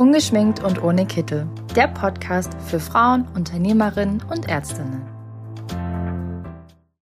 Ungeschminkt 0.00 0.64
und 0.64 0.82
ohne 0.82 1.04
Kittel. 1.04 1.46
Der 1.76 1.86
Podcast 1.86 2.54
für 2.62 2.80
Frauen, 2.80 3.28
Unternehmerinnen 3.34 4.22
und 4.30 4.48
Ärztinnen. 4.48 5.02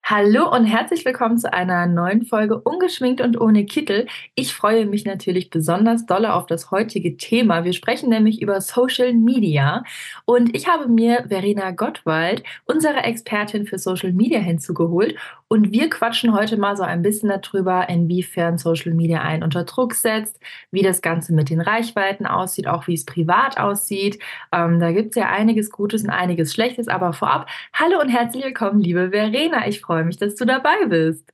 Hallo 0.05 0.48
und 0.55 0.66
herzlich 0.66 1.04
willkommen 1.04 1.37
zu 1.37 1.53
einer 1.53 1.88
neuen 1.88 2.25
Folge 2.27 2.61
Ungeschminkt 2.61 3.21
und 3.21 3.41
ohne 3.41 3.67
Kittel. 3.67 4.07
Ich 4.37 4.54
freue 4.54 4.87
mich 4.87 5.04
natürlich 5.04 5.51
besonders 5.51 6.07
dolle 6.07 6.33
auf 6.33 6.46
das 6.46 6.71
heutige 6.71 7.17
Thema. 7.17 7.64
Wir 7.64 7.72
sprechen 7.72 8.09
nämlich 8.09 8.41
über 8.41 8.61
Social 8.61 9.14
Media 9.14 9.82
und 10.25 10.57
ich 10.57 10.68
habe 10.68 10.87
mir 10.87 11.25
Verena 11.27 11.73
Gottwald, 11.73 12.45
unsere 12.66 12.98
Expertin 12.98 13.66
für 13.66 13.79
Social 13.79 14.12
Media, 14.12 14.39
hinzugeholt 14.39 15.16
und 15.49 15.73
wir 15.73 15.89
quatschen 15.91 16.35
heute 16.35 16.57
mal 16.57 16.77
so 16.77 16.83
ein 16.83 17.03
bisschen 17.03 17.29
darüber, 17.29 17.89
inwiefern 17.89 18.59
Social 18.59 18.93
Media 18.95 19.23
einen 19.23 19.45
unter 19.45 19.65
Druck 19.65 19.95
setzt, 19.95 20.41
wie 20.73 20.83
das 20.83 21.03
Ganze 21.03 21.33
mit 21.33 21.51
den 21.51 21.61
Reichweiten 21.61 22.27
aussieht, 22.27 22.67
auch 22.67 22.87
wie 22.89 22.95
es 22.95 23.05
privat 23.05 23.59
aussieht. 23.59 24.21
Ähm, 24.53 24.81
da 24.81 24.90
gibt 24.90 25.11
es 25.11 25.17
ja 25.17 25.29
einiges 25.29 25.71
Gutes 25.71 26.03
und 26.03 26.11
einiges 26.11 26.53
Schlechtes, 26.53 26.89
aber 26.89 27.13
vorab, 27.13 27.49
hallo 27.73 28.01
und 28.01 28.09
herzlich 28.09 28.45
willkommen, 28.45 28.81
liebe 28.81 29.11
Verena. 29.11 29.68
Ich 29.68 29.81
freue 29.81 30.04
mich, 30.04 30.17
dass 30.17 30.35
du 30.35 30.45
dabei 30.45 30.87
bist. 30.89 31.31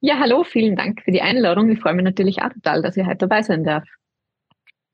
Ja, 0.00 0.18
hallo, 0.18 0.44
vielen 0.44 0.76
Dank 0.76 1.02
für 1.02 1.10
die 1.10 1.20
Einladung. 1.20 1.70
Ich 1.70 1.80
freue 1.80 1.94
mich 1.94 2.04
natürlich 2.04 2.42
auch 2.42 2.52
total, 2.52 2.82
dass 2.82 2.96
ich 2.96 3.04
heute 3.04 3.18
dabei 3.18 3.42
sein 3.42 3.64
darf. 3.64 3.84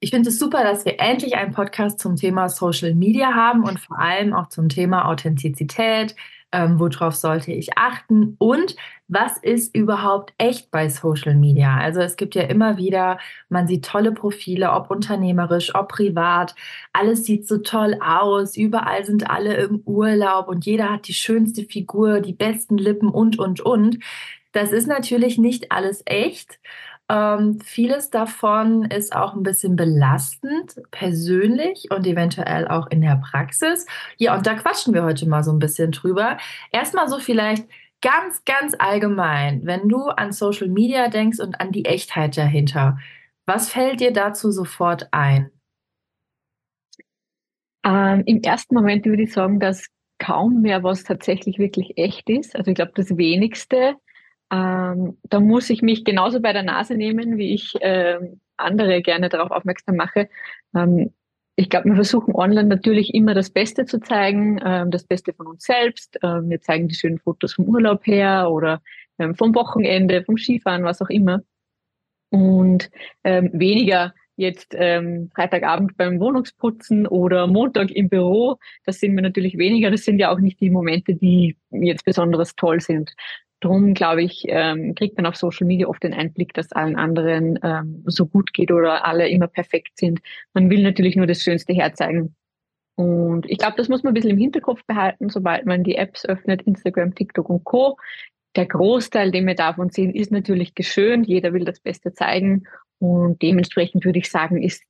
Ich 0.01 0.11
finde 0.11 0.29
es 0.29 0.39
super, 0.39 0.65
dass 0.65 0.85
wir 0.85 1.01
endlich 1.01 1.37
einen 1.37 1.53
Podcast 1.53 1.99
zum 1.99 2.17
Thema 2.17 2.49
Social 2.49 2.95
Media 2.95 3.35
haben 3.35 3.65
und 3.65 3.81
vor 3.81 3.99
allem 3.99 4.35
auch 4.35 4.49
zum 4.49 4.69
Thema 4.69 5.09
Authentizität, 5.09 6.15
ähm, 6.55 6.79
worauf 6.79 7.17
sollte 7.17 7.53
ich 7.53 7.77
achten 7.77 8.37
und 8.39 8.77
was 9.09 9.37
ist 9.39 9.77
überhaupt 9.77 10.33
echt 10.39 10.71
bei 10.71 10.89
Social 10.89 11.35
Media? 11.35 11.77
Also 11.77 12.01
es 12.01 12.17
gibt 12.17 12.37
ja 12.37 12.43
immer 12.43 12.79
wieder, 12.79 13.19
man 13.49 13.67
sieht 13.67 13.85
tolle 13.85 14.13
Profile, 14.13 14.73
ob 14.73 14.91
unternehmerisch, 14.91 15.75
ob 15.75 15.89
privat, 15.89 16.55
alles 16.93 17.25
sieht 17.25 17.49
so 17.49 17.59
toll 17.59 17.99
aus, 18.01 18.57
überall 18.57 19.05
sind 19.05 19.29
alle 19.29 19.55
im 19.55 19.83
Urlaub 19.85 20.49
und 20.49 20.65
jeder 20.65 20.91
hat 20.91 21.09
die 21.09 21.15
schönste 21.15 21.65
Figur, 21.65 22.21
die 22.21 22.33
besten 22.33 22.79
Lippen 22.79 23.09
und, 23.09 23.39
und, 23.39 23.61
und. 23.61 23.99
Das 24.53 24.71
ist 24.71 24.87
natürlich 24.87 25.37
nicht 25.37 25.73
alles 25.73 26.03
echt. 26.07 26.61
Ähm, 27.11 27.61
vieles 27.61 28.09
davon 28.11 28.85
ist 28.85 29.15
auch 29.15 29.35
ein 29.35 29.43
bisschen 29.43 29.77
belastend, 29.77 30.81
persönlich 30.91 31.89
und 31.91 32.07
eventuell 32.07 32.67
auch 32.67 32.87
in 32.87 33.03
der 33.03 33.17
Praxis. 33.17 33.87
Ja, 34.17 34.35
und 34.37 34.47
da 34.47 34.55
quatschen 34.55 34.95
wir 34.95 35.05
heute 35.05 35.29
mal 35.29 35.45
so 35.45 35.53
ein 35.53 35.59
bisschen 35.59 35.91
drüber. 35.93 36.39
Erstmal 36.73 37.09
so 37.09 37.19
vielleicht 37.19 37.69
ganz, 38.01 38.45
ganz 38.45 38.75
allgemein, 38.79 39.67
wenn 39.67 39.89
du 39.89 40.09
an 40.09 40.33
Social 40.33 40.69
Media 40.69 41.09
denkst 41.09 41.41
und 41.41 41.61
an 41.61 41.73
die 41.73 41.85
Echtheit 41.85 42.37
dahinter, 42.37 42.99
was 43.47 43.71
fällt 43.71 44.01
dir 44.01 44.13
dazu 44.13 44.51
sofort 44.51 45.09
ein? 45.13 45.51
Ähm, 47.85 48.23
Im 48.27 48.43
ersten 48.43 48.75
Moment 48.75 49.05
würde 49.05 49.25
ich 49.25 49.33
sagen, 49.33 49.61
dass 49.61 49.87
kaum 50.19 50.63
mehr 50.63 50.83
was 50.83 51.05
tatsächlich 51.05 51.59
wirklich 51.59 51.99
echt 51.99 52.31
ist. 52.31 52.57
Also 52.57 52.71
ich 52.71 52.75
glaube, 52.77 52.93
das 52.95 53.17
wenigste 53.17 53.97
ähm, 54.55 55.19
da 55.25 55.41
muss 55.41 55.69
ich 55.71 55.83
mich 55.83 56.05
genauso 56.05 56.41
bei 56.41 56.53
der 56.53 56.63
Nase 56.63 56.95
nehmen, 56.95 57.39
wie 57.39 57.55
ich 57.55 57.75
äh, 57.81 58.19
andere 58.57 59.03
gerne 59.03 59.29
darauf 59.29 59.51
aufmerksam 59.51 59.97
mache. 59.97 60.29
Ähm, 60.77 61.13
ich 61.57 61.71
glaube, 61.71 61.89
wir 61.89 61.95
versuchen 61.97 62.35
online 62.35 62.69
natürlich 62.69 63.15
immer 63.15 63.35
das 63.35 63.51
Beste 63.51 63.85
zu 63.85 64.01
zeigen, 64.01 64.61
ähm, 64.65 64.91
das 64.91 65.05
Beste 65.05 65.33
von 65.33 65.47
uns 65.47 65.65
selbst. 65.65 66.19
Ähm, 66.23 66.51
wir 66.51 66.61
zeigen 66.61 66.89
die 66.89 66.95
schönen 66.95 67.19
Fotos 67.19 67.55
vom 67.55 67.67
Urlaub 67.67 68.07
her 68.07 68.51
oder 68.51 68.81
ähm, 69.19 69.35
vom 69.35 69.55
Wochenende, 69.55 70.23
vom 70.25 70.37
Skifahren, 70.37 70.85
was 70.85 71.03
auch 71.03 71.11
immer. 71.11 71.43
Und 72.31 72.91
ähm, 73.25 73.51
weniger 73.53 74.15
jetzt 74.37 74.75
ähm, 74.77 75.31
Freitagabend 75.35 75.97
beim 75.97 76.19
Wohnungsputzen 76.19 77.07
oder 77.07 77.47
Montag 77.47 77.91
im 77.93 78.09
Büro, 78.09 78.59
das 78.85 78.99
sind 78.99 79.15
wir 79.15 79.23
natürlich 79.23 79.59
weniger. 79.59 79.93
Das 79.93 80.05
sind 80.05 80.19
ja 80.19 80.33
auch 80.33 80.41
nicht 80.41 80.61
die 80.61 80.71
Momente, 80.71 81.15
die 81.15 81.57
jetzt 81.71 82.05
besonders 82.05 82.57
toll 82.57 82.81
sind. 82.81 83.15
Drum, 83.61 83.95
glaube 83.95 84.23
ich, 84.23 84.45
ähm, 84.49 84.95
kriegt 84.95 85.17
man 85.17 85.27
auf 85.27 85.37
Social 85.37 85.67
Media 85.67 85.87
oft 85.87 86.03
den 86.03 86.13
Einblick, 86.13 86.53
dass 86.53 86.73
allen 86.73 86.97
anderen 86.97 87.59
ähm, 87.63 88.03
so 88.07 88.27
gut 88.27 88.53
geht 88.53 88.71
oder 88.71 89.05
alle 89.07 89.29
immer 89.29 89.47
perfekt 89.47 89.97
sind. 89.97 90.21
Man 90.53 90.69
will 90.71 90.83
natürlich 90.83 91.17
nur 91.17 91.27
das 91.27 91.43
Schönste 91.43 91.73
herzeigen. 91.73 92.35
Und 92.97 93.51
ich 93.51 93.59
glaube, 93.59 93.75
das 93.77 93.89
muss 93.89 94.03
man 94.03 94.13
ein 94.13 94.15
bisschen 94.15 94.31
im 94.31 94.39
Hinterkopf 94.39 94.85
behalten, 94.87 95.29
sobald 95.29 95.67
man 95.67 95.83
die 95.83 95.97
Apps 95.97 96.25
öffnet, 96.27 96.63
Instagram, 96.63 97.15
TikTok 97.15 97.49
und 97.49 97.65
Co. 97.65 97.97
Der 98.57 98.67
Großteil, 98.67 99.33
den 99.33 99.47
wir 99.47 99.57
davon 99.57 99.91
sehen, 99.91 100.15
ist 100.15 100.31
natürlich 100.31 100.75
geschönt. 100.75 101.27
Jeder 101.27 101.53
will 101.53 101.65
das 101.65 101.81
Beste 101.81 102.13
zeigen. 102.13 102.65
Und 102.99 103.43
dementsprechend 103.43 104.05
würde 104.05 104.21
ich 104.21 104.31
sagen, 104.31 104.63
ist 104.63 104.85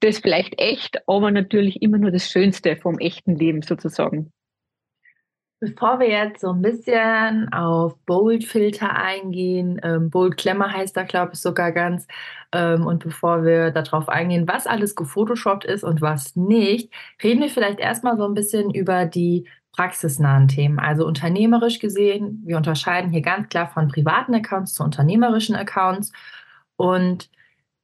das 0.00 0.18
vielleicht 0.18 0.60
echt, 0.60 1.02
aber 1.08 1.30
natürlich 1.30 1.82
immer 1.82 1.98
nur 1.98 2.12
das 2.12 2.30
Schönste 2.30 2.76
vom 2.76 2.98
echten 2.98 3.34
Leben 3.34 3.62
sozusagen. 3.62 4.32
Bevor 5.60 5.98
wir 5.98 6.08
jetzt 6.08 6.40
so 6.42 6.52
ein 6.52 6.62
bisschen 6.62 7.52
auf 7.52 7.98
Bold-Filter 8.06 8.94
eingehen, 8.94 9.80
ähm, 9.82 10.08
Bold 10.08 10.36
Klemmer 10.36 10.72
heißt 10.72 10.96
da, 10.96 11.02
glaube 11.02 11.32
ich, 11.34 11.40
sogar 11.40 11.72
ganz, 11.72 12.06
ähm, 12.52 12.86
und 12.86 13.02
bevor 13.02 13.42
wir 13.42 13.72
darauf 13.72 14.08
eingehen, 14.08 14.46
was 14.46 14.68
alles 14.68 14.94
gefotoshoppt 14.94 15.64
ist 15.64 15.82
und 15.82 16.00
was 16.00 16.36
nicht, 16.36 16.92
reden 17.24 17.40
wir 17.40 17.48
vielleicht 17.48 17.80
erstmal 17.80 18.16
so 18.16 18.24
ein 18.24 18.34
bisschen 18.34 18.72
über 18.72 19.04
die 19.04 19.48
praxisnahen 19.72 20.46
Themen. 20.46 20.78
Also 20.78 21.04
unternehmerisch 21.06 21.80
gesehen, 21.80 22.42
wir 22.44 22.56
unterscheiden 22.56 23.10
hier 23.10 23.22
ganz 23.22 23.48
klar 23.48 23.68
von 23.68 23.88
privaten 23.88 24.34
Accounts 24.34 24.74
zu 24.74 24.84
unternehmerischen 24.84 25.56
Accounts. 25.56 26.12
Und 26.76 27.30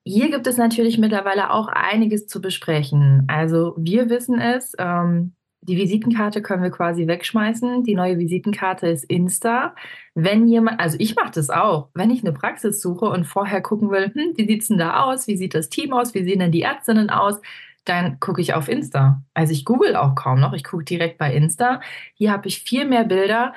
hier 0.05 0.31
gibt 0.31 0.47
es 0.47 0.57
natürlich 0.59 0.99
mittlerweile 0.99 1.51
auch 1.51 1.69
einiges 1.69 2.27
zu 2.29 2.41
besprechen. 2.41 3.25
Also 3.29 3.75
wir 3.79 4.11
wissen 4.11 4.41
es, 4.41 4.75
ähm, 4.79 5.35
die 5.67 5.77
Visitenkarte 5.77 6.43
können 6.43 6.63
wir 6.63 6.71
quasi 6.71 7.07
wegschmeißen. 7.07 7.85
Die 7.85 7.95
neue 7.95 8.19
Visitenkarte 8.19 8.87
ist 8.89 9.05
Insta. 9.05 9.75
Wenn 10.15 10.47
jemand, 10.47 10.81
also 10.81 10.97
ich 11.01 11.17
mache 11.17 11.33
das 11.33 11.51
auch, 11.51 11.89
wenn 11.95 12.11
ich 12.11 12.23
eine 12.23 12.33
Praxis 12.33 12.81
suche 12.81 13.07
und 13.07 13.25
vorher 13.25 13.61
gucken 13.63 13.91
will, 13.91 14.13
hm, 14.15 14.33
wie 14.37 14.47
sieht's 14.47 14.69
denn 14.69 14.79
da 14.79 15.05
aus? 15.05 15.27
Wie 15.27 15.37
sieht 15.37 15.55
das 15.55 15.71
Team 15.71 15.93
aus? 15.93 16.15
Wie 16.15 16.25
sehen 16.25 16.41
denn 16.41 16.53
die 16.53 16.63
Ärztinnen 16.63 17.11
aus? 17.11 17.41
Dann 17.85 18.21
gucke 18.21 18.41
ich 18.41 18.55
auf 18.55 18.69
Insta. 18.69 19.23
Also 19.35 19.53
ich 19.53 19.65
google 19.65 19.97
auch 19.97 20.15
kaum 20.15 20.41
noch. 20.41 20.53
Ich 20.53 20.65
gucke 20.65 20.85
direkt 20.85 21.19
bei 21.19 21.35
Insta. 21.35 21.81
Hier 22.15 22.33
habe 22.33 22.49
ich 22.49 22.61
viel 22.63 22.87
mehr 22.87 23.05
Bilder. 23.05 23.55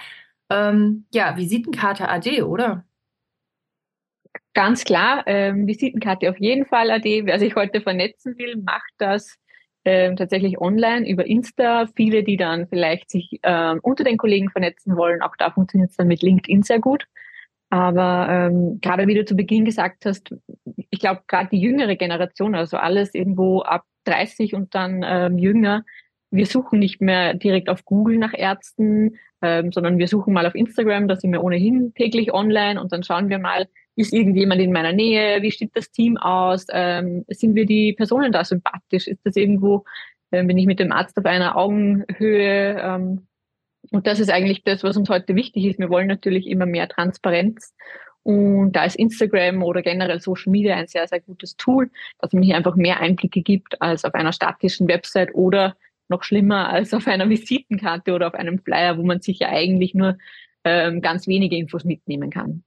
Ähm, 0.50 1.06
ja, 1.14 1.36
Visitenkarte 1.38 2.10
AD, 2.10 2.44
oder? 2.44 2.86
Ganz 4.54 4.84
klar, 4.86 5.24
ähm, 5.28 5.68
Visitenkarte 5.68 6.30
auf 6.30 6.40
jeden 6.40 6.66
Fall 6.66 6.90
AD. 6.90 7.26
Wer 7.26 7.40
sich 7.40 7.56
heute 7.56 7.82
vernetzen 7.82 8.38
will, 8.38 8.58
macht 8.58 8.92
das 8.98 9.38
ähm, 9.88 10.16
tatsächlich 10.16 10.60
online 10.60 11.08
über 11.08 11.26
Insta. 11.26 11.88
Viele, 11.96 12.24
die 12.24 12.38
dann 12.38 12.68
vielleicht 12.68 13.10
sich 13.10 13.40
ähm, 13.44 13.80
unter 13.82 14.04
den 14.04 14.18
Kollegen 14.18 14.50
vernetzen 14.50 14.96
wollen, 14.96 15.22
auch 15.22 15.36
da 15.38 15.52
funktioniert 15.52 15.92
es 15.92 15.98
dann 15.98 16.08
mit 16.08 16.22
LinkedIn 16.22 16.64
sehr 16.64 16.80
gut. 16.80 17.06
Aber 17.70 18.28
ähm, 18.30 18.80
gerade 18.82 19.08
wie 19.08 19.16
du 19.16 19.26
zu 19.26 19.36
Beginn 19.36 19.66
gesagt 19.66 20.06
hast, 20.06 20.34
ich 20.90 21.00
glaube, 21.00 21.22
gerade 21.28 21.50
die 21.50 21.60
jüngere 21.60 21.96
Generation, 21.96 22.56
also 22.56 22.78
alles 22.78 23.14
irgendwo 23.14 23.62
ab 23.62 23.84
30 24.06 24.54
und 24.54 24.74
dann 24.74 25.04
ähm, 25.06 25.38
jünger, 25.38 25.84
wir 26.30 26.46
suchen 26.46 26.80
nicht 26.80 27.02
mehr 27.02 27.34
direkt 27.34 27.70
auf 27.70 27.86
Google 27.86 28.18
nach 28.18 28.34
Ärzten, 28.34 29.18
ähm, 29.42 29.72
sondern 29.72 29.98
wir 29.98 30.08
suchen 30.08 30.34
mal 30.34 30.46
auf 30.46 30.56
Instagram, 30.56 31.08
da 31.08 31.16
sind 31.16 31.32
wir 31.32 31.44
ohnehin 31.44 31.94
täglich 31.94 32.34
online 32.34 32.82
und 32.82 32.92
dann 32.92 33.04
schauen 33.04 33.30
wir 33.30 33.40
mal, 33.40 33.68
ist 33.96 34.14
irgendjemand 34.14 34.62
in 34.62 34.72
meiner 34.72 34.94
Nähe? 34.94 35.42
Wie 35.42 35.52
steht 35.52 35.72
das 35.74 35.92
Team 35.92 36.18
aus? 36.18 36.68
Ähm, 36.72 37.26
sind 37.30 37.56
wir 37.56 37.66
die 37.66 37.94
Personen 37.94 38.32
da 38.32 38.44
sympathisch? 38.44 39.08
Ist 39.08 39.22
das 39.26 39.36
irgendwo, 39.36 39.86
äh, 40.32 40.44
bin 40.44 40.58
ich 40.58 40.68
mit 40.68 40.80
dem 40.80 40.92
Arzt 40.92 41.18
auf 41.18 41.26
einer 41.26 41.58
Augenhöhe? 41.58 42.80
Ähm, 42.80 43.28
und 43.92 44.06
das 44.06 44.20
ist 44.20 44.30
eigentlich 44.30 44.64
das, 44.64 44.84
was 44.84 44.98
uns 44.98 45.10
heute 45.10 45.36
wichtig 45.36 45.66
ist. 45.66 45.80
Wir 45.80 45.90
wollen 45.90 46.08
natürlich 46.08 46.48
immer 46.48 46.66
mehr 46.66 46.88
Transparenz. 46.88 47.74
Und 48.22 48.74
da 48.74 48.84
ist 48.84 48.98
Instagram 48.98 49.64
oder 49.64 49.82
generell 49.82 50.20
Social 50.20 50.52
Media 50.52 50.76
ein 50.76 50.88
sehr, 50.88 51.08
sehr 51.08 51.22
gutes 51.22 51.56
Tool, 51.56 51.90
dass 52.20 52.34
man 52.34 52.44
hier 52.44 52.58
einfach 52.58 52.76
mehr 52.76 53.00
Einblicke 53.00 53.42
gibt 53.42 53.82
als 53.82 54.04
auf 54.04 54.14
einer 54.14 54.34
statischen 54.34 54.88
Website 54.88 55.34
oder 55.34 55.76
noch 56.10 56.24
schlimmer 56.24 56.70
als 56.70 56.94
auf 56.94 57.08
einer 57.08 57.30
Visitenkarte 57.30 58.14
oder 58.14 58.28
auf 58.28 58.34
einem 58.34 58.60
Flyer, 58.60 58.98
wo 58.98 59.04
man 59.04 59.22
sich 59.22 59.40
ja 59.40 59.50
eigentlich 59.50 59.94
nur 59.94 60.18
ähm, 60.64 61.02
ganz 61.02 61.28
wenige 61.28 61.56
Infos 61.56 61.84
mitnehmen 61.84 62.30
kann. 62.30 62.64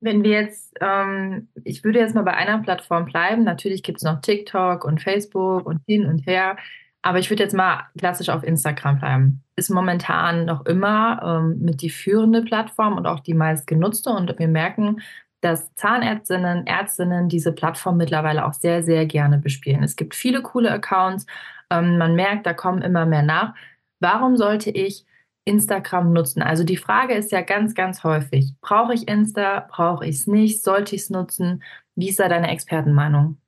Wenn 0.00 0.22
wir 0.22 0.30
jetzt, 0.30 0.74
ähm, 0.80 1.48
ich 1.64 1.84
würde 1.84 1.98
jetzt 1.98 2.14
mal 2.14 2.22
bei 2.22 2.34
einer 2.34 2.58
Plattform 2.58 3.04
bleiben. 3.04 3.44
Natürlich 3.44 3.82
gibt 3.82 3.98
es 3.98 4.04
noch 4.04 4.20
TikTok 4.20 4.84
und 4.84 5.02
Facebook 5.02 5.66
und 5.66 5.82
hin 5.86 6.06
und 6.06 6.26
her. 6.26 6.56
Aber 7.02 7.18
ich 7.18 7.30
würde 7.30 7.42
jetzt 7.42 7.54
mal 7.54 7.84
klassisch 7.98 8.28
auf 8.28 8.42
Instagram 8.42 8.98
bleiben. 8.98 9.42
Ist 9.56 9.70
momentan 9.70 10.44
noch 10.44 10.66
immer 10.66 11.20
ähm, 11.22 11.60
mit 11.60 11.82
die 11.82 11.90
führende 11.90 12.42
Plattform 12.42 12.96
und 12.96 13.06
auch 13.06 13.20
die 13.20 13.34
meistgenutzte. 13.34 14.10
Und 14.10 14.38
wir 14.38 14.48
merken, 14.48 15.00
dass 15.40 15.74
Zahnärztinnen, 15.74 16.66
Ärztinnen 16.66 17.28
diese 17.28 17.52
Plattform 17.52 17.96
mittlerweile 17.96 18.44
auch 18.44 18.52
sehr, 18.52 18.82
sehr 18.82 19.06
gerne 19.06 19.38
bespielen. 19.38 19.82
Es 19.82 19.96
gibt 19.96 20.14
viele 20.14 20.42
coole 20.42 20.70
Accounts. 20.70 21.26
Ähm, 21.70 21.98
man 21.98 22.14
merkt, 22.14 22.46
da 22.46 22.52
kommen 22.52 22.82
immer 22.82 23.06
mehr 23.06 23.22
nach. 23.22 23.54
Warum 24.00 24.36
sollte 24.36 24.70
ich 24.70 25.06
Instagram 25.44 26.12
nutzen? 26.12 26.42
Also 26.42 26.64
die 26.64 26.76
Frage 26.76 27.14
ist 27.14 27.32
ja 27.32 27.42
ganz, 27.42 27.74
ganz 27.74 28.04
häufig, 28.04 28.54
brauche 28.60 28.94
ich 28.94 29.08
Insta, 29.08 29.66
brauche 29.70 30.06
ich 30.06 30.16
es 30.16 30.26
nicht, 30.26 30.62
sollte 30.62 30.94
ich 30.94 31.02
es 31.02 31.10
nutzen? 31.10 31.62
Wie 31.94 32.08
ist 32.08 32.20
da 32.20 32.28
deine 32.28 32.50
Expertenmeinung? 32.50 33.38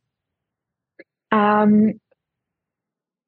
Ähm, 1.33 2.01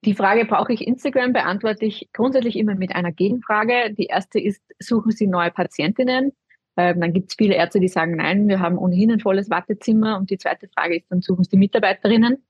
die 0.04 0.14
Frage, 0.14 0.44
brauche 0.44 0.72
ich 0.72 0.86
Instagram, 0.86 1.32
beantworte 1.32 1.86
ich 1.86 2.10
grundsätzlich 2.12 2.56
immer 2.56 2.74
mit 2.74 2.94
einer 2.94 3.10
Gegenfrage. 3.10 3.94
Die 3.94 4.06
erste 4.06 4.38
ist, 4.38 4.62
suchen 4.78 5.12
Sie 5.12 5.26
neue 5.26 5.50
Patientinnen? 5.50 6.32
Ähm, 6.76 7.00
dann 7.00 7.12
gibt 7.12 7.30
es 7.30 7.36
viele 7.36 7.54
Ärzte, 7.54 7.80
die 7.80 7.88
sagen, 7.88 8.16
nein, 8.16 8.48
wir 8.48 8.60
haben 8.60 8.76
ohnehin 8.76 9.12
ein 9.12 9.20
volles 9.20 9.48
Wartezimmer. 9.48 10.18
Und 10.18 10.30
die 10.30 10.38
zweite 10.38 10.68
Frage 10.68 10.96
ist, 10.96 11.10
dann 11.10 11.22
suchen 11.22 11.44
Sie 11.44 11.56
Mitarbeiterinnen. 11.56 12.44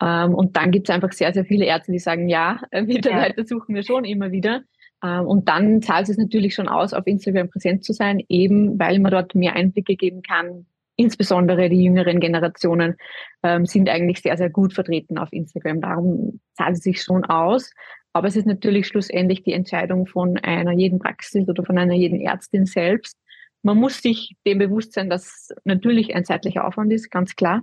Ähm, 0.00 0.34
und 0.34 0.56
dann 0.56 0.70
gibt 0.70 0.88
es 0.88 0.94
einfach 0.94 1.12
sehr, 1.12 1.32
sehr 1.32 1.44
viele 1.44 1.64
Ärzte, 1.66 1.92
die 1.92 1.98
sagen, 1.98 2.28
ja, 2.28 2.60
äh, 2.70 2.82
Mitarbeiter 2.82 3.42
ja. 3.42 3.46
suchen 3.46 3.74
wir 3.74 3.82
schon 3.82 4.04
immer 4.04 4.32
wieder. 4.32 4.62
Ähm, 5.02 5.26
und 5.26 5.48
dann 5.48 5.82
zahlt 5.82 6.08
es 6.08 6.16
natürlich 6.16 6.54
schon 6.54 6.68
aus, 6.68 6.92
auf 6.92 7.06
Instagram 7.06 7.50
präsent 7.50 7.84
zu 7.84 7.92
sein, 7.92 8.22
eben 8.28 8.78
weil 8.78 8.98
man 8.98 9.12
dort 9.12 9.34
mehr 9.34 9.54
Einblicke 9.54 9.96
geben 9.96 10.22
kann. 10.22 10.66
Insbesondere 10.96 11.68
die 11.68 11.82
jüngeren 11.84 12.20
Generationen 12.20 12.94
ähm, 13.42 13.66
sind 13.66 13.88
eigentlich 13.88 14.20
sehr, 14.20 14.36
sehr 14.36 14.50
gut 14.50 14.72
vertreten 14.72 15.18
auf 15.18 15.32
Instagram. 15.32 15.80
Darum 15.80 16.40
zahlt 16.54 16.76
es 16.76 16.82
sich 16.82 17.02
schon 17.02 17.24
aus. 17.24 17.70
Aber 18.12 18.28
es 18.28 18.36
ist 18.36 18.46
natürlich 18.46 18.86
schlussendlich 18.86 19.42
die 19.42 19.52
Entscheidung 19.52 20.06
von 20.06 20.38
einer 20.38 20.72
jeden 20.72 21.00
Praxis 21.00 21.48
oder 21.48 21.64
von 21.64 21.76
einer 21.76 21.94
jeden 21.94 22.20
Ärztin 22.20 22.64
selbst. 22.64 23.18
Man 23.62 23.76
muss 23.76 24.00
sich 24.00 24.36
dem 24.46 24.58
bewusst 24.58 24.92
sein, 24.92 25.10
dass 25.10 25.48
natürlich 25.64 26.14
ein 26.14 26.24
zeitlicher 26.24 26.64
Aufwand 26.64 26.92
ist, 26.92 27.10
ganz 27.10 27.34
klar. 27.34 27.62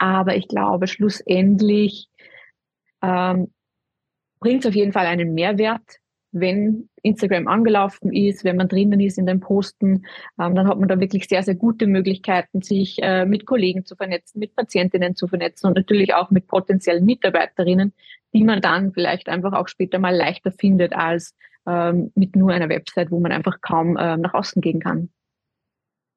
Aber 0.00 0.34
ich 0.34 0.48
glaube, 0.48 0.86
schlussendlich 0.86 2.08
ähm, 3.02 3.52
bringt 4.40 4.64
es 4.64 4.68
auf 4.68 4.74
jeden 4.74 4.92
Fall 4.92 5.04
einen 5.04 5.34
Mehrwert, 5.34 5.82
wenn 6.32 6.88
Instagram 7.02 7.48
angelaufen 7.48 8.10
ist, 8.10 8.42
wenn 8.44 8.56
man 8.56 8.68
drinnen 8.68 8.98
ist 9.00 9.18
in 9.18 9.26
den 9.26 9.40
Posten, 9.40 10.06
ähm, 10.40 10.54
dann 10.54 10.66
hat 10.68 10.78
man 10.78 10.88
da 10.88 10.98
wirklich 11.00 11.26
sehr, 11.28 11.42
sehr 11.42 11.54
gute 11.54 11.86
Möglichkeiten, 11.86 12.62
sich 12.62 12.96
äh, 13.02 13.26
mit 13.26 13.44
Kollegen 13.44 13.84
zu 13.84 13.94
vernetzen, 13.94 14.38
mit 14.38 14.56
Patientinnen 14.56 15.16
zu 15.16 15.28
vernetzen 15.28 15.66
und 15.66 15.76
natürlich 15.76 16.14
auch 16.14 16.30
mit 16.30 16.46
potenziellen 16.46 17.04
Mitarbeiterinnen, 17.04 17.92
die 18.32 18.44
man 18.44 18.62
dann 18.62 18.92
vielleicht 18.92 19.28
einfach 19.28 19.52
auch 19.52 19.68
später 19.68 19.98
mal 19.98 20.16
leichter 20.16 20.50
findet 20.50 20.94
als 20.94 21.34
ähm, 21.66 22.10
mit 22.14 22.36
nur 22.36 22.52
einer 22.52 22.70
Website, 22.70 23.10
wo 23.10 23.20
man 23.20 23.32
einfach 23.32 23.60
kaum 23.60 23.98
äh, 23.98 24.16
nach 24.16 24.32
außen 24.32 24.62
gehen 24.62 24.80
kann. 24.80 25.10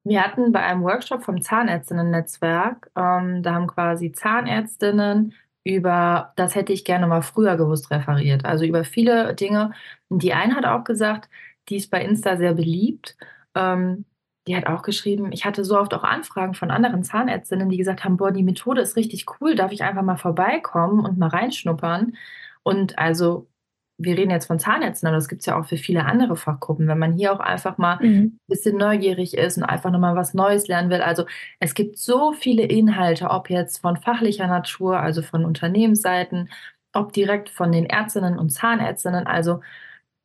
Wir 0.04 0.22
hatten 0.22 0.52
bei 0.52 0.60
einem 0.60 0.82
Workshop 0.82 1.24
vom 1.24 1.40
Zahnärztinnen-Netzwerk, 1.40 2.90
ähm, 2.96 3.42
da 3.42 3.54
haben 3.54 3.66
quasi 3.66 4.12
Zahnärztinnen 4.12 5.34
über, 5.64 6.32
das 6.36 6.54
hätte 6.54 6.74
ich 6.74 6.84
gerne 6.84 7.06
mal 7.06 7.22
früher 7.22 7.56
gewusst, 7.56 7.90
referiert. 7.90 8.44
Also 8.44 8.64
über 8.66 8.84
viele 8.84 9.34
Dinge. 9.34 9.72
Die 10.10 10.34
eine 10.34 10.56
hat 10.56 10.66
auch 10.66 10.84
gesagt, 10.84 11.30
die 11.70 11.76
ist 11.76 11.90
bei 11.90 12.04
Insta 12.04 12.36
sehr 12.36 12.52
beliebt. 12.54 13.16
Ähm, 13.54 14.04
die 14.46 14.56
hat 14.56 14.66
auch 14.66 14.82
geschrieben, 14.82 15.32
ich 15.32 15.46
hatte 15.46 15.64
so 15.64 15.78
oft 15.78 15.94
auch 15.94 16.04
Anfragen 16.04 16.52
von 16.54 16.70
anderen 16.70 17.02
Zahnärztinnen, 17.02 17.70
die 17.70 17.78
gesagt 17.78 18.04
haben, 18.04 18.18
boah, 18.18 18.30
die 18.30 18.42
Methode 18.42 18.82
ist 18.82 18.96
richtig 18.96 19.24
cool, 19.40 19.54
darf 19.54 19.72
ich 19.72 19.82
einfach 19.82 20.02
mal 20.02 20.16
vorbeikommen 20.18 21.04
und 21.04 21.18
mal 21.18 21.28
reinschnuppern? 21.28 22.14
Und 22.62 22.98
also 22.98 23.48
wir 23.96 24.18
reden 24.18 24.30
jetzt 24.30 24.46
von 24.46 24.58
Zahnärzten, 24.58 25.06
aber 25.06 25.16
das 25.16 25.28
gibt 25.28 25.40
es 25.42 25.46
ja 25.46 25.58
auch 25.58 25.66
für 25.66 25.76
viele 25.76 26.04
andere 26.04 26.36
Fachgruppen, 26.36 26.88
wenn 26.88 26.98
man 26.98 27.12
hier 27.12 27.32
auch 27.32 27.40
einfach 27.40 27.78
mal 27.78 27.96
mhm. 28.00 28.16
ein 28.16 28.40
bisschen 28.48 28.76
neugierig 28.76 29.36
ist 29.36 29.56
und 29.56 29.62
einfach 29.62 29.90
nochmal 29.90 30.16
was 30.16 30.34
Neues 30.34 30.66
lernen 30.66 30.90
will. 30.90 31.00
Also 31.00 31.26
es 31.60 31.74
gibt 31.74 31.98
so 31.98 32.32
viele 32.32 32.64
Inhalte, 32.64 33.30
ob 33.30 33.50
jetzt 33.50 33.78
von 33.78 33.96
fachlicher 33.96 34.48
Natur, 34.48 34.98
also 34.98 35.22
von 35.22 35.44
Unternehmensseiten, 35.44 36.50
ob 36.92 37.12
direkt 37.12 37.50
von 37.50 37.70
den 37.70 37.86
Ärztinnen 37.86 38.38
und 38.38 38.50
Zahnärztinnen. 38.50 39.26
Also 39.26 39.60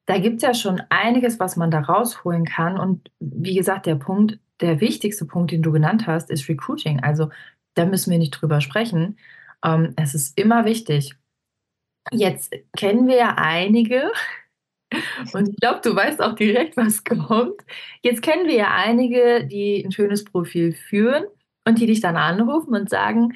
da 0.07 0.17
gibt 0.17 0.37
es 0.37 0.41
ja 0.41 0.55
schon 0.55 0.81
einiges, 0.89 1.39
was 1.39 1.55
man 1.55 1.69
da 1.69 1.81
rausholen 1.81 2.45
kann. 2.45 2.79
Und 2.79 3.11
wie 3.19 3.55
gesagt, 3.55 3.85
der 3.85 3.95
Punkt, 3.95 4.39
der 4.61 4.81
wichtigste 4.81 5.25
Punkt, 5.25 5.51
den 5.51 5.61
du 5.61 5.71
genannt 5.71 6.07
hast, 6.07 6.31
ist 6.31 6.49
Recruiting. 6.49 7.01
Also 7.01 7.29
da 7.75 7.85
müssen 7.85 8.09
wir 8.09 8.17
nicht 8.17 8.31
drüber 8.31 8.61
sprechen. 8.61 9.17
Ähm, 9.63 9.93
es 9.95 10.15
ist 10.15 10.35
immer 10.39 10.65
wichtig. 10.65 11.15
Jetzt 12.11 12.53
kennen 12.75 13.07
wir 13.07 13.17
ja 13.17 13.35
einige, 13.37 14.11
und 15.33 15.49
ich 15.49 15.55
glaube, 15.57 15.81
du 15.83 15.95
weißt 15.95 16.21
auch 16.21 16.33
direkt, 16.33 16.75
was 16.77 17.03
kommt. 17.03 17.61
Jetzt 18.01 18.21
kennen 18.21 18.47
wir 18.47 18.55
ja 18.55 18.73
einige, 18.73 19.45
die 19.45 19.83
ein 19.83 19.91
schönes 19.91 20.23
Profil 20.23 20.73
führen 20.73 21.25
und 21.65 21.79
die 21.79 21.85
dich 21.85 22.01
dann 22.01 22.17
anrufen 22.17 22.75
und 22.75 22.89
sagen, 22.89 23.33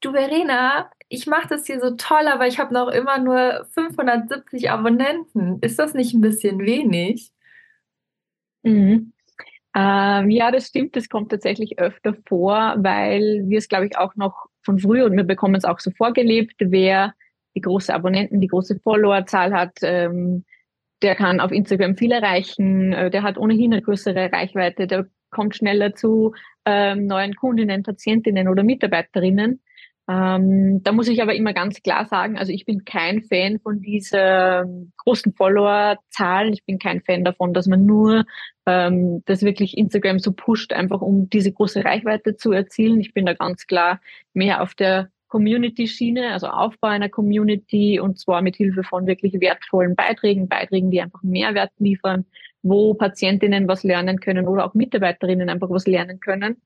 du 0.00 0.12
Verena, 0.12 0.90
ich 1.08 1.26
mache 1.26 1.48
das 1.48 1.66
hier 1.66 1.80
so 1.80 1.90
toll, 1.96 2.26
aber 2.28 2.46
ich 2.46 2.58
habe 2.58 2.72
noch 2.72 2.88
immer 2.88 3.18
nur 3.18 3.66
570 3.72 4.70
Abonnenten. 4.70 5.58
Ist 5.60 5.78
das 5.78 5.94
nicht 5.94 6.14
ein 6.14 6.20
bisschen 6.20 6.60
wenig? 6.60 7.30
Mhm. 8.62 9.12
Ähm, 9.74 10.30
ja, 10.30 10.50
das 10.50 10.68
stimmt. 10.68 10.96
Das 10.96 11.08
kommt 11.08 11.30
tatsächlich 11.30 11.78
öfter 11.78 12.16
vor, 12.26 12.76
weil 12.78 13.44
wir 13.46 13.58
es, 13.58 13.68
glaube 13.68 13.86
ich, 13.86 13.98
auch 13.98 14.16
noch 14.16 14.46
von 14.62 14.78
früher 14.78 15.04
und 15.04 15.16
wir 15.16 15.24
bekommen 15.24 15.54
es 15.54 15.64
auch 15.64 15.78
so 15.78 15.90
vorgelebt, 15.90 16.54
wer 16.58 17.14
die 17.56 17.60
große 17.62 17.92
Abonnenten, 17.92 18.40
die 18.40 18.46
große 18.46 18.78
Followerzahl 18.78 19.52
hat, 19.52 19.78
ähm, 19.82 20.44
der 21.02 21.16
kann 21.16 21.40
auf 21.40 21.50
Instagram 21.50 21.96
viel 21.96 22.12
erreichen, 22.12 22.92
äh, 22.92 23.10
der 23.10 23.22
hat 23.22 23.38
ohnehin 23.38 23.72
eine 23.72 23.82
größere 23.82 24.30
Reichweite, 24.30 24.86
der 24.86 25.06
kommt 25.30 25.56
schneller 25.56 25.94
zu 25.94 26.34
ähm, 26.64 27.06
neuen 27.06 27.34
Kundinnen, 27.34 27.82
Patientinnen 27.82 28.48
oder 28.48 28.62
Mitarbeiterinnen. 28.62 29.60
Ähm, 30.08 30.82
da 30.84 30.92
muss 30.92 31.08
ich 31.08 31.20
aber 31.20 31.34
immer 31.34 31.52
ganz 31.52 31.82
klar 31.82 32.06
sagen, 32.06 32.38
also 32.38 32.52
ich 32.52 32.64
bin 32.64 32.84
kein 32.84 33.22
Fan 33.24 33.58
von 33.58 33.80
dieser 33.80 34.64
großen 34.98 35.32
Followerzahl. 35.34 36.52
Ich 36.52 36.64
bin 36.64 36.78
kein 36.78 37.02
Fan 37.02 37.24
davon, 37.24 37.52
dass 37.52 37.66
man 37.66 37.84
nur 37.84 38.24
ähm, 38.66 39.22
das 39.26 39.42
wirklich 39.42 39.76
Instagram 39.76 40.20
so 40.20 40.32
pusht, 40.32 40.72
einfach 40.72 41.00
um 41.00 41.28
diese 41.28 41.52
große 41.52 41.84
Reichweite 41.84 42.36
zu 42.36 42.52
erzielen. 42.52 43.00
Ich 43.00 43.14
bin 43.14 43.26
da 43.26 43.34
ganz 43.34 43.66
klar 43.66 44.00
mehr 44.32 44.62
auf 44.62 44.74
der 44.74 45.10
Community-Schiene, 45.28 46.32
also 46.32 46.48
Aufbau 46.48 46.88
einer 46.88 47.08
Community 47.08 48.00
und 48.00 48.18
zwar 48.18 48.42
mit 48.42 48.56
Hilfe 48.56 48.82
von 48.82 49.06
wirklich 49.06 49.40
wertvollen 49.40 49.94
Beiträgen, 49.94 50.48
Beiträgen, 50.48 50.90
die 50.90 51.00
einfach 51.00 51.22
Mehrwert 51.22 51.72
liefern, 51.78 52.26
wo 52.62 52.94
Patientinnen 52.94 53.68
was 53.68 53.84
lernen 53.84 54.20
können 54.20 54.46
oder 54.46 54.64
auch 54.64 54.74
Mitarbeiterinnen 54.74 55.48
einfach 55.48 55.70
was 55.70 55.86
lernen 55.86 56.20
können, 56.20 56.60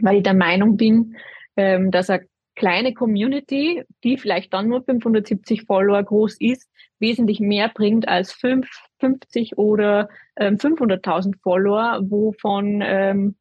weil 0.00 0.18
ich 0.18 0.22
der 0.22 0.34
Meinung 0.34 0.76
bin, 0.76 1.16
ähm, 1.56 1.90
dass 1.90 2.10
eine 2.10 2.26
kleine 2.54 2.92
Community, 2.92 3.84
die 4.04 4.18
vielleicht 4.18 4.52
dann 4.52 4.68
nur 4.68 4.82
570 4.82 5.64
Follower 5.64 6.02
groß 6.02 6.36
ist, 6.40 6.68
wesentlich 6.98 7.40
mehr 7.40 7.68
bringt 7.68 8.08
als 8.08 8.32
5, 8.32 8.68
50 9.00 9.56
oder 9.56 10.08
ähm, 10.36 10.56
500.000 10.56 11.40
Follower, 11.40 12.00
wovon 12.02 12.82
ähm, 12.84 13.36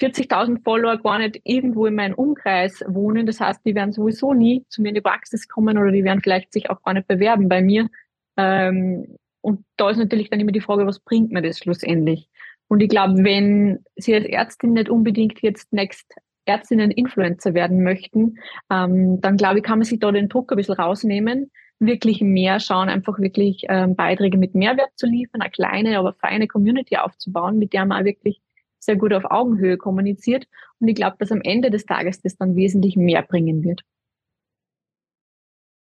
40.000 0.00 0.62
Follower 0.62 0.98
gar 0.98 1.18
nicht 1.18 1.40
irgendwo 1.44 1.86
in 1.86 1.94
meinem 1.94 2.14
Umkreis 2.14 2.82
wohnen. 2.86 3.26
Das 3.26 3.40
heißt, 3.40 3.60
die 3.64 3.74
werden 3.74 3.92
sowieso 3.92 4.32
nie 4.32 4.64
zu 4.68 4.82
mir 4.82 4.88
in 4.88 4.94
die 4.94 5.00
Praxis 5.00 5.48
kommen 5.48 5.76
oder 5.76 5.92
die 5.92 6.04
werden 6.04 6.22
vielleicht 6.22 6.52
sich 6.52 6.70
auch 6.70 6.82
gar 6.82 6.94
nicht 6.94 7.08
bewerben 7.08 7.48
bei 7.48 7.60
mir. 7.60 7.88
Ähm, 8.36 9.16
und 9.42 9.64
da 9.76 9.90
ist 9.90 9.98
natürlich 9.98 10.30
dann 10.30 10.40
immer 10.40 10.52
die 10.52 10.60
Frage, 10.60 10.86
was 10.86 11.00
bringt 11.00 11.32
mir 11.32 11.42
das 11.42 11.58
schlussendlich? 11.58 12.28
Und 12.68 12.80
ich 12.82 12.88
glaube, 12.88 13.24
wenn 13.24 13.84
Sie 13.96 14.14
als 14.14 14.26
Ärztin 14.26 14.74
nicht 14.74 14.88
unbedingt 14.88 15.42
jetzt 15.42 15.72
next 15.72 16.14
Ärztinnen-Influencer 16.46 17.54
werden 17.54 17.82
möchten, 17.82 18.38
ähm, 18.70 19.20
dann 19.20 19.36
glaube 19.36 19.58
ich, 19.58 19.64
kann 19.64 19.78
man 19.78 19.84
sich 19.84 20.00
da 20.00 20.10
den 20.10 20.28
Druck 20.28 20.50
ein 20.50 20.56
bisschen 20.56 20.74
rausnehmen, 20.74 21.50
wirklich 21.78 22.20
mehr 22.20 22.60
schauen, 22.60 22.88
einfach 22.88 23.18
wirklich 23.18 23.64
ähm, 23.68 23.94
Beiträge 23.94 24.38
mit 24.38 24.54
Mehrwert 24.54 24.90
zu 24.96 25.06
liefern, 25.06 25.42
eine 25.42 25.50
kleine, 25.50 25.98
aber 25.98 26.14
feine 26.14 26.46
Community 26.48 26.96
aufzubauen, 26.96 27.58
mit 27.58 27.72
der 27.72 27.86
man 27.86 28.04
wirklich 28.04 28.40
sehr 28.80 28.96
gut 28.96 29.12
auf 29.12 29.24
Augenhöhe 29.24 29.76
kommuniziert. 29.76 30.46
Und 30.80 30.88
ich 30.88 30.96
glaube, 30.96 31.16
dass 31.18 31.30
am 31.30 31.42
Ende 31.42 31.70
des 31.70 31.86
Tages 31.86 32.20
das 32.20 32.36
dann 32.36 32.56
wesentlich 32.56 32.96
mehr 32.96 33.22
bringen 33.22 33.62
wird. 33.62 33.82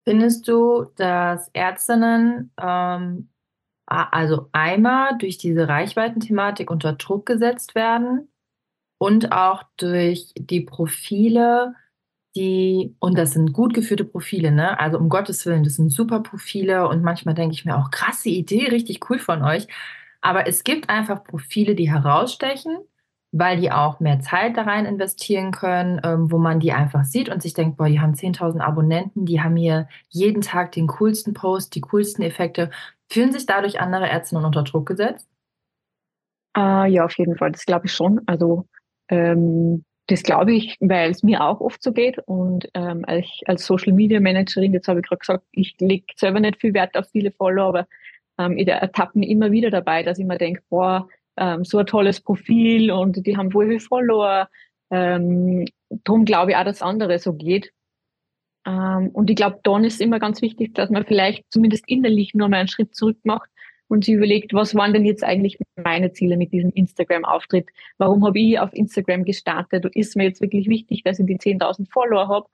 Findest 0.07 0.49
du, 0.49 0.87
dass 0.97 1.49
Ärztinnen 1.53 2.53
ähm, 2.61 3.31
also 3.87 4.49
einmal 4.53 5.19
durch 5.19 5.37
diese 5.37 5.69
Reichweitenthematik 5.69 6.71
unter 6.71 6.93
Druck 6.93 7.27
gesetzt 7.27 7.75
werden 7.75 8.29
und 8.99 9.33
auch 9.33 9.65
durch 9.77 10.33
die 10.37 10.61
Profile, 10.61 11.75
die, 12.37 12.95
und 13.01 13.19
das 13.19 13.33
sind 13.33 13.53
gut 13.53 13.75
geführte 13.75 14.05
Profile, 14.05 14.53
ne? 14.53 14.79
Also 14.79 14.99
um 14.99 15.09
Gottes 15.09 15.45
Willen, 15.45 15.65
das 15.65 15.75
sind 15.75 15.91
super 15.91 16.21
Profile 16.21 16.89
und 16.89 17.03
manchmal 17.03 17.35
denke 17.35 17.55
ich 17.55 17.65
mir 17.65 17.77
auch, 17.77 17.91
krasse 17.91 18.29
Idee, 18.29 18.69
richtig 18.69 19.11
cool 19.11 19.19
von 19.19 19.43
euch. 19.43 19.67
Aber 20.21 20.47
es 20.47 20.65
gibt 20.65 20.91
einfach 20.91 21.25
Profile, 21.25 21.75
die 21.75 21.91
herausstechen, 21.91 22.79
weil 23.33 23.61
die 23.61 23.71
auch 23.71 24.01
mehr 24.01 24.21
Zeit 24.21 24.57
da 24.57 24.63
rein 24.63 24.87
investieren 24.87 25.53
können, 25.53 26.01
ähm, 26.05 26.31
wo 26.31 26.39
man 26.39 26.61
die 26.61 26.73
einfach 26.73 27.05
sieht 27.05 27.29
und 27.29 27.43
sich 27.43 27.55
denkt, 27.55 27.77
boah, 27.77 27.89
die 27.89 28.01
haben 28.01 28.15
10.000 28.15 28.61
Abonnenten, 28.61 29.25
die 29.25 29.41
haben 29.41 29.57
hier 29.57 29.89
jeden 30.09 30.43
Tag 30.43 30.73
den 30.73 30.89
coolsten 30.89 31.33
Post, 31.33 31.75
die 31.75 31.81
coolsten 31.81 32.23
Effekte. 32.23 32.71
Fühlen 33.09 33.33
sich 33.33 33.47
dadurch 33.47 33.81
andere 33.81 34.09
Ärzte 34.09 34.37
unter 34.37 34.63
Druck 34.65 34.87
gesetzt? 34.87 35.29
Uh, 36.57 36.85
ja, 36.85 37.05
auf 37.05 37.17
jeden 37.17 37.37
Fall, 37.37 37.53
das 37.53 37.65
glaube 37.65 37.87
ich 37.87 37.93
schon. 37.93 38.21
Also 38.27 38.67
ähm, 39.09 39.85
das 40.11 40.25
glaube 40.25 40.53
ich, 40.53 40.77
weil 40.81 41.13
es 41.13 41.23
mir 41.23 41.45
auch 41.45 41.61
oft 41.61 41.81
so 41.83 41.93
geht. 41.93 42.19
Und 42.19 42.69
ähm, 42.75 43.05
als, 43.07 43.27
als 43.47 43.65
Social 43.65 43.93
Media 43.93 44.19
Managerin, 44.19 44.73
jetzt 44.73 44.89
habe 44.89 45.01
ich 45.01 45.07
gerade 45.07 45.21
gesagt, 45.21 45.45
ich 45.53 45.77
lege 45.79 46.07
selber 46.17 46.41
nicht 46.41 46.61
viel 46.61 46.75
Wert 46.75 46.97
auf 46.97 47.09
viele 47.11 47.31
Follower, 47.31 47.69
aber 47.69 47.87
ähm, 48.41 48.59
ich 48.59 48.69
ertappe 48.69 49.19
mich 49.19 49.29
immer 49.29 49.53
wieder 49.53 49.71
dabei, 49.71 50.03
dass 50.03 50.19
ich 50.19 50.25
mir 50.25 50.39
denke, 50.39 50.63
boah, 50.69 51.09
ähm, 51.37 51.65
so 51.65 51.79
ein 51.79 51.87
tolles 51.87 52.21
Profil 52.21 52.91
und 52.91 53.27
die 53.27 53.37
haben 53.37 53.53
wohl 53.55 53.67
viele 53.69 53.81
Follower. 53.81 54.49
Ähm, 54.91 55.67
drum 56.05 56.25
glaube 56.25 56.53
ich 56.53 56.57
auch, 56.57 56.65
dass 56.65 56.83
andere 56.83 57.19
so 57.19 57.35
geht. 57.35 57.73
Ähm, 58.67 59.11
und 59.13 59.31
ich 59.31 59.37
glaube, 59.37 59.61
dann 59.63 59.85
ist 59.85 60.01
immer 60.01 60.19
ganz 60.19 60.43
wichtig, 60.43 60.75
dass 60.75 60.91
man 60.91 61.05
vielleicht 61.05 61.45
zumindest 61.51 61.89
innerlich 61.89 62.35
nur 62.35 62.49
mal 62.49 62.59
einen 62.59 62.69
Schritt 62.69 62.95
zurück 62.95 63.19
macht 63.25 63.51
und 63.89 64.05
sich 64.05 64.15
überlegt, 64.15 64.53
was 64.55 64.75
waren 64.75 64.93
denn 64.93 65.05
jetzt 65.05 65.25
eigentlich 65.25 65.59
meine 65.77 66.13
Ziele 66.13 66.37
mit 66.37 66.53
diesem 66.53 66.71
Instagram-Auftritt? 66.71 67.69
Warum 67.99 68.25
habe 68.25 68.39
ich 68.39 68.59
auf 68.59 68.73
Instagram 68.73 69.25
gestartet? 69.25 69.85
Ist 69.95 70.17
mir 70.17 70.25
jetzt 70.25 70.41
wirklich 70.41 70.69
wichtig, 70.69 71.03
dass 71.03 71.19
ich 71.19 71.27
die 71.27 71.39
10.000 71.39 71.91
Follower 71.91 72.29
habe? 72.29 72.49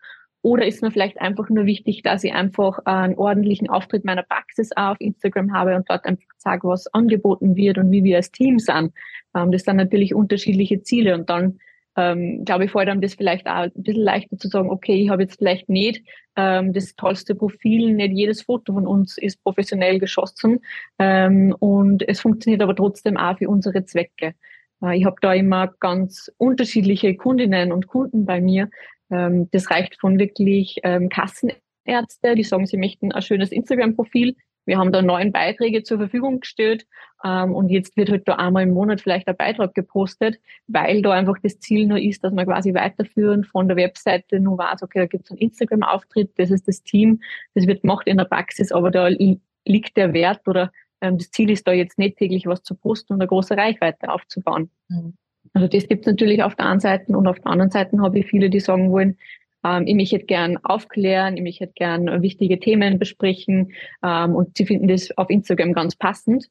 Oder 0.47 0.65
ist 0.65 0.81
mir 0.81 0.93
vielleicht 0.93 1.21
einfach 1.21 1.49
nur 1.49 1.67
wichtig, 1.67 2.03
dass 2.05 2.23
ich 2.23 2.33
einfach 2.33 2.79
einen 2.85 3.17
ordentlichen 3.17 3.69
Auftritt 3.69 4.05
meiner 4.05 4.23
Praxis 4.23 4.71
auf 4.77 4.97
Instagram 5.01 5.53
habe 5.53 5.75
und 5.75 5.91
dort 5.91 6.05
einfach 6.05 6.23
sage, 6.37 6.69
was 6.69 6.87
angeboten 6.95 7.57
wird 7.57 7.79
und 7.79 7.91
wie 7.91 8.05
wir 8.05 8.19
als 8.19 8.31
Team 8.31 8.61
sind? 8.61 8.93
Ähm, 9.35 9.51
das 9.51 9.65
sind 9.65 9.75
natürlich 9.75 10.15
unterschiedliche 10.15 10.85
Ziele 10.85 11.17
und 11.17 11.29
dann 11.31 11.59
ähm, 11.97 12.45
glaube 12.45 12.67
ich, 12.67 12.71
fällt 12.71 12.89
einem 12.89 13.01
das 13.01 13.15
vielleicht 13.15 13.49
auch 13.49 13.65
ein 13.65 13.73
bisschen 13.75 14.05
leichter 14.05 14.39
zu 14.39 14.47
sagen, 14.47 14.71
okay, 14.71 14.95
ich 15.03 15.09
habe 15.09 15.23
jetzt 15.23 15.39
vielleicht 15.39 15.69
nicht 15.69 16.07
ähm, 16.37 16.73
das 16.73 16.95
tollste 16.95 17.35
Profil, 17.35 17.95
nicht 17.95 18.13
jedes 18.13 18.43
Foto 18.43 18.73
von 18.75 18.87
uns 18.87 19.19
ist 19.19 19.43
professionell 19.43 19.99
geschossen 19.99 20.61
ähm, 21.01 21.57
und 21.59 22.09
es 22.09 22.21
funktioniert 22.21 22.63
aber 22.63 22.77
trotzdem 22.77 23.17
auch 23.17 23.37
für 23.37 23.49
unsere 23.49 23.85
Zwecke. 23.85 24.37
Äh, 24.81 24.97
ich 24.99 25.07
habe 25.07 25.17
da 25.21 25.33
immer 25.33 25.75
ganz 25.81 26.31
unterschiedliche 26.37 27.17
Kundinnen 27.17 27.73
und 27.73 27.89
Kunden 27.89 28.27
bei 28.27 28.41
mir. 28.41 28.71
Ähm, 29.11 29.49
das 29.51 29.71
reicht 29.71 29.99
von 30.01 30.19
wirklich 30.19 30.77
ähm, 30.83 31.09
Kassenärzte, 31.09 32.35
die 32.35 32.45
sagen, 32.45 32.67
sie 32.67 32.77
möchten 32.77 33.13
ein 33.13 33.23
schönes 33.23 33.53
Instagram-Profil, 33.53 34.37
wir 34.67 34.79
haben 34.79 34.91
da 34.91 35.01
neun 35.01 35.31
Beiträge 35.31 35.85
zur 35.85 35.99
Verfügung 35.99 36.41
gestellt 36.41 36.87
ähm, 37.25 37.55
und 37.55 37.69
jetzt 37.69 37.97
wird 37.97 38.11
halt 38.11 38.27
da 38.27 38.35
einmal 38.35 38.65
im 38.65 38.73
Monat 38.73 39.01
vielleicht 39.01 39.29
ein 39.29 39.37
Beitrag 39.37 39.75
gepostet, 39.75 40.41
weil 40.67 41.03
da 41.03 41.13
einfach 41.13 41.37
das 41.41 41.61
Ziel 41.61 41.87
nur 41.87 42.01
ist, 42.01 42.25
dass 42.25 42.33
man 42.33 42.47
quasi 42.47 42.75
weiterführen 42.75 43.45
von 43.45 43.69
der 43.69 43.77
Webseite 43.77 44.41
nur 44.41 44.59
weiß, 44.59 44.83
okay, 44.83 44.99
da 44.99 45.07
gibt 45.07 45.25
es 45.25 45.31
einen 45.31 45.39
Instagram-Auftritt, 45.39 46.33
das 46.37 46.51
ist 46.51 46.67
das 46.67 46.83
Team, 46.83 47.21
das 47.55 47.67
wird 47.69 47.83
gemacht 47.83 48.09
in 48.09 48.19
der 48.19 48.25
Praxis, 48.25 48.73
aber 48.73 48.91
da 48.91 49.07
liegt 49.07 49.97
der 49.97 50.13
Wert 50.13 50.47
oder 50.49 50.73
ähm, 51.01 51.19
das 51.19 51.31
Ziel 51.31 51.51
ist 51.51 51.67
da 51.69 51.73
jetzt 51.73 51.97
nicht 51.97 52.19
täglich 52.19 52.47
was 52.47 52.65
zu 52.65 52.75
posten 52.75 53.13
und 53.13 53.21
eine 53.21 53.29
große 53.29 53.57
Reichweite 53.57 54.11
aufzubauen. 54.11 54.71
Mhm. 54.89 55.17
Also 55.57 55.69
das 55.69 55.89
gibt 55.89 56.03
es 56.03 56.07
natürlich 56.07 56.43
auf 56.43 56.55
der 56.55 56.67
einen 56.67 56.81
Seite 56.81 57.17
und 57.17 57.27
auf 57.27 57.41
der 57.41 57.51
anderen 57.51 57.71
Seite 57.71 57.99
habe 57.99 58.19
ich 58.19 58.27
viele, 58.27 58.51
die 58.51 58.61
sagen 58.61 58.93
wollen, 58.93 59.17
ähm, 59.65 59.87
ich 59.87 59.95
mich 59.95 60.13
hätte 60.13 60.27
gern 60.27 60.59
aufklären, 60.59 61.35
ich 61.39 61.43
mich 61.43 61.61
hätte 61.61 61.73
gern 61.73 62.21
wichtige 62.21 62.61
Themen 62.61 62.99
besprechen 62.99 63.73
ähm, 64.03 64.35
und 64.35 64.55
sie 64.59 64.67
finden 64.67 64.87
das 64.87 65.17
auf 65.17 65.31
Instagram 65.31 65.73
ganz 65.73 65.97
passend. 65.97 66.51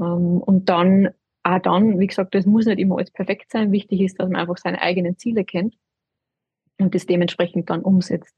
Ähm, 0.00 0.40
und 0.40 0.70
dann, 0.70 1.10
auch 1.42 1.58
dann, 1.58 2.00
wie 2.00 2.06
gesagt, 2.06 2.34
das 2.34 2.46
muss 2.46 2.64
nicht 2.64 2.78
immer 2.78 2.96
alles 2.96 3.10
perfekt 3.10 3.50
sein. 3.50 3.72
Wichtig 3.72 4.00
ist, 4.00 4.18
dass 4.18 4.30
man 4.30 4.40
einfach 4.40 4.56
seine 4.56 4.80
eigenen 4.80 5.18
Ziele 5.18 5.44
kennt 5.44 5.74
und 6.78 6.94
das 6.94 7.04
dementsprechend 7.04 7.68
dann 7.68 7.82
umsetzt. 7.82 8.34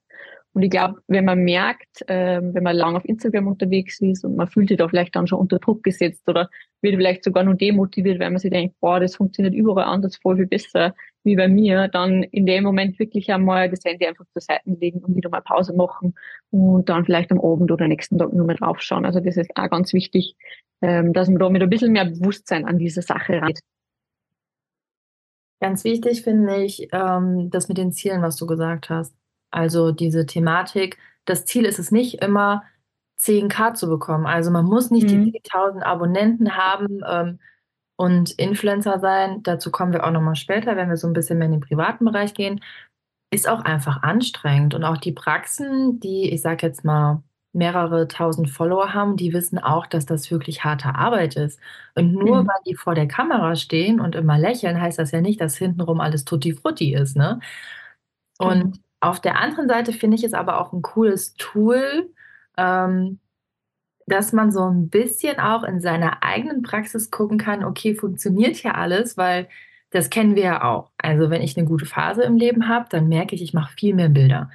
Und 0.55 0.63
ich 0.63 0.71
glaube, 0.71 1.01
wenn 1.07 1.25
man 1.25 1.41
merkt, 1.41 2.09
äh, 2.09 2.41
wenn 2.43 2.63
man 2.63 2.75
lang 2.75 2.97
auf 2.97 3.05
Instagram 3.05 3.47
unterwegs 3.47 4.01
ist 4.01 4.25
und 4.25 4.37
man 4.37 4.49
fühlt 4.49 4.69
sich 4.69 4.79
da 4.79 4.89
vielleicht 4.89 5.15
dann 5.15 5.27
schon 5.27 5.39
unter 5.39 5.59
Druck 5.59 5.83
gesetzt 5.85 6.29
oder 6.29 6.49
wird 6.81 6.97
vielleicht 6.97 7.25
sogar 7.25 7.45
nur 7.45 7.55
demotiviert, 7.55 8.19
weil 8.19 8.31
man 8.31 8.39
sich 8.39 8.51
denkt, 8.51 8.75
boah, 8.81 8.99
das 8.99 9.17
funktioniert 9.17 9.55
überall 9.55 9.85
anders 9.85 10.17
voll 10.17 10.37
viel 10.37 10.47
besser 10.47 10.95
wie 11.25 11.37
bei 11.37 11.49
mir, 11.49 11.89
dann 11.89 12.23
in 12.23 12.47
dem 12.47 12.65
Moment 12.65 12.99
wirklich 12.99 13.31
einmal 13.31 13.69
das 13.69 13.85
Handy 13.85 14.07
einfach 14.07 14.25
zur 14.33 14.41
Seite 14.41 14.71
legen 14.71 15.01
und 15.01 15.15
wieder 15.15 15.29
mal 15.29 15.43
Pause 15.43 15.75
machen 15.75 16.15
und 16.51 16.89
dann 16.89 17.05
vielleicht 17.05 17.31
am 17.31 17.41
Abend 17.41 17.71
oder 17.71 17.87
nächsten 17.87 18.19
Tag 18.19 18.33
nur 18.33 18.47
mal 18.47 18.57
draufschauen. 18.57 19.05
Also 19.05 19.21
das 19.21 19.37
ist 19.37 19.51
auch 19.55 19.69
ganz 19.69 19.93
wichtig, 19.93 20.35
ähm, 20.81 21.13
dass 21.13 21.29
man 21.29 21.39
da 21.39 21.51
mit 21.51 21.63
ein 21.63 21.71
bisschen 21.71 21.93
mehr 21.93 22.07
Bewusstsein 22.07 22.65
an 22.65 22.79
diese 22.79 23.03
Sache 23.03 23.41
rangeht. 23.41 23.61
Ganz 25.61 25.85
wichtig 25.85 26.23
finde 26.23 26.63
ich 26.63 26.89
ähm, 26.93 27.51
das 27.51 27.69
mit 27.69 27.79
den 27.79 27.93
Zielen, 27.93 28.23
was 28.23 28.37
du 28.37 28.47
gesagt 28.47 28.91
hast. 28.91 29.15
Also 29.51 29.93
diese 29.93 30.27
Thematik, 30.27 30.99
das 31.25 31.45
Ziel 31.45 31.65
ist 31.65 31.79
es 31.79 31.91
nicht 31.91 32.23
immer, 32.23 32.63
10k 33.21 33.75
zu 33.75 33.89
bekommen. 33.89 34.27
Also 34.27 34.51
man 34.51 34.65
muss 34.65 34.91
nicht 34.91 35.11
mhm. 35.11 35.33
die 35.33 35.41
10.000 35.41 35.83
Abonnenten 35.83 36.57
haben 36.57 37.01
ähm, 37.09 37.39
und 37.97 38.31
Influencer 38.33 39.01
sein. 39.01 39.43
Dazu 39.43 39.71
kommen 39.71 39.93
wir 39.93 40.07
auch 40.07 40.11
nochmal 40.11 40.37
später, 40.37 40.77
wenn 40.77 40.89
wir 40.89 40.97
so 40.97 41.07
ein 41.07 41.13
bisschen 41.13 41.39
mehr 41.39 41.47
in 41.47 41.53
den 41.53 41.61
privaten 41.61 42.05
Bereich 42.05 42.35
gehen. 42.35 42.61
Ist 43.31 43.49
auch 43.49 43.61
einfach 43.61 44.03
anstrengend. 44.03 44.75
Und 44.75 44.85
auch 44.85 44.97
die 44.99 45.13
Praxen, 45.13 46.01
die, 46.01 46.31
ich 46.33 46.41
sag 46.41 46.63
jetzt 46.63 46.85
mal, 46.85 47.23
mehrere 47.53 48.09
tausend 48.09 48.51
Follower 48.51 48.95
haben, 48.95 49.17
die 49.17 49.33
wissen 49.33 49.59
auch, 49.59 49.87
dass 49.87 50.07
das 50.07 50.31
wirklich 50.31 50.65
harte 50.65 50.95
Arbeit 50.95 51.37
ist. 51.37 51.59
Und 51.95 52.13
nur 52.13 52.43
mhm. 52.43 52.47
weil 52.47 52.61
die 52.67 52.75
vor 52.75 52.95
der 52.95 53.09
Kamera 53.09 53.57
stehen 53.57 54.01
und 54.01 54.15
immer 54.15 54.39
lächeln, 54.39 54.81
heißt 54.81 54.99
das 54.99 55.11
ja 55.11 55.21
nicht, 55.21 55.41
dass 55.41 55.57
hintenrum 55.57 56.01
alles 56.01 56.25
tutti 56.25 56.53
frutti 56.53 56.95
ist. 56.95 57.17
Ne? 57.17 57.41
Und 58.39 58.65
mhm. 58.65 58.83
Auf 59.01 59.21
der 59.21 59.39
anderen 59.39 59.69
Seite 59.69 59.93
finde 59.93 60.17
ich 60.17 60.25
es 60.25 60.35
aber 60.35 60.61
auch 60.61 60.73
ein 60.73 60.83
cooles 60.83 61.35
Tool, 61.35 62.11
ähm, 62.57 63.21
dass 64.07 64.33
man 64.33 64.51
so 64.51 64.65
ein 64.65 64.89
bisschen 64.89 65.39
auch 65.39 65.63
in 65.63 65.81
seiner 65.81 66.23
eigenen 66.23 66.63
Praxis 66.63 67.11
gucken 67.11 67.39
kann, 67.39 67.65
okay, 67.65 67.95
funktioniert 67.95 68.57
hier 68.57 68.75
alles, 68.75 69.17
weil 69.17 69.49
das 69.91 70.11
kennen 70.11 70.35
wir 70.35 70.43
ja 70.43 70.65
auch. 70.65 70.91
Also 70.99 71.31
wenn 71.31 71.43
ich 71.43 71.57
eine 71.57 71.67
gute 71.67 71.87
Phase 71.87 72.23
im 72.23 72.37
Leben 72.37 72.69
habe, 72.69 72.87
dann 72.91 73.09
merke 73.09 73.35
ich, 73.35 73.43
ich 73.43 73.55
mache 73.55 73.73
viel 73.75 73.95
mehr 73.95 74.09
Bilder. 74.09 74.51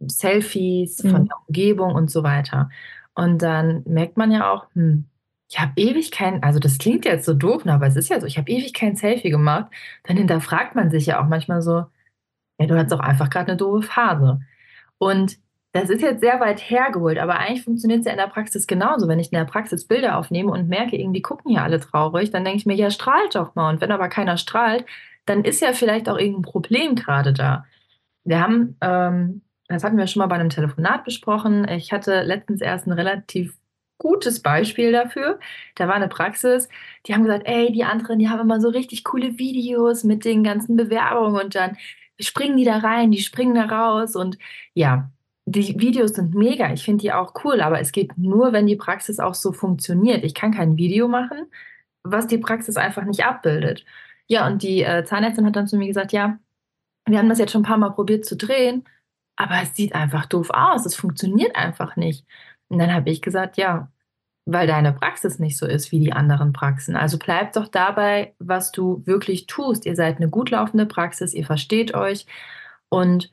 Selfies 0.00 1.02
mhm. 1.02 1.10
von 1.10 1.24
der 1.26 1.36
Umgebung 1.46 1.94
und 1.94 2.10
so 2.10 2.22
weiter. 2.22 2.70
Und 3.14 3.42
dann 3.42 3.82
merkt 3.86 4.16
man 4.16 4.30
ja 4.30 4.50
auch, 4.52 4.66
hm, 4.74 5.06
ich 5.50 5.58
habe 5.60 5.72
ewig 5.76 6.12
kein, 6.12 6.42
also 6.42 6.60
das 6.60 6.78
klingt 6.78 7.04
jetzt 7.04 7.26
so 7.26 7.34
doof, 7.34 7.64
ne, 7.64 7.74
aber 7.74 7.86
es 7.86 7.96
ist 7.96 8.08
ja 8.08 8.20
so, 8.20 8.26
ich 8.26 8.38
habe 8.38 8.50
ewig 8.50 8.72
kein 8.72 8.96
Selfie 8.96 9.30
gemacht. 9.30 9.66
Dann 10.04 10.16
hinterfragt 10.16 10.76
man 10.76 10.90
sich 10.90 11.06
ja 11.06 11.20
auch 11.22 11.28
manchmal 11.28 11.60
so, 11.60 11.84
ja, 12.60 12.66
du 12.66 12.76
hattest 12.76 12.94
auch 12.94 13.00
einfach 13.00 13.30
gerade 13.30 13.48
eine 13.48 13.56
doofe 13.56 13.88
Phase. 13.88 14.40
Und 14.98 15.38
das 15.72 15.88
ist 15.88 16.02
jetzt 16.02 16.20
sehr 16.20 16.40
weit 16.40 16.58
hergeholt, 16.60 17.18
aber 17.18 17.38
eigentlich 17.38 17.62
funktioniert 17.62 18.00
es 18.00 18.06
ja 18.06 18.12
in 18.12 18.18
der 18.18 18.26
Praxis 18.26 18.66
genauso. 18.66 19.08
Wenn 19.08 19.20
ich 19.20 19.32
in 19.32 19.38
der 19.38 19.44
Praxis 19.46 19.86
Bilder 19.86 20.18
aufnehme 20.18 20.50
und 20.50 20.68
merke, 20.68 20.96
irgendwie 20.96 21.22
gucken 21.22 21.52
hier 21.52 21.62
alle 21.62 21.80
traurig, 21.80 22.30
dann 22.30 22.44
denke 22.44 22.58
ich 22.58 22.66
mir, 22.66 22.74
ja, 22.74 22.90
strahlt 22.90 23.34
doch 23.34 23.54
mal. 23.54 23.70
Und 23.70 23.80
wenn 23.80 23.92
aber 23.92 24.08
keiner 24.08 24.36
strahlt, 24.36 24.84
dann 25.26 25.44
ist 25.44 25.62
ja 25.62 25.72
vielleicht 25.72 26.08
auch 26.08 26.18
irgendein 26.18 26.42
Problem 26.42 26.94
gerade 26.96 27.32
da. 27.32 27.64
Wir 28.24 28.40
haben, 28.40 28.76
ähm, 28.82 29.42
das 29.68 29.84
hatten 29.84 29.96
wir 29.96 30.06
schon 30.06 30.20
mal 30.20 30.26
bei 30.26 30.34
einem 30.34 30.50
Telefonat 30.50 31.04
besprochen. 31.04 31.66
Ich 31.68 31.92
hatte 31.92 32.22
letztens 32.22 32.60
erst 32.60 32.86
ein 32.86 32.92
relativ 32.92 33.56
gutes 33.98 34.40
Beispiel 34.42 34.92
dafür. 34.92 35.38
Da 35.76 35.86
war 35.86 35.94
eine 35.94 36.08
Praxis, 36.08 36.68
die 37.06 37.14
haben 37.14 37.22
gesagt, 37.22 37.46
ey, 37.46 37.70
die 37.70 37.84
anderen, 37.84 38.18
die 38.18 38.28
haben 38.28 38.40
immer 38.40 38.60
so 38.60 38.68
richtig 38.68 39.04
coole 39.04 39.38
Videos 39.38 40.04
mit 40.04 40.24
den 40.24 40.42
ganzen 40.42 40.76
Bewerbungen 40.76 41.40
und 41.40 41.54
dann 41.54 41.76
springen 42.22 42.56
die 42.56 42.64
da 42.64 42.78
rein, 42.78 43.10
die 43.10 43.18
springen 43.18 43.54
da 43.54 43.64
raus 43.66 44.16
und 44.16 44.38
ja, 44.74 45.10
die 45.46 45.78
Videos 45.80 46.12
sind 46.12 46.34
mega. 46.34 46.72
Ich 46.72 46.84
finde 46.84 47.02
die 47.02 47.12
auch 47.12 47.34
cool, 47.44 47.60
aber 47.60 47.80
es 47.80 47.92
geht 47.92 48.16
nur, 48.18 48.52
wenn 48.52 48.66
die 48.66 48.76
Praxis 48.76 49.18
auch 49.18 49.34
so 49.34 49.52
funktioniert. 49.52 50.24
Ich 50.24 50.34
kann 50.34 50.52
kein 50.52 50.76
Video 50.76 51.08
machen, 51.08 51.46
was 52.02 52.26
die 52.26 52.38
Praxis 52.38 52.76
einfach 52.76 53.04
nicht 53.04 53.24
abbildet. 53.24 53.84
Ja, 54.28 54.46
und 54.46 54.62
die 54.62 54.82
äh, 54.82 55.04
Zahnärztin 55.04 55.46
hat 55.46 55.56
dann 55.56 55.66
zu 55.66 55.76
mir 55.76 55.88
gesagt, 55.88 56.12
ja, 56.12 56.38
wir 57.06 57.18
haben 57.18 57.28
das 57.28 57.38
jetzt 57.38 57.52
schon 57.52 57.62
ein 57.62 57.66
paar 57.66 57.78
Mal 57.78 57.90
probiert 57.90 58.24
zu 58.24 58.36
drehen, 58.36 58.84
aber 59.36 59.62
es 59.62 59.74
sieht 59.74 59.94
einfach 59.94 60.26
doof 60.26 60.50
aus. 60.50 60.86
Es 60.86 60.94
funktioniert 60.94 61.56
einfach 61.56 61.96
nicht. 61.96 62.26
Und 62.68 62.78
dann 62.78 62.94
habe 62.94 63.10
ich 63.10 63.22
gesagt, 63.22 63.56
ja, 63.56 63.90
weil 64.46 64.66
deine 64.66 64.92
Praxis 64.92 65.38
nicht 65.38 65.56
so 65.58 65.66
ist 65.66 65.92
wie 65.92 66.00
die 66.00 66.12
anderen 66.12 66.52
Praxen. 66.52 66.96
Also 66.96 67.18
bleib 67.18 67.52
doch 67.52 67.68
dabei, 67.68 68.34
was 68.38 68.72
du 68.72 69.02
wirklich 69.06 69.46
tust. 69.46 69.86
Ihr 69.86 69.96
seid 69.96 70.16
eine 70.16 70.28
gut 70.28 70.50
laufende 70.50 70.86
Praxis, 70.86 71.34
ihr 71.34 71.44
versteht 71.44 71.94
euch 71.94 72.26
und 72.88 73.30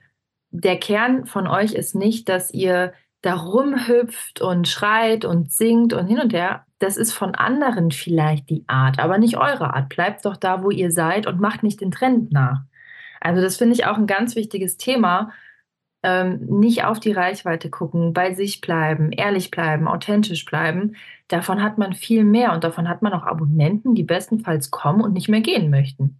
der 0.49 0.77
Kern 0.77 1.25
von 1.25 1.47
euch 1.47 1.73
ist 1.73 1.95
nicht, 1.95 2.29
dass 2.29 2.53
ihr 2.53 2.93
da 3.21 3.35
rumhüpft 3.35 4.41
und 4.41 4.67
schreit 4.67 5.25
und 5.25 5.51
singt 5.51 5.93
und 5.93 6.07
hin 6.07 6.19
und 6.19 6.33
her. 6.33 6.65
Das 6.79 6.97
ist 6.97 7.11
von 7.11 7.35
anderen 7.35 7.91
vielleicht 7.91 8.49
die 8.49 8.63
Art, 8.67 8.99
aber 8.99 9.17
nicht 9.17 9.37
eure 9.37 9.73
Art. 9.73 9.89
Bleibt 9.89 10.23
doch 10.25 10.37
da, 10.37 10.63
wo 10.63 10.69
ihr 10.69 10.91
seid 10.91 11.25
und 11.27 11.39
macht 11.39 11.63
nicht 11.63 11.81
den 11.81 11.91
Trend 11.91 12.31
nach. 12.31 12.61
Also 13.19 13.41
das 13.41 13.57
finde 13.57 13.73
ich 13.73 13.85
auch 13.85 13.97
ein 13.97 14.07
ganz 14.07 14.35
wichtiges 14.35 14.77
Thema, 14.77 15.31
ähm, 16.03 16.39
nicht 16.59 16.83
auf 16.83 16.99
die 16.99 17.11
Reichweite 17.11 17.69
gucken, 17.69 18.13
bei 18.13 18.33
sich 18.33 18.61
bleiben, 18.61 19.11
ehrlich 19.11 19.51
bleiben, 19.51 19.87
authentisch 19.87 20.45
bleiben. 20.45 20.95
Davon 21.27 21.61
hat 21.61 21.77
man 21.77 21.93
viel 21.93 22.23
mehr 22.23 22.53
und 22.53 22.63
davon 22.63 22.87
hat 22.87 23.01
man 23.01 23.13
auch 23.13 23.23
Abonnenten, 23.23 23.95
die 23.95 24.03
bestenfalls 24.03 24.71
kommen 24.71 25.01
und 25.01 25.13
nicht 25.13 25.29
mehr 25.29 25.41
gehen 25.41 25.69
möchten. 25.69 26.19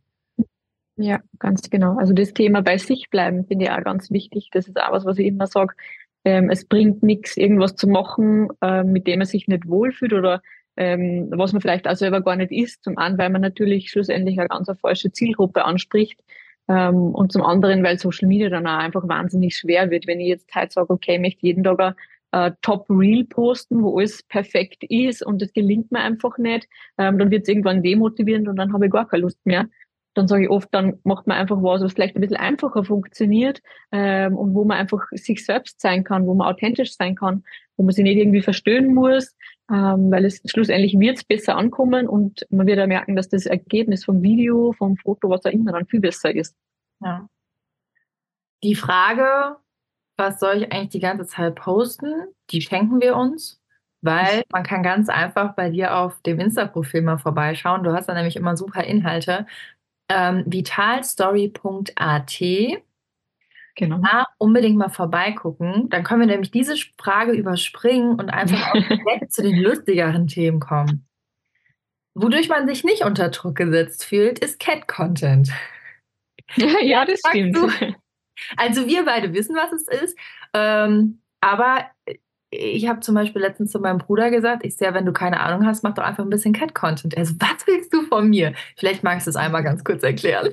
Ja, 0.97 1.19
ganz 1.37 1.69
genau. 1.69 1.97
Also 1.97 2.13
das 2.13 2.33
Thema 2.33 2.61
bei 2.61 2.79
sich 2.79 3.09
bleiben 3.11 3.45
finde 3.45 3.65
ich 3.65 3.71
auch 3.71 3.83
ganz 3.83 4.09
wichtig. 4.09 4.49
Das 4.51 4.67
ist 4.67 4.81
auch 4.81 4.91
was, 4.91 5.05
was 5.05 5.19
ich 5.19 5.27
immer 5.27 5.45
sage. 5.45 5.75
Ähm, 6.25 6.49
es 6.49 6.65
bringt 6.65 7.03
nichts, 7.03 7.37
irgendwas 7.37 7.75
zu 7.75 7.87
machen, 7.87 8.49
äh, 8.61 8.83
mit 8.83 9.05
dem 9.05 9.19
man 9.19 9.27
sich 9.27 9.47
nicht 9.47 9.67
wohlfühlt 9.67 10.13
oder 10.13 10.41
ähm, 10.75 11.29
was 11.31 11.53
man 11.53 11.61
vielleicht 11.61 11.87
auch 11.87 11.95
selber 11.95 12.21
gar 12.21 12.35
nicht 12.35 12.51
ist. 12.51 12.83
Zum 12.83 12.97
einen, 12.97 13.17
weil 13.19 13.29
man 13.29 13.41
natürlich 13.41 13.91
schlussendlich 13.91 14.39
eine 14.39 14.49
ganz 14.49 14.67
eine 14.67 14.77
falsche 14.77 15.11
Zielgruppe 15.11 15.65
anspricht. 15.65 16.19
Ähm, 16.69 17.13
und 17.15 17.31
zum 17.31 17.43
anderen, 17.43 17.83
weil 17.83 17.97
Social 17.99 18.27
Media 18.27 18.49
dann 18.49 18.67
auch 18.67 18.77
einfach 18.79 19.07
wahnsinnig 19.07 19.55
schwer 19.55 19.89
wird. 19.89 20.07
Wenn 20.07 20.19
ich 20.19 20.27
jetzt 20.27 20.53
halt 20.53 20.71
sage, 20.71 20.91
okay, 20.91 21.15
ich 21.15 21.21
möchte 21.21 21.45
jeden 21.45 21.63
Tag 21.63 21.79
ein 21.79 21.93
äh, 22.31 22.51
Top 22.61 22.85
Reel 22.89 23.25
posten, 23.25 23.81
wo 23.83 23.97
alles 23.97 24.23
perfekt 24.23 24.83
ist 24.83 25.25
und 25.25 25.41
das 25.41 25.53
gelingt 25.53 25.91
mir 25.91 25.99
einfach 25.99 26.37
nicht, 26.37 26.67
ähm, 26.97 27.17
dann 27.19 27.31
wird 27.31 27.43
es 27.43 27.49
irgendwann 27.49 27.83
demotivierend 27.83 28.47
und 28.49 28.57
dann 28.57 28.73
habe 28.73 28.87
ich 28.87 28.91
gar 28.91 29.07
keine 29.07 29.21
Lust 29.23 29.39
mehr. 29.45 29.67
dann 30.13 30.27
sage 30.27 30.43
ich 30.45 30.49
oft, 30.49 30.73
dann 30.73 30.99
macht 31.03 31.27
man 31.27 31.37
einfach 31.37 31.61
was, 31.61 31.81
was 31.81 31.93
vielleicht 31.93 32.15
ein 32.15 32.21
bisschen 32.21 32.37
einfacher 32.37 32.83
funktioniert 32.83 33.61
ähm, 33.91 34.35
und 34.35 34.55
wo 34.55 34.65
man 34.65 34.77
einfach 34.77 35.05
sich 35.11 35.45
selbst 35.45 35.79
sein 35.79 36.03
kann, 36.03 36.25
wo 36.25 36.33
man 36.33 36.47
authentisch 36.47 36.95
sein 36.95 37.15
kann, 37.15 37.43
wo 37.77 37.83
man 37.83 37.93
sich 37.93 38.03
nicht 38.03 38.17
irgendwie 38.17 38.41
verstören 38.41 38.93
muss, 38.93 39.35
ähm, 39.69 40.11
weil 40.11 40.25
es 40.25 40.41
schlussendlich 40.45 40.97
wird 40.99 41.17
es 41.17 41.23
besser 41.23 41.55
ankommen 41.55 42.07
und 42.07 42.45
man 42.49 42.67
wird 42.67 42.77
ja 42.77 42.87
merken, 42.87 43.15
dass 43.15 43.29
das 43.29 43.45
Ergebnis 43.45 44.05
vom 44.05 44.21
Video, 44.21 44.73
vom 44.73 44.97
Foto, 44.97 45.29
was 45.29 45.45
auch 45.45 45.51
immer, 45.51 45.73
dann 45.73 45.85
viel 45.85 45.99
besser 45.99 46.33
ist. 46.33 46.55
Ja. 47.01 47.27
Die 48.63 48.75
Frage, 48.75 49.57
was 50.17 50.39
soll 50.39 50.63
ich 50.63 50.71
eigentlich 50.71 50.89
die 50.89 50.99
ganze 50.99 51.25
Zeit 51.25 51.55
posten, 51.55 52.13
die 52.49 52.61
schenken 52.61 53.01
wir 53.01 53.15
uns. 53.15 53.61
Weil 54.01 54.43
man 54.51 54.61
kann 54.63 54.83
ganz 54.83 55.09
einfach 55.09 55.55
bei 55.55 55.71
dir 55.71 55.95
auf 55.97 56.21
dem 56.21 56.39
Insta-Profil 56.39 57.01
mal 57.01 57.17
vorbeischauen. 57.17 57.83
Du 57.83 57.91
hast 57.93 58.07
da 58.07 58.13
nämlich 58.13 58.35
immer 58.35 58.55
super 58.55 58.83
Inhalte 58.83 59.47
ähm, 60.09 60.43
vitalstory.at. 60.45 62.41
Genau. 63.77 63.99
Da 63.99 64.25
unbedingt 64.39 64.75
mal 64.75 64.89
vorbeigucken. 64.89 65.87
Dann 65.89 66.03
können 66.03 66.21
wir 66.21 66.27
nämlich 66.27 66.49
diese 66.49 66.75
Frage 66.99 67.33
überspringen 67.33 68.19
und 68.19 68.29
einfach 68.29 68.73
direkt 68.73 69.31
zu 69.31 69.43
den 69.43 69.55
lustigeren 69.55 70.27
Themen 70.27 70.59
kommen. 70.59 71.07
Wodurch 72.15 72.49
man 72.49 72.67
sich 72.67 72.83
nicht 72.83 73.05
unter 73.05 73.29
Druck 73.29 73.55
gesetzt 73.55 74.03
fühlt, 74.03 74.39
ist 74.39 74.59
Cat-Content. 74.59 75.51
ja, 76.81 77.05
das 77.05 77.19
stimmt. 77.29 77.57
Also 78.55 78.87
wir 78.87 79.05
beide 79.05 79.31
wissen, 79.33 79.55
was 79.55 79.71
es 79.71 79.87
ist. 79.87 80.17
Ähm, 80.53 81.21
aber 81.39 81.85
ich 82.49 82.87
habe 82.87 83.01
zum 83.01 83.13
Beispiel 83.13 83.43
letztens 83.43 83.71
zu 83.71 83.79
meinem 83.79 83.99
Bruder 83.99 84.31
gesagt, 84.31 84.65
ich 84.65 84.75
sehe, 84.75 84.95
wenn 84.95 85.05
du 85.05 85.13
keine 85.13 85.39
Ahnung 85.41 85.67
hast, 85.67 85.83
mach 85.83 85.93
doch 85.93 86.03
einfach 86.03 86.23
ein 86.23 86.31
bisschen 86.31 86.53
Cat-Content. 86.53 87.13
Er 87.13 87.25
so, 87.25 87.35
was 87.37 87.67
willst 87.67 87.93
du 87.93 88.01
von 88.03 88.27
mir? 88.27 88.53
Vielleicht 88.75 89.03
magst 89.03 89.27
du 89.27 89.29
es 89.29 89.35
einmal 89.35 89.63
ganz 89.63 89.83
kurz 89.83 90.01
erklären. 90.01 90.49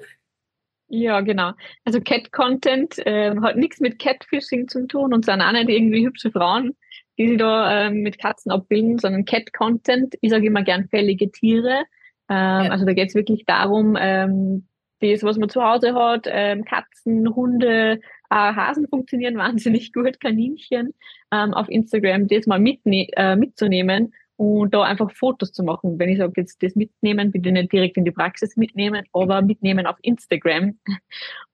Ja, 0.89 1.21
genau. 1.23 1.53
Also 1.85 2.01
Cat-Content 2.01 2.99
äh, 3.07 3.35
hat 3.41 3.57
nichts 3.57 3.81
mit 3.81 3.99
Catfishing 3.99 4.69
zu 4.69 4.87
tun 4.87 5.15
und 5.15 5.25
sind 5.25 5.41
auch 5.41 5.53
nicht 5.53 5.69
irgendwie 5.69 6.07
hübsche 6.07 6.31
Frauen, 6.31 6.77
die 7.19 7.29
sich 7.29 7.39
da 7.39 7.87
äh, 7.87 7.91
mit 7.91 8.19
Katzen 8.19 8.53
abbilden, 8.53 8.99
sondern 8.99 9.25
Cat-Content, 9.25 10.15
ich 10.21 10.31
sage 10.31 10.47
immer 10.47 10.63
gern 10.63 10.89
fällige 10.89 11.31
Tiere. 11.31 11.85
Ähm, 12.29 12.65
ja. 12.65 12.71
Also 12.71 12.85
da 12.85 12.93
geht 12.93 13.09
es 13.09 13.15
wirklich 13.15 13.45
darum, 13.47 13.97
ähm, 13.99 14.69
das, 15.01 15.23
was 15.23 15.37
man 15.37 15.49
zu 15.49 15.63
Hause 15.63 15.95
hat, 15.95 16.27
ähm, 16.29 16.65
Katzen, 16.65 17.35
Hunde, 17.35 18.01
äh, 18.31 18.35
Hasen 18.35 18.89
funktionieren 18.89 19.37
wahnsinnig 19.39 19.93
gut, 19.93 20.21
Kaninchen, 20.21 20.95
ähm, 21.33 21.55
auf 21.55 21.69
Instagram 21.69 22.29
das 22.29 22.47
mal 22.47 22.59
mitne 22.59 23.09
äh, 23.17 23.37
mitzunehmen 23.37 24.15
und 24.37 24.75
da 24.75 24.83
einfach 24.83 25.11
Fotos 25.13 25.53
zu 25.53 25.63
machen. 25.63 25.99
Wenn 25.99 26.09
ich 26.09 26.19
sage, 26.19 26.33
jetzt 26.37 26.63
das 26.63 26.75
mitnehmen, 26.75 27.31
bitte 27.31 27.53
nicht 27.53 27.73
direkt 27.73 27.97
in 27.97 28.05
die 28.05 28.11
Praxis 28.11 28.57
mitnehmen, 28.57 29.05
aber 29.13 29.43
mitnehmen 29.43 29.87
auf 29.87 29.97
Instagram 30.03 30.79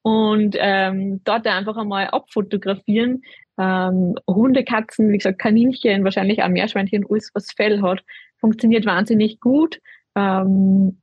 und 0.02 0.56
ähm, 0.58 1.22
dort 1.24 1.46
einfach 1.46 1.76
einmal 1.76 2.08
abfotografieren. 2.08 3.22
Ähm, 3.58 4.14
Hunde, 4.26 4.64
Katzen, 4.64 5.12
wie 5.12 5.18
gesagt, 5.18 5.38
Kaninchen, 5.38 6.04
wahrscheinlich 6.04 6.42
auch 6.42 6.48
Meerschweinchen, 6.48 7.04
alles, 7.10 7.30
was 7.34 7.52
Fell 7.52 7.82
hat, 7.82 8.02
funktioniert 8.38 8.86
wahnsinnig 8.86 9.40
gut. 9.40 9.80
Ähm, 10.16 11.00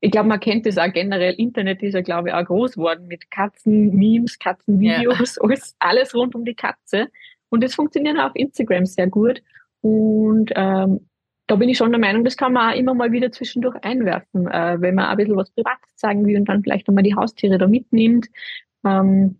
ich 0.00 0.12
glaube, 0.12 0.28
man 0.28 0.40
kennt 0.40 0.64
das 0.64 0.78
auch 0.78 0.92
generell. 0.92 1.34
Internet 1.34 1.82
ist 1.82 1.94
ja, 1.94 2.02
glaube 2.02 2.28
ich, 2.28 2.34
auch 2.34 2.44
groß 2.44 2.74
geworden 2.74 3.08
mit 3.08 3.30
Katzen, 3.30 3.94
Memes, 3.94 4.38
Katzenvideos, 4.38 5.36
ja. 5.36 5.42
alles, 5.42 5.76
alles 5.80 6.14
rund 6.14 6.34
um 6.34 6.44
die 6.44 6.54
Katze. 6.54 7.08
Und 7.50 7.64
das 7.64 7.74
funktioniert 7.74 8.18
auch 8.18 8.26
auf 8.26 8.36
Instagram 8.36 8.86
sehr 8.86 9.08
gut. 9.08 9.42
Und 9.80 10.52
ähm, 10.54 11.07
da 11.48 11.56
bin 11.56 11.68
ich 11.70 11.78
schon 11.78 11.90
der 11.90 11.98
Meinung, 11.98 12.24
das 12.24 12.36
kann 12.36 12.52
man 12.52 12.72
auch 12.72 12.78
immer 12.78 12.94
mal 12.94 13.10
wieder 13.10 13.32
zwischendurch 13.32 13.76
einwerfen, 13.82 14.46
äh, 14.48 14.76
wenn 14.80 14.94
man 14.94 15.06
ein 15.06 15.16
bisschen 15.16 15.36
was 15.36 15.50
Privates 15.50 15.90
sagen 15.96 16.26
will 16.26 16.36
und 16.36 16.48
dann 16.48 16.62
vielleicht 16.62 16.88
einmal 16.88 17.02
die 17.02 17.14
Haustiere 17.14 17.58
da 17.58 17.66
mitnimmt. 17.66 18.28
Ähm, 18.84 19.38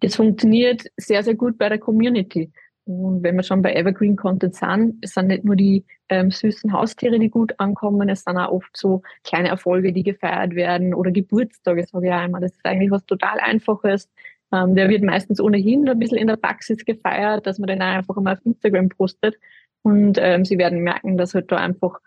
das 0.00 0.16
funktioniert 0.16 0.86
sehr, 0.96 1.22
sehr 1.22 1.34
gut 1.34 1.58
bei 1.58 1.68
der 1.68 1.78
Community. 1.78 2.50
Und 2.84 3.22
wenn 3.22 3.36
wir 3.36 3.42
schon 3.42 3.62
bei 3.62 3.74
Evergreen 3.74 4.16
Content 4.16 4.56
sind, 4.56 4.96
es 5.02 5.12
sind 5.12 5.28
nicht 5.28 5.44
nur 5.44 5.54
die 5.54 5.84
ähm, 6.08 6.30
süßen 6.30 6.72
Haustiere, 6.72 7.18
die 7.18 7.28
gut 7.30 7.52
ankommen, 7.58 8.08
es 8.08 8.24
sind 8.24 8.38
auch 8.38 8.50
oft 8.50 8.74
so 8.76 9.02
kleine 9.22 9.48
Erfolge, 9.48 9.92
die 9.92 10.02
gefeiert 10.02 10.54
werden 10.54 10.94
oder 10.94 11.12
Geburtstage, 11.12 11.86
sage 11.86 12.06
ich 12.06 12.12
einmal. 12.12 12.40
Das 12.40 12.52
ist 12.52 12.64
eigentlich 12.64 12.90
was 12.90 13.04
total 13.04 13.38
Einfaches. 13.38 14.08
Ähm, 14.52 14.74
der 14.74 14.88
wird 14.88 15.04
meistens 15.04 15.40
ohnehin 15.40 15.88
ein 15.88 15.98
bisschen 15.98 16.18
in 16.18 16.26
der 16.26 16.36
Praxis 16.36 16.84
gefeiert, 16.84 17.46
dass 17.46 17.58
man 17.58 17.68
den 17.68 17.82
einfach 17.82 18.16
mal 18.16 18.34
auf 18.34 18.44
Instagram 18.46 18.88
postet. 18.88 19.36
Und 19.82 20.18
ähm, 20.20 20.44
sie 20.44 20.58
werden 20.58 20.80
merken, 20.80 21.16
dass 21.16 21.34
halt 21.34 21.50
da 21.50 21.56
einfach 21.56 22.00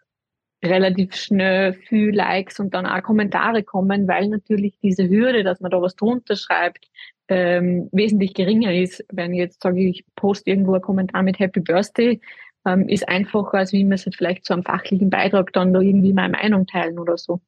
relativ 0.64 1.16
schnell 1.16 1.74
viel 1.74 2.14
Likes 2.14 2.60
und 2.60 2.74
dann 2.74 2.86
auch 2.86 3.04
Kommentare 3.04 3.64
kommen, 3.64 4.08
weil 4.08 4.30
natürlich 4.30 4.78
diese 4.82 5.10
Hürde, 5.10 5.44
dass 5.44 5.60
man 5.60 5.72
da 5.72 5.82
was 5.82 5.96
drunter 5.96 6.36
schreibt, 6.36 6.88
ähm, 7.28 7.90
wesentlich 7.92 8.34
geringer 8.34 8.74
ist. 8.74 9.04
Wenn 9.12 9.34
ich 9.34 9.40
jetzt 9.40 9.62
sage, 9.62 9.82
ich 9.82 10.06
poste 10.16 10.50
irgendwo 10.50 10.74
einen 10.74 10.82
Kommentar 10.82 11.24
mit 11.24 11.40
Happy 11.40 11.60
Birthday, 11.60 12.20
ähm, 12.66 12.88
ist 12.88 13.08
einfacher, 13.08 13.60
als 13.60 13.74
wie 13.74 13.84
man 13.84 13.94
es 13.94 14.08
vielleicht 14.16 14.46
zu 14.46 14.54
einem 14.54 14.64
fachlichen 14.64 15.10
Beitrag 15.10 15.54
dann 15.54 15.74
da 15.74 15.82
irgendwie 15.82 16.14
meine 16.14 16.34
Meinung 16.34 16.66
teilen 16.66 17.00
oder 17.00 17.18
so. 17.18 17.42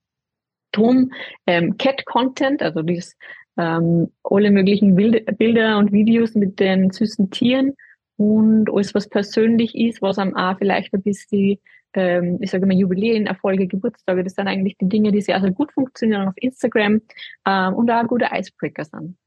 Drum 0.72 1.12
ähm, 1.48 1.78
Cat 1.78 2.06
Content, 2.06 2.62
also 2.62 2.82
das 2.82 3.16
ähm, 3.58 4.12
alle 4.24 4.52
möglichen 4.52 4.96
Bilder 4.96 5.78
und 5.78 5.92
Videos 5.92 6.36
mit 6.36 6.60
den 6.60 6.92
süßen 6.92 7.32
Tieren 7.32 7.74
und 8.18 8.70
alles, 8.72 8.94
was 8.94 9.10
persönlich 9.10 9.76
ist, 9.76 10.02
was 10.02 10.18
am 10.18 10.36
auch 10.36 10.58
vielleicht 10.58 10.94
ein 10.94 11.04
bisschen 11.04 11.60
ähm, 11.94 12.38
ich 12.42 12.52
sage 12.52 12.66
mal, 12.66 12.78
Jubiläen, 12.78 13.26
Erfolge, 13.26 13.68
Geburtstage, 13.68 14.24
das 14.24 14.34
sind 14.34 14.48
eigentlich 14.48 14.78
die 14.78 14.90
Dinge, 14.90 15.12
die 15.12 15.22
sehr, 15.22 15.42
sehr 15.42 15.52
gut 15.52 15.72
funktionieren 15.72 16.28
auf 16.28 16.34
Instagram 16.38 17.02
ähm, 17.46 17.74
und 17.74 17.90
auch 17.90 18.08
gute 18.08 18.30
Icebreaker 18.32 18.86
sind. 18.86 19.18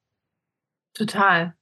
Total. 0.95 1.55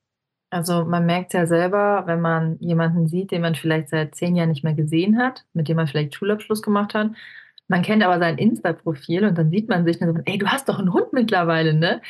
Also 0.51 0.85
man 0.85 1.05
merkt 1.05 1.35
ja 1.35 1.47
selber, 1.47 2.05
wenn 2.07 2.21
man 2.21 2.59
jemanden 2.59 3.07
sieht, 3.07 3.31
den 3.31 3.43
man 3.43 3.55
vielleicht 3.55 3.91
seit 3.91 4.14
zehn 4.14 4.35
Jahren 4.35 4.49
nicht 4.49 4.64
mehr 4.64 4.75
gesehen 4.75 5.19
hat, 5.19 5.45
mit 5.53 5.69
dem 5.69 5.77
man 5.77 5.87
vielleicht 5.87 6.14
Schulabschluss 6.14 6.62
gemacht 6.62 6.95
hat. 6.95 7.11
Man 7.69 7.83
kennt 7.83 8.03
aber 8.03 8.19
sein 8.19 8.38
Insta-Profil 8.38 9.25
und 9.25 9.37
dann 9.37 9.51
sieht 9.51 9.69
man 9.69 9.85
sich 9.85 10.01
und 10.01 10.17
so, 10.17 10.23
ey, 10.25 10.38
du 10.38 10.47
hast 10.47 10.69
doch 10.71 10.79
einen 10.79 10.95
Hund 10.95 11.12
mittlerweile, 11.12 11.75
ne? 11.75 12.01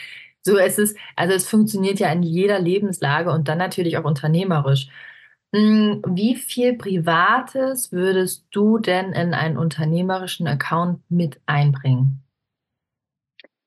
So 0.42 0.56
es 0.56 0.78
ist, 0.78 0.96
also 1.16 1.34
es 1.34 1.48
funktioniert 1.48 1.98
ja 1.98 2.10
in 2.12 2.22
jeder 2.22 2.58
Lebenslage 2.58 3.30
und 3.30 3.48
dann 3.48 3.58
natürlich 3.58 3.98
auch 3.98 4.04
unternehmerisch. 4.04 4.88
Hm, 5.54 6.02
wie 6.06 6.36
viel 6.36 6.76
Privates 6.76 7.90
würdest 7.90 8.46
du 8.50 8.78
denn 8.78 9.12
in 9.12 9.32
einen 9.32 9.56
unternehmerischen 9.56 10.46
Account 10.46 11.00
mit 11.10 11.40
einbringen? 11.46 12.22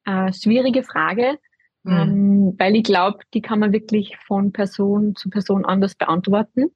Äh, 0.06 0.32
schwierige 0.34 0.84
Frage, 0.84 1.40
hm. 1.86 1.98
ähm, 1.98 2.56
weil 2.58 2.76
ich 2.76 2.84
glaube, 2.84 3.20
die 3.34 3.42
kann 3.42 3.60
man 3.60 3.74
wirklich 3.74 4.18
von 4.18 4.52
Person 4.52 5.16
zu 5.16 5.30
Person 5.30 5.66
anders 5.66 5.96
beantworten. 5.96 6.72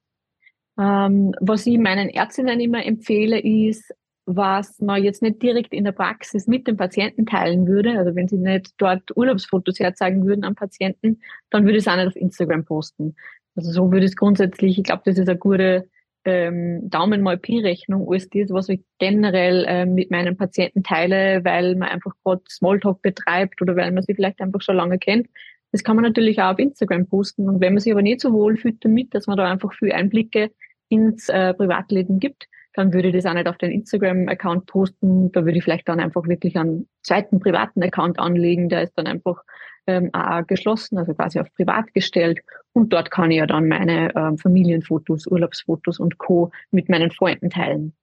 Ähm, 0.78 1.34
was 1.40 1.66
ich 1.66 1.78
meinen 1.78 2.08
Ärztinnen 2.08 2.60
immer 2.60 2.84
empfehle, 2.84 3.40
ist, 3.40 3.94
was 4.26 4.80
man 4.80 5.02
jetzt 5.02 5.22
nicht 5.22 5.40
direkt 5.40 5.72
in 5.72 5.84
der 5.84 5.92
Praxis 5.92 6.48
mit 6.48 6.66
dem 6.66 6.76
Patienten 6.76 7.26
teilen 7.26 7.66
würde, 7.66 7.96
also 7.96 8.14
wenn 8.16 8.28
sie 8.28 8.38
nicht 8.38 8.74
dort 8.76 9.16
Urlaubsfotos 9.16 9.78
herzeigen 9.78 10.26
würden 10.26 10.44
am 10.44 10.56
Patienten, 10.56 11.20
dann 11.50 11.64
würde 11.64 11.78
ich 11.78 11.84
es 11.84 11.88
auch 11.88 11.96
nicht 11.96 12.08
auf 12.08 12.16
Instagram 12.16 12.64
posten. 12.64 13.14
Also 13.54 13.70
so 13.70 13.92
würde 13.92 14.04
es 14.04 14.16
grundsätzlich, 14.16 14.78
ich 14.78 14.84
glaube, 14.84 15.02
das 15.04 15.16
ist 15.16 15.28
eine 15.28 15.38
gute 15.38 15.88
ähm, 16.24 16.90
Daumen 16.90 17.22
mal 17.22 17.38
Pi-Rechnung, 17.38 18.12
als 18.12 18.28
das, 18.28 18.50
was 18.50 18.68
ich 18.68 18.80
generell 18.98 19.64
ähm, 19.68 19.94
mit 19.94 20.10
meinen 20.10 20.36
Patienten 20.36 20.82
teile, 20.82 21.44
weil 21.44 21.76
man 21.76 21.88
einfach 21.88 22.12
gerade 22.24 22.42
Smalltalk 22.50 23.00
betreibt 23.00 23.62
oder 23.62 23.76
weil 23.76 23.92
man 23.92 24.02
sie 24.02 24.14
vielleicht 24.14 24.40
einfach 24.40 24.60
schon 24.60 24.76
lange 24.76 24.98
kennt. 24.98 25.28
Das 25.70 25.84
kann 25.84 25.94
man 25.94 26.04
natürlich 26.04 26.40
auch 26.42 26.52
auf 26.52 26.58
Instagram 26.58 27.06
posten. 27.06 27.48
Und 27.48 27.60
wenn 27.60 27.74
man 27.74 27.80
sich 27.80 27.92
aber 27.92 28.02
nicht 28.02 28.20
so 28.20 28.32
wohl 28.32 28.56
fühlt 28.56 28.84
damit, 28.84 29.14
dass 29.14 29.28
man 29.28 29.36
da 29.36 29.50
einfach 29.50 29.72
viel 29.72 29.92
Einblicke 29.92 30.50
ins 30.88 31.28
äh, 31.28 31.54
Privatleben 31.54 32.18
gibt, 32.18 32.48
dann 32.76 32.92
würde 32.92 33.08
ich 33.08 33.14
das 33.14 33.24
auch 33.24 33.32
nicht 33.32 33.48
auf 33.48 33.56
den 33.56 33.72
Instagram-Account 33.72 34.66
posten. 34.66 35.32
Da 35.32 35.46
würde 35.46 35.56
ich 35.56 35.64
vielleicht 35.64 35.88
dann 35.88 35.98
einfach 35.98 36.28
wirklich 36.28 36.56
einen 36.58 36.86
zweiten 37.02 37.40
privaten 37.40 37.82
Account 37.82 38.18
anlegen. 38.18 38.68
Der 38.68 38.82
ist 38.82 38.92
dann 38.96 39.06
einfach 39.06 39.42
ähm, 39.86 40.10
auch 40.12 40.46
geschlossen, 40.46 40.98
also 40.98 41.14
quasi 41.14 41.40
auf 41.40 41.50
privat 41.54 41.94
gestellt. 41.94 42.40
Und 42.74 42.92
dort 42.92 43.10
kann 43.10 43.30
ich 43.30 43.38
ja 43.38 43.46
dann 43.46 43.68
meine 43.68 44.14
ähm, 44.14 44.36
Familienfotos, 44.36 45.26
Urlaubsfotos 45.26 45.98
und 45.98 46.18
Co. 46.18 46.50
mit 46.70 46.90
meinen 46.90 47.10
Freunden 47.10 47.48
teilen. 47.48 47.94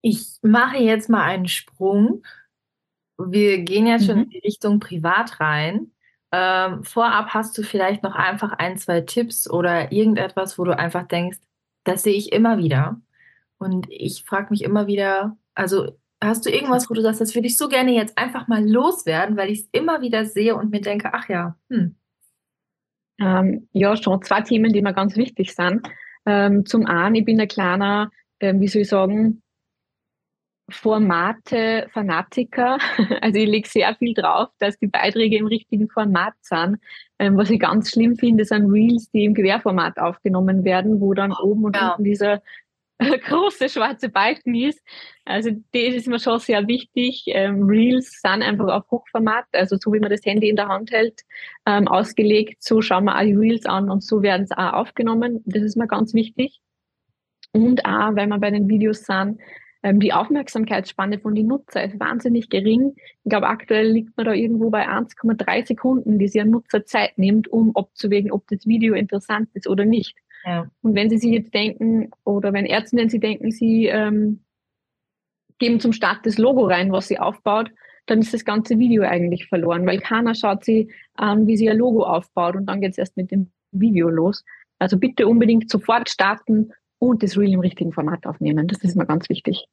Ich 0.00 0.38
mache 0.40 0.78
jetzt 0.78 1.10
mal 1.10 1.22
einen 1.22 1.48
Sprung. 1.48 2.22
Wir 3.18 3.58
gehen 3.58 3.86
ja 3.86 4.00
schon 4.00 4.16
mhm. 4.16 4.22
in 4.22 4.30
die 4.30 4.38
Richtung 4.38 4.80
privat 4.80 5.38
rein. 5.38 5.90
Ähm, 6.32 6.82
vorab 6.82 7.34
hast 7.34 7.58
du 7.58 7.62
vielleicht 7.62 8.02
noch 8.02 8.14
einfach 8.14 8.52
ein, 8.52 8.78
zwei 8.78 9.02
Tipps 9.02 9.50
oder 9.50 9.92
irgendetwas, 9.92 10.58
wo 10.58 10.64
du 10.64 10.74
einfach 10.74 11.06
denkst, 11.06 11.38
das 11.84 12.02
sehe 12.02 12.14
ich 12.14 12.32
immer 12.32 12.58
wieder. 12.58 13.00
Und 13.58 13.86
ich 13.90 14.24
frage 14.24 14.48
mich 14.50 14.62
immer 14.62 14.86
wieder, 14.86 15.36
also 15.54 15.92
Hast 16.22 16.46
du 16.46 16.50
irgendwas, 16.50 16.88
wo 16.88 16.94
du 16.94 17.02
sagst, 17.02 17.20
das 17.20 17.34
würde 17.34 17.48
ich 17.48 17.58
so 17.58 17.68
gerne 17.68 17.92
jetzt 17.92 18.16
einfach 18.16 18.46
mal 18.46 18.64
loswerden, 18.64 19.36
weil 19.36 19.50
ich 19.50 19.62
es 19.62 19.68
immer 19.72 20.02
wieder 20.02 20.24
sehe 20.24 20.54
und 20.54 20.70
mir 20.70 20.80
denke, 20.80 21.12
ach 21.12 21.28
ja, 21.28 21.56
hm. 21.68 21.96
Ähm, 23.20 23.68
ja, 23.72 23.96
schon 23.96 24.22
zwei 24.22 24.40
Themen, 24.40 24.72
die 24.72 24.82
mir 24.82 24.94
ganz 24.94 25.16
wichtig 25.16 25.54
sind. 25.54 25.86
Ähm, 26.24 26.64
zum 26.64 26.86
einen, 26.86 27.16
ich 27.16 27.24
bin 27.24 27.40
ein 27.40 27.48
kleiner, 27.48 28.10
ähm, 28.38 28.60
wie 28.60 28.68
soll 28.68 28.82
ich 28.82 28.88
sagen, 28.88 29.41
Formate-Fanatiker. 30.72 32.78
Also 33.20 33.38
ich 33.38 33.48
lege 33.48 33.68
sehr 33.68 33.94
viel 33.94 34.14
drauf, 34.14 34.48
dass 34.58 34.78
die 34.78 34.88
Beiträge 34.88 35.36
im 35.36 35.46
richtigen 35.46 35.88
Format 35.88 36.34
sind. 36.40 36.78
Ähm, 37.18 37.36
was 37.36 37.50
ich 37.50 37.60
ganz 37.60 37.90
schlimm 37.90 38.16
finde, 38.16 38.44
sind 38.44 38.70
Reels, 38.70 39.10
die 39.10 39.24
im 39.24 39.34
Querformat 39.34 39.98
aufgenommen 39.98 40.64
werden, 40.64 41.00
wo 41.00 41.14
dann 41.14 41.32
oben 41.32 41.64
und 41.64 41.76
ja. 41.76 41.90
unten 41.90 42.04
dieser 42.04 42.42
große 43.28 43.68
schwarze 43.68 44.08
Balken 44.08 44.54
ist. 44.54 44.80
Also 45.24 45.50
das 45.72 45.94
ist 45.94 46.08
mir 46.08 46.18
schon 46.18 46.38
sehr 46.38 46.66
wichtig. 46.66 47.24
Ähm, 47.26 47.64
Reels 47.64 48.20
sind 48.20 48.42
einfach 48.42 48.68
auf 48.68 48.90
Hochformat, 48.90 49.46
also 49.52 49.76
so 49.78 49.92
wie 49.92 50.00
man 50.00 50.10
das 50.10 50.24
Handy 50.24 50.48
in 50.48 50.56
der 50.56 50.68
Hand 50.68 50.90
hält, 50.90 51.22
ähm, 51.66 51.88
ausgelegt. 51.88 52.62
So 52.62 52.82
schauen 52.82 53.04
wir 53.04 53.16
auch 53.16 53.22
die 53.22 53.34
Reels 53.34 53.66
an 53.66 53.90
und 53.90 54.02
so 54.02 54.22
werden 54.22 54.44
es 54.44 54.52
auch 54.52 54.72
aufgenommen. 54.72 55.42
Das 55.44 55.62
ist 55.62 55.76
mir 55.76 55.86
ganz 55.86 56.14
wichtig. 56.14 56.60
Und 57.52 57.84
auch, 57.84 58.16
weil 58.16 58.26
wir 58.26 58.38
bei 58.38 58.50
den 58.50 58.68
Videos 58.68 59.04
sind, 59.04 59.38
die 59.84 60.12
Aufmerksamkeitsspanne 60.12 61.18
von 61.18 61.34
den 61.34 61.48
Nutzer 61.48 61.82
ist 61.84 61.98
wahnsinnig 61.98 62.48
gering. 62.48 62.94
Ich 63.24 63.30
glaube, 63.30 63.48
aktuell 63.48 63.88
liegt 63.90 64.16
man 64.16 64.26
da 64.26 64.32
irgendwo 64.32 64.70
bei 64.70 64.88
1,3 64.88 65.66
Sekunden, 65.66 66.18
die 66.18 66.28
sich 66.28 66.40
ein 66.40 66.50
Nutzer 66.50 66.84
Zeit 66.84 67.18
nimmt, 67.18 67.48
um 67.48 67.74
abzuwägen, 67.74 68.30
ob 68.30 68.46
das 68.48 68.66
Video 68.66 68.94
interessant 68.94 69.48
ist 69.54 69.66
oder 69.66 69.84
nicht. 69.84 70.16
Ja. 70.44 70.70
Und 70.82 70.94
wenn 70.94 71.10
Sie 71.10 71.18
sich 71.18 71.32
jetzt 71.32 71.52
denken, 71.54 72.10
oder 72.24 72.52
wenn 72.52 72.66
Ärzte, 72.66 73.08
Sie 73.08 73.18
denken, 73.18 73.50
Sie 73.50 73.86
ähm, 73.86 74.40
geben 75.58 75.80
zum 75.80 75.92
Start 75.92 76.26
das 76.26 76.38
Logo 76.38 76.66
rein, 76.66 76.92
was 76.92 77.08
Sie 77.08 77.18
aufbaut, 77.18 77.70
dann 78.06 78.20
ist 78.20 78.34
das 78.34 78.44
ganze 78.44 78.78
Video 78.78 79.02
eigentlich 79.02 79.46
verloren, 79.46 79.86
weil 79.86 80.00
keiner 80.00 80.34
schaut 80.34 80.64
sie 80.64 80.92
an, 81.14 81.46
wie 81.46 81.56
sie 81.56 81.66
ihr 81.66 81.74
Logo 81.74 82.04
aufbaut 82.04 82.56
und 82.56 82.66
dann 82.66 82.80
geht 82.80 82.92
es 82.92 82.98
erst 82.98 83.16
mit 83.16 83.30
dem 83.30 83.50
Video 83.70 84.08
los. 84.08 84.44
Also 84.78 84.98
bitte 84.98 85.28
unbedingt 85.28 85.70
sofort 85.70 86.10
starten 86.10 86.72
und 87.02 87.24
das 87.24 87.36
Reel 87.36 87.52
im 87.52 87.60
richtigen 87.60 87.92
Format 87.92 88.26
aufnehmen. 88.26 88.68
Das 88.68 88.78
ist 88.84 88.94
mal 88.94 89.06
ganz 89.06 89.28
wichtig. 89.28 89.66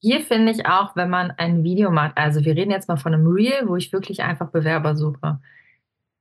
Hier 0.00 0.20
finde 0.20 0.50
ich 0.50 0.66
auch, 0.66 0.96
wenn 0.96 1.08
man 1.08 1.30
ein 1.30 1.62
Video 1.62 1.92
macht, 1.92 2.18
also 2.18 2.44
wir 2.44 2.56
reden 2.56 2.72
jetzt 2.72 2.88
mal 2.88 2.96
von 2.96 3.14
einem 3.14 3.28
Reel, 3.28 3.68
wo 3.68 3.76
ich 3.76 3.92
wirklich 3.92 4.24
einfach 4.24 4.50
Bewerber 4.50 4.96
suche. 4.96 5.38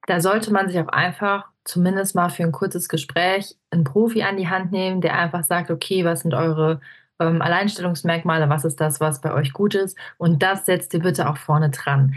Da 0.05 0.19
sollte 0.19 0.53
man 0.53 0.67
sich 0.67 0.79
auch 0.79 0.89
einfach 0.89 1.49
zumindest 1.63 2.13
mal 2.13 2.29
für 2.29 2.43
ein 2.43 2.51
kurzes 2.51 2.89
Gespräch 2.89 3.55
einen 3.71 3.85
Profi 3.85 4.21
an 4.21 4.37
die 4.37 4.47
Hand 4.47 4.71
nehmen, 4.71 5.01
der 5.01 5.17
einfach 5.17 5.43
sagt, 5.43 5.71
okay, 5.71 6.05
was 6.05 6.19
sind 6.19 6.35
eure 6.35 6.79
ähm, 7.19 7.41
Alleinstellungsmerkmale, 7.41 8.47
was 8.49 8.65
ist 8.65 8.79
das, 8.79 8.99
was 8.99 9.19
bei 9.19 9.33
euch 9.33 9.51
gut 9.51 9.73
ist 9.73 9.97
und 10.19 10.43
das 10.43 10.67
setzt 10.67 10.93
ihr 10.93 10.99
bitte 10.99 11.27
auch 11.27 11.37
vorne 11.37 11.71
dran. 11.71 12.13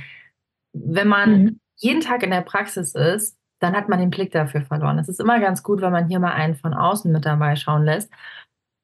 Wenn 0.75 1.09
man 1.09 1.43
mhm. 1.43 1.61
jeden 1.77 2.03
Tag 2.03 2.23
in 2.23 2.31
der 2.31 2.43
Praxis 2.43 2.95
ist, 2.95 3.38
dann 3.61 3.75
hat 3.77 3.89
man 3.89 3.99
den 3.99 4.11
Blick 4.11 4.33
dafür 4.33 4.63
verloren. 4.63 4.99
Es 4.99 5.09
ist 5.09 5.21
immer 5.21 5.41
ganz 5.41 5.63
gut, 5.63 5.81
wenn 5.81 5.93
man 5.93 6.09
hier 6.09 6.21
mal 6.21 6.33
einen 6.33 6.55
von 6.55 6.75
außen 6.75 7.11
mit 7.11 7.25
dabei 7.27 7.57
schauen 7.57 7.85
lässt. 7.85 8.11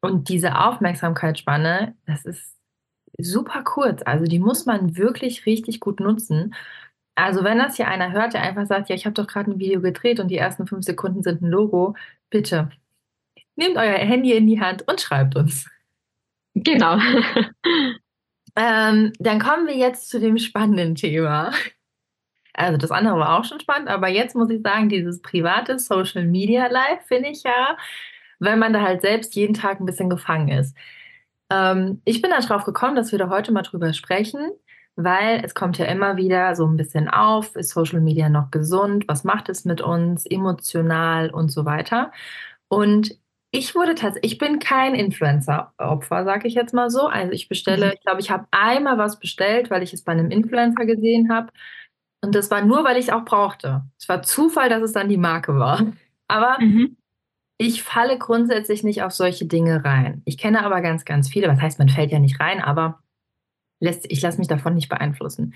Und 0.01 0.29
diese 0.29 0.59
Aufmerksamkeitsspanne, 0.59 1.95
das 2.07 2.25
ist 2.25 2.57
super 3.19 3.63
kurz. 3.63 4.03
Also 4.05 4.25
die 4.27 4.39
muss 4.39 4.67
man 4.67 4.97
wirklich 4.97 5.47
richtig 5.47 5.81
gut 5.81 6.01
nutzen. 6.01 6.55
Also 7.15 7.45
wenn 7.45 7.59
das 7.59 7.77
hier 7.77 7.89
einer 7.89 8.13
hört, 8.13 8.35
der 8.35 8.43
einfach 8.43 8.67
sagt, 8.67 8.89
ja, 8.89 8.97
ich 8.97 9.07
habe 9.07 9.15
doch 9.15 9.27
gerade 9.27 9.51
ein 9.51 9.59
Video 9.59 9.81
gedreht 9.81 10.21
und 10.21 10.29
die 10.29 10.37
ersten 10.37 10.67
fünf 10.67 10.85
Sekunden 10.85 11.23
sind 11.23 11.43
ein 11.43 11.49
Logo, 11.49 11.95
bitte 12.31 12.71
nehmt 13.57 13.77
euer 13.77 13.99
Handy 13.99 14.33
in 14.33 14.47
die 14.47 14.61
Hand 14.61 14.87
und 14.89 15.01
schreibt 15.01 15.37
uns. 15.37 15.69
Genau. 16.55 16.99
ähm, 18.57 19.13
dann 19.19 19.41
kommen 19.41 19.67
wir 19.67 19.77
jetzt 19.77 20.09
zu 20.09 20.21
dem 20.21 20.39
spannenden 20.39 20.95
Thema. 20.95 21.53
Also 22.55 22.79
das 22.79 22.91
andere 22.91 23.19
war 23.19 23.39
auch 23.39 23.45
schon 23.45 23.61
spannend, 23.61 23.89
aber 23.89 24.09
jetzt 24.09 24.35
muss 24.37 24.51
ich 24.51 24.63
sagen, 24.63 24.89
dieses 24.89 25.21
private 25.21 25.79
Social 25.79 26.25
Media 26.25 26.67
Live 26.69 27.05
finde 27.07 27.31
ich 27.31 27.43
ja, 27.43 27.77
wenn 28.39 28.59
man 28.59 28.73
da 28.73 28.83
halt 28.83 29.03
selbst 29.03 29.35
jeden 29.35 29.55
Tag 29.55 29.81
ein 29.81 29.87
bisschen 29.87 30.11
gefangen 30.11 30.49
ist. 30.49 30.77
Ähm, 31.51 32.01
ich 32.05 32.23
bin 32.23 32.31
darauf 32.31 32.65
gekommen, 32.65 32.97
dass 32.97 33.13
wir 33.13 33.19
da 33.19 33.29
heute 33.29 33.53
mal 33.53 33.63
drüber 33.63 33.93
sprechen, 33.93 34.51
weil 34.97 35.43
es 35.45 35.55
kommt 35.55 35.79
ja 35.79 35.87
immer 35.87 36.17
wieder 36.17 36.55
so 36.57 36.67
ein 36.67 36.77
bisschen 36.77 37.09
auf, 37.09 37.57
ist 37.57 37.71
Social 37.71 38.01
Media 38.01 38.29
noch 38.29 38.51
gesund, 38.51 39.05
was 39.09 39.25
macht 39.25 39.49
es 39.49 39.65
mit 39.65 39.81
uns, 39.81 40.27
emotional 40.27 41.31
und 41.31 41.51
so 41.51 41.65
weiter. 41.65 42.13
Und 42.69 43.19
ich 43.51 43.75
wurde 43.77 43.95
tatsächlich, 43.95 44.33
ich 44.33 44.39
bin 44.39 44.59
kein 44.59 44.97
Influencer-Opfer, 44.97 46.25
sage 46.25 46.49
ich 46.49 46.55
jetzt 46.55 46.75
mal 46.75 46.91
so. 46.91 47.07
Also 47.07 47.33
ich 47.33 47.49
bestelle, 47.49 47.87
mhm. 47.87 47.93
ich 47.95 48.01
glaube, 48.01 48.21
ich 48.21 48.31
habe 48.31 48.47
einmal 48.51 48.99
was 48.99 49.21
bestellt, 49.21 49.71
weil 49.71 49.83
ich 49.85 49.93
es 49.93 50.03
bei 50.03 50.13
einem 50.13 50.31
Influencer 50.31 50.85
gesehen 50.87 51.31
habe. 51.33 51.53
Und 52.25 52.35
das 52.35 52.51
war 52.51 52.63
nur, 52.63 52.85
weil 52.85 52.97
ich 52.97 53.09
es 53.09 53.13
auch 53.13 53.25
brauchte. 53.25 53.83
Es 53.99 54.09
war 54.09 54.23
Zufall, 54.23 54.69
dass 54.69 54.83
es 54.83 54.93
dann 54.93 55.09
die 55.09 55.19
Marke 55.19 55.59
war. 55.59 55.93
Aber 56.27 56.59
mhm. 56.59 56.97
ich 57.59 57.83
falle 57.83 58.19
grundsätzlich 58.19 58.83
nicht 58.83 59.03
auf 59.03 59.13
solche 59.13 59.45
Dinge 59.45 59.85
rein. 59.85 60.23
Ich 60.25 60.39
kenne 60.39 60.65
aber 60.65 60.81
ganz, 60.81 61.05
ganz 61.05 61.29
viele. 61.29 61.49
Was 61.49 61.61
heißt, 61.61 61.79
man 61.79 61.91
fällt 61.91 62.13
ja 62.13 62.19
nicht 62.19 62.41
rein, 62.41 62.63
aber 62.63 63.01
lässt, 63.81 64.11
ich 64.11 64.23
lasse 64.23 64.39
mich 64.39 64.49
davon 64.49 64.75
nicht 64.75 64.89
beeinflussen. 64.89 65.55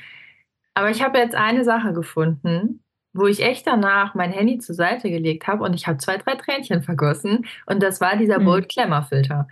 Aber 0.75 0.91
ich 0.91 1.03
habe 1.03 1.19
jetzt 1.19 1.35
eine 1.35 1.65
Sache 1.65 1.93
gefunden, 1.93 2.85
wo 3.15 3.27
ich 3.27 3.43
echt 3.43 3.67
danach 3.67 4.15
mein 4.15 4.31
Handy 4.31 4.59
zur 4.59 4.75
Seite 4.75 5.11
gelegt 5.11 5.47
habe 5.47 5.65
und 5.65 5.75
ich 5.75 5.87
habe 5.87 5.99
zwei, 5.99 6.19
drei 6.19 6.35
Tränchen 6.35 6.83
vergossen. 6.83 7.47
Und 7.67 7.83
das 7.83 8.01
war 8.01 8.17
dieser 8.17 8.39
mhm. 8.39 8.45
Bold 8.45 8.69
Glamour 8.69 9.03
Filter. 9.03 9.49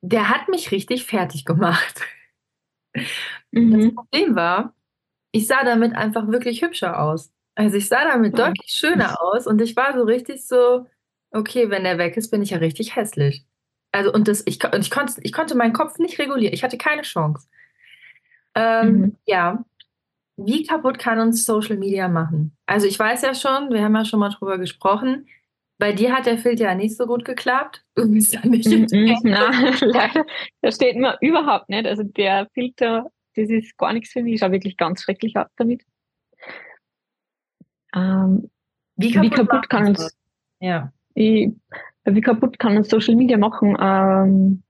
Der 0.00 0.28
hat 0.28 0.48
mich 0.48 0.70
richtig 0.70 1.04
fertig 1.04 1.44
gemacht. 1.44 2.00
Mhm. 3.50 3.72
Das 3.72 3.94
Problem 3.94 4.36
war, 4.36 4.72
ich 5.34 5.48
sah 5.48 5.64
damit 5.64 5.96
einfach 5.96 6.28
wirklich 6.28 6.62
hübscher 6.62 7.02
aus. 7.02 7.32
Also 7.56 7.76
ich 7.76 7.88
sah 7.88 8.04
damit 8.04 8.38
ja. 8.38 8.46
deutlich 8.46 8.70
schöner 8.70 9.20
aus 9.20 9.48
und 9.48 9.60
ich 9.60 9.74
war 9.74 9.92
so 9.92 10.04
richtig 10.04 10.46
so, 10.46 10.86
okay, 11.32 11.70
wenn 11.70 11.82
der 11.82 11.98
weg 11.98 12.16
ist, 12.16 12.30
bin 12.30 12.40
ich 12.40 12.50
ja 12.50 12.58
richtig 12.58 12.94
hässlich. 12.94 13.44
Also 13.90 14.12
und 14.12 14.28
das, 14.28 14.44
ich, 14.46 14.62
und 14.64 14.80
ich, 14.80 14.92
konnte, 14.92 15.14
ich 15.22 15.32
konnte 15.32 15.56
meinen 15.56 15.72
Kopf 15.72 15.98
nicht 15.98 16.20
regulieren. 16.20 16.54
Ich 16.54 16.62
hatte 16.62 16.78
keine 16.78 17.02
Chance. 17.02 17.48
Ähm, 18.54 18.86
mhm. 18.86 19.16
Ja, 19.26 19.64
wie 20.36 20.64
kaputt 20.64 21.00
kann 21.00 21.18
uns 21.18 21.44
Social 21.44 21.78
Media 21.78 22.06
machen? 22.06 22.56
Also 22.66 22.86
ich 22.86 22.96
weiß 22.98 23.22
ja 23.22 23.34
schon, 23.34 23.70
wir 23.70 23.82
haben 23.82 23.96
ja 23.96 24.04
schon 24.04 24.20
mal 24.20 24.30
drüber 24.30 24.58
gesprochen. 24.58 25.26
Bei 25.78 25.92
dir 25.92 26.14
hat 26.14 26.26
der 26.26 26.38
Filter 26.38 26.66
ja 26.66 26.74
nicht 26.76 26.96
so 26.96 27.06
gut 27.06 27.24
geklappt. 27.24 27.84
Du 27.96 28.08
bist 28.08 28.34
ja 28.34 28.46
nicht 28.46 28.68
mm 28.68 28.84
-mm, 28.84 29.18
na, 29.24 29.50
leider. 29.80 30.24
Das 30.62 30.76
steht 30.76 30.94
mir 30.94 31.18
überhaupt 31.20 31.68
nicht. 31.68 31.86
Also 31.86 32.04
der 32.04 32.46
Filter, 32.54 33.10
das 33.36 33.50
ist 33.50 33.76
gar 33.76 33.92
nichts 33.92 34.12
für 34.12 34.22
mich. 34.22 34.34
Ich 34.34 34.40
schaue 34.40 34.52
wirklich 34.52 34.76
ganz 34.76 35.02
schrecklich 35.02 35.36
ab 35.36 35.50
damit. 35.56 35.82
Ähm, 37.94 38.50
wie 38.96 39.12
kaputt, 39.12 39.30
wie 39.30 39.34
kaputt 39.34 39.68
kann 39.68 39.86
uns 39.88 40.16
ja. 40.60 40.92
Ich, 41.14 41.50
wie 42.04 42.20
kaputt 42.20 42.58
kann 42.58 42.76
uns 42.76 42.88
Social 42.88 43.14
Media 43.16 43.38
machen? 43.38 43.76
Ähm, 43.80 44.62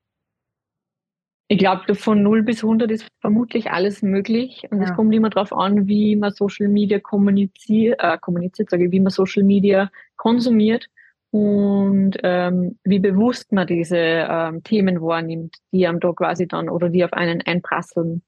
ich 1.49 1.59
glaube, 1.59 1.95
von 1.95 2.23
0 2.23 2.43
bis 2.43 2.65
100 2.65 2.91
ist 2.91 3.07
vermutlich 3.21 3.71
alles 3.71 4.03
möglich. 4.03 4.67
Und 4.71 4.83
es 4.83 4.95
kommt 4.95 5.15
immer 5.15 5.31
darauf 5.31 5.53
an, 5.53 5.87
wie 5.87 6.17
man 6.17 6.33
Social 6.33 6.69
Media 6.69 6.99
kommuniziert, 6.99 8.01
äh, 8.03 8.19
kommuniziert, 8.19 8.71
sage 8.71 8.87
ich, 8.87 8.93
wie 8.93 9.01
man 9.01 9.11
Social 9.11 9.43
Media 9.43 9.91
konsumiert 10.17 10.89
und 11.31 12.17
ähm, 12.23 12.79
wie 12.85 12.99
bewusst 12.99 13.53
man 13.53 13.67
diese 13.67 13.97
ähm, 13.99 14.63
Themen 14.63 15.03
wahrnimmt, 15.03 15.57
die 15.73 15.87
am 15.87 16.01
da 16.01 16.13
quasi 16.13 16.47
dann 16.47 16.69
oder 16.69 16.89
die 16.89 17.05
auf 17.05 17.13
einen 17.13 17.43
einprasseln. 17.43 18.23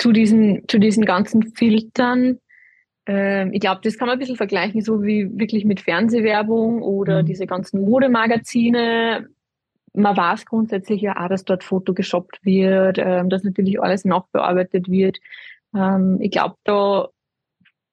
Zu 0.00 0.12
diesen, 0.12 0.62
zu 0.68 0.78
diesen 0.78 1.04
ganzen 1.04 1.42
Filtern, 1.54 2.38
ähm, 3.06 3.52
ich 3.52 3.60
glaube, 3.60 3.80
das 3.84 3.98
kann 3.98 4.08
man 4.08 4.16
ein 4.16 4.18
bisschen 4.18 4.36
vergleichen, 4.36 4.80
so 4.80 5.02
wie 5.02 5.30
wirklich 5.38 5.64
mit 5.64 5.80
Fernsehwerbung 5.80 6.82
oder 6.82 7.22
mhm. 7.22 7.26
diese 7.26 7.46
ganzen 7.46 7.82
Modemagazine 7.82 9.28
man 9.94 10.16
weiß 10.16 10.46
grundsätzlich 10.46 11.02
ja 11.02 11.16
auch, 11.22 11.28
dass 11.28 11.44
dort 11.44 11.64
Foto 11.64 11.94
geshoppt 11.94 12.44
wird, 12.44 12.98
ähm, 12.98 13.28
dass 13.28 13.42
natürlich 13.42 13.80
alles 13.80 14.04
nachbearbeitet 14.04 14.88
wird. 14.88 15.18
Ähm, 15.74 16.18
ich 16.20 16.30
glaube, 16.30 16.56
da 16.64 17.08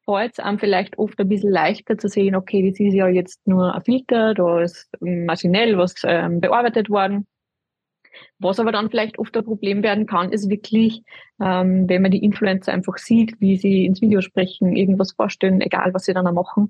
fällt 0.06 0.34
es 0.34 0.40
einem 0.40 0.60
vielleicht 0.60 0.98
oft 0.98 1.20
ein 1.20 1.30
bisschen 1.30 1.52
leichter 1.52 1.98
zu 1.98 2.08
sehen, 2.08 2.36
okay, 2.36 2.70
das 2.70 2.80
ist 2.80 2.94
ja 2.94 3.08
jetzt 3.08 3.46
nur 3.48 3.74
ein 3.74 3.84
Filter, 3.84 4.34
da 4.34 4.62
ist 4.62 4.90
maschinell 5.00 5.78
was 5.78 5.96
ähm, 6.04 6.40
bearbeitet 6.40 6.90
worden. 6.90 7.28
Was 8.40 8.60
aber 8.60 8.72
dann 8.72 8.90
vielleicht 8.90 9.20
oft 9.20 9.36
ein 9.36 9.44
Problem 9.44 9.84
werden 9.84 10.06
kann, 10.06 10.32
ist 10.32 10.50
wirklich, 10.50 11.04
ähm, 11.42 11.88
wenn 11.90 12.02
man 12.02 12.12
die 12.12 12.24
Influencer 12.24 12.74
einfach 12.74 12.98
sieht, 12.98 13.40
wie 13.40 13.58
sie 13.58 13.86
ins 13.86 14.02
Video 14.02 14.22
sprechen, 14.22 14.76
irgendwas 14.76 15.14
vorstellen, 15.14 15.62
egal 15.62 15.94
was 15.94 16.06
sie 16.06 16.14
dann 16.14 16.28
auch 16.28 16.34
machen, 16.34 16.70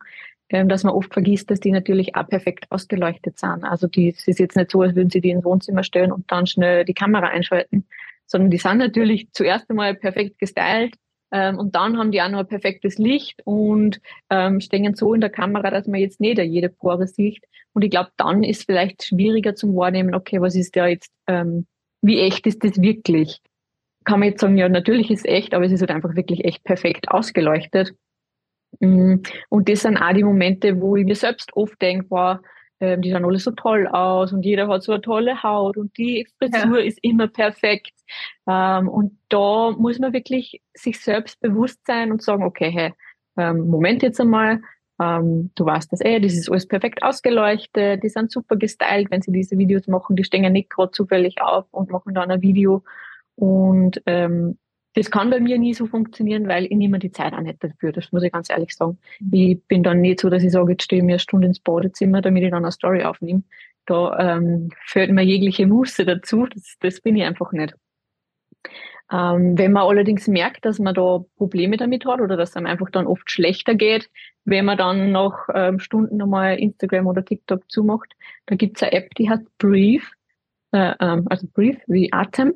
ähm, 0.50 0.70
dass 0.70 0.84
man 0.84 0.94
oft 0.94 1.12
vergisst, 1.12 1.52
dass 1.52 1.60
die 1.60 1.72
natürlich 1.72 2.16
auch 2.16 2.28
perfekt 2.28 2.68
ausgeleuchtet 2.70 3.38
sind. 3.38 3.64
Also 3.66 3.88
die, 3.88 4.10
es 4.10 4.28
ist 4.28 4.40
jetzt 4.40 4.56
nicht 4.56 4.72
so, 4.72 4.82
als 4.82 4.96
würden 4.96 5.10
sie 5.10 5.22
die 5.22 5.30
ins 5.32 5.44
Wohnzimmer 5.44 5.84
stellen 5.84 6.12
und 6.12 6.32
dann 6.32 6.48
schnell 6.48 6.86
die 6.86 6.94
Kamera 6.94 7.28
einschalten, 7.28 7.86
sondern 8.26 8.52
die 8.52 8.58
sind 8.58 8.78
natürlich 8.78 9.28
zuerst 9.34 9.70
einmal 9.70 9.96
perfekt 9.96 10.40
gestylt, 10.40 10.96
ähm, 11.32 11.58
und 11.60 11.76
dann 11.76 11.98
haben 11.98 12.12
die 12.12 12.22
auch 12.22 12.30
noch 12.30 12.40
ein 12.40 12.48
perfektes 12.48 12.98
Licht 12.98 13.42
und 13.46 14.00
ähm, 14.30 14.62
stehen 14.62 14.96
so 14.96 15.14
in 15.14 15.22
der 15.22 15.30
Kamera, 15.30 15.70
dass 15.72 15.88
man 15.88 16.00
jetzt 16.00 16.22
nicht 16.22 16.40
jede 16.40 16.70
Pore 16.70 17.08
sieht. 17.08 17.44
Und 17.74 17.84
ich 17.84 17.92
glaube, 17.92 18.12
dann 18.18 18.44
ist 18.44 18.66
vielleicht 18.66 19.04
schwieriger 19.04 19.56
zum 19.56 19.76
Wahrnehmen, 19.76 20.16
okay, 20.16 20.40
was 20.42 20.56
ist 20.56 20.76
der 20.76 20.88
jetzt, 20.88 21.12
ähm, 21.28 21.68
wie 22.02 22.20
echt 22.20 22.48
ist 22.48 22.64
das 22.64 22.82
wirklich? 22.82 23.40
Kann 24.06 24.20
man 24.22 24.30
jetzt 24.30 24.42
sagen, 24.42 24.58
ja, 24.58 24.70
natürlich 24.70 25.12
ist 25.12 25.26
es 25.26 25.32
echt, 25.32 25.54
aber 25.54 25.66
es 25.66 25.72
ist 25.74 25.82
halt 25.82 25.92
einfach 25.92 26.16
wirklich 26.16 26.46
echt 26.46 26.64
perfekt 26.64 27.10
ausgeleuchtet. 27.10 27.94
Mm, 28.80 29.18
und 29.50 29.70
das 29.70 29.82
sind 29.82 29.98
auch 29.98 30.14
die 30.14 30.24
Momente, 30.24 30.80
wo 30.80 30.96
ich 30.96 31.06
mir 31.06 31.16
selbst 31.16 31.52
oft 31.56 31.82
denke, 31.82 32.06
wow, 32.10 32.38
ähm, 32.80 33.02
die 33.02 33.12
schauen 33.12 33.26
alle 33.26 33.40
so 33.40 33.52
toll 33.52 33.88
aus 33.88 34.32
und 34.32 34.46
jeder 34.46 34.68
hat 34.70 34.84
so 34.84 34.94
eine 34.94 35.02
tolle 35.02 35.44
Haut 35.44 35.78
und 35.78 35.98
die 35.98 36.28
Frisur 36.38 36.80
ja. 36.80 36.86
ist 36.86 37.00
immer 37.02 37.28
perfekt. 37.28 37.92
Ähm, 38.48 38.88
und 38.90 39.18
da 39.30 39.72
muss 39.72 40.00
man 40.00 40.14
wirklich 40.14 40.62
sich 40.74 41.00
selbst 41.00 41.40
bewusst 41.40 41.80
sein 41.86 42.12
und 42.12 42.22
sagen, 42.22 42.44
okay, 42.44 42.72
hey, 42.72 42.94
ähm, 43.38 43.68
Moment 43.68 44.04
jetzt 44.04 44.20
einmal, 44.20 44.62
ähm, 45.00 45.52
du 45.56 45.66
weißt 45.66 45.92
das 45.92 46.02
eh, 46.02 46.20
das 46.20 46.34
ist 46.34 46.50
alles 46.50 46.68
perfekt 46.68 47.04
ausgeleuchtet, 47.04 48.04
die 48.04 48.10
sind 48.10 48.32
super 48.32 48.56
gestylt, 48.56 49.12
wenn 49.12 49.22
sie 49.22 49.32
diese 49.32 49.58
Videos 49.58 49.88
machen, 49.88 50.16
die 50.16 50.24
stehen 50.24 50.44
ja 50.44 50.50
nicht 50.50 50.70
gerade 50.70 50.92
zufällig 50.92 51.42
auf 51.42 51.66
und 51.72 51.92
machen 51.92 52.14
dann 52.14 52.32
ein 52.32 52.42
Video. 52.42 52.84
Und 53.36 54.02
ähm, 54.08 54.58
das 54.98 55.12
kann 55.12 55.30
bei 55.30 55.40
mir 55.40 55.60
nie 55.60 55.76
so 55.76 55.86
funktionieren, 55.86 56.48
weil 56.48 56.66
ich 56.66 56.72
nehme 56.76 56.98
die 56.98 57.12
Zeit 57.12 57.34
auch 57.34 57.42
nicht 57.42 57.64
dafür. 57.64 57.92
Das 57.92 58.12
muss 58.12 58.24
ich 58.24 58.32
ganz 58.32 58.50
ehrlich 58.50 58.74
sagen. 58.74 58.98
Ich 59.32 59.64
bin 59.68 59.84
dann 59.84 60.02
nicht 60.02 60.20
so, 60.20 60.30
dass 60.32 60.42
ich 60.42 60.52
sage, 60.52 60.72
jetzt 60.72 60.86
stehe 60.86 61.02
ich 61.02 61.06
mir 61.06 61.14
eine 61.14 61.20
Stunde 61.20 61.46
ins 61.46 61.60
Badezimmer, 61.60 62.22
damit 62.22 62.42
ich 62.44 62.50
dann 62.50 62.66
eine 62.66 62.72
Story 62.72 63.04
aufnehme. 63.04 63.44
Da 63.86 64.18
ähm, 64.18 64.70
fällt 64.88 65.12
mir 65.12 65.22
jegliche 65.22 65.68
Muße 65.68 66.04
dazu. 66.04 66.48
Das, 66.48 66.78
das 66.80 67.00
bin 67.00 67.16
ich 67.16 67.24
einfach 67.24 67.52
nicht. 67.52 67.76
Ähm, 69.12 69.58
wenn 69.58 69.72
man 69.72 69.88
allerdings 69.88 70.28
merkt, 70.28 70.66
dass 70.66 70.80
man 70.80 70.94
da 70.94 71.24
Probleme 71.38 71.78
damit 71.78 72.06
hat 72.06 72.20
oder 72.20 72.36
dass 72.36 72.50
es 72.50 72.56
einem 72.58 72.66
einfach 72.66 72.90
dann 72.90 73.08
oft 73.08 73.32
schlechter 73.32 73.74
geht, 73.76 74.10
wenn 74.44 74.66
man 74.66 74.78
dann 74.78 75.12
nach 75.12 75.48
ähm, 75.54 75.80
Stunden 75.80 76.18
nochmal 76.18 76.60
Instagram 76.60 77.08
oder 77.08 77.24
TikTok 77.24 77.70
zumacht, 77.72 78.14
da 78.48 78.56
gibt 78.56 78.78
es 78.78 78.84
eine 78.84 78.94
App, 78.94 79.16
die 79.16 79.30
heißt 79.30 79.46
Breathe, 79.58 80.06
äh, 80.72 80.94
ähm, 81.00 81.26
also 81.30 81.48
Breathe 81.54 81.82
wie 81.88 82.12
Atem. 82.12 82.54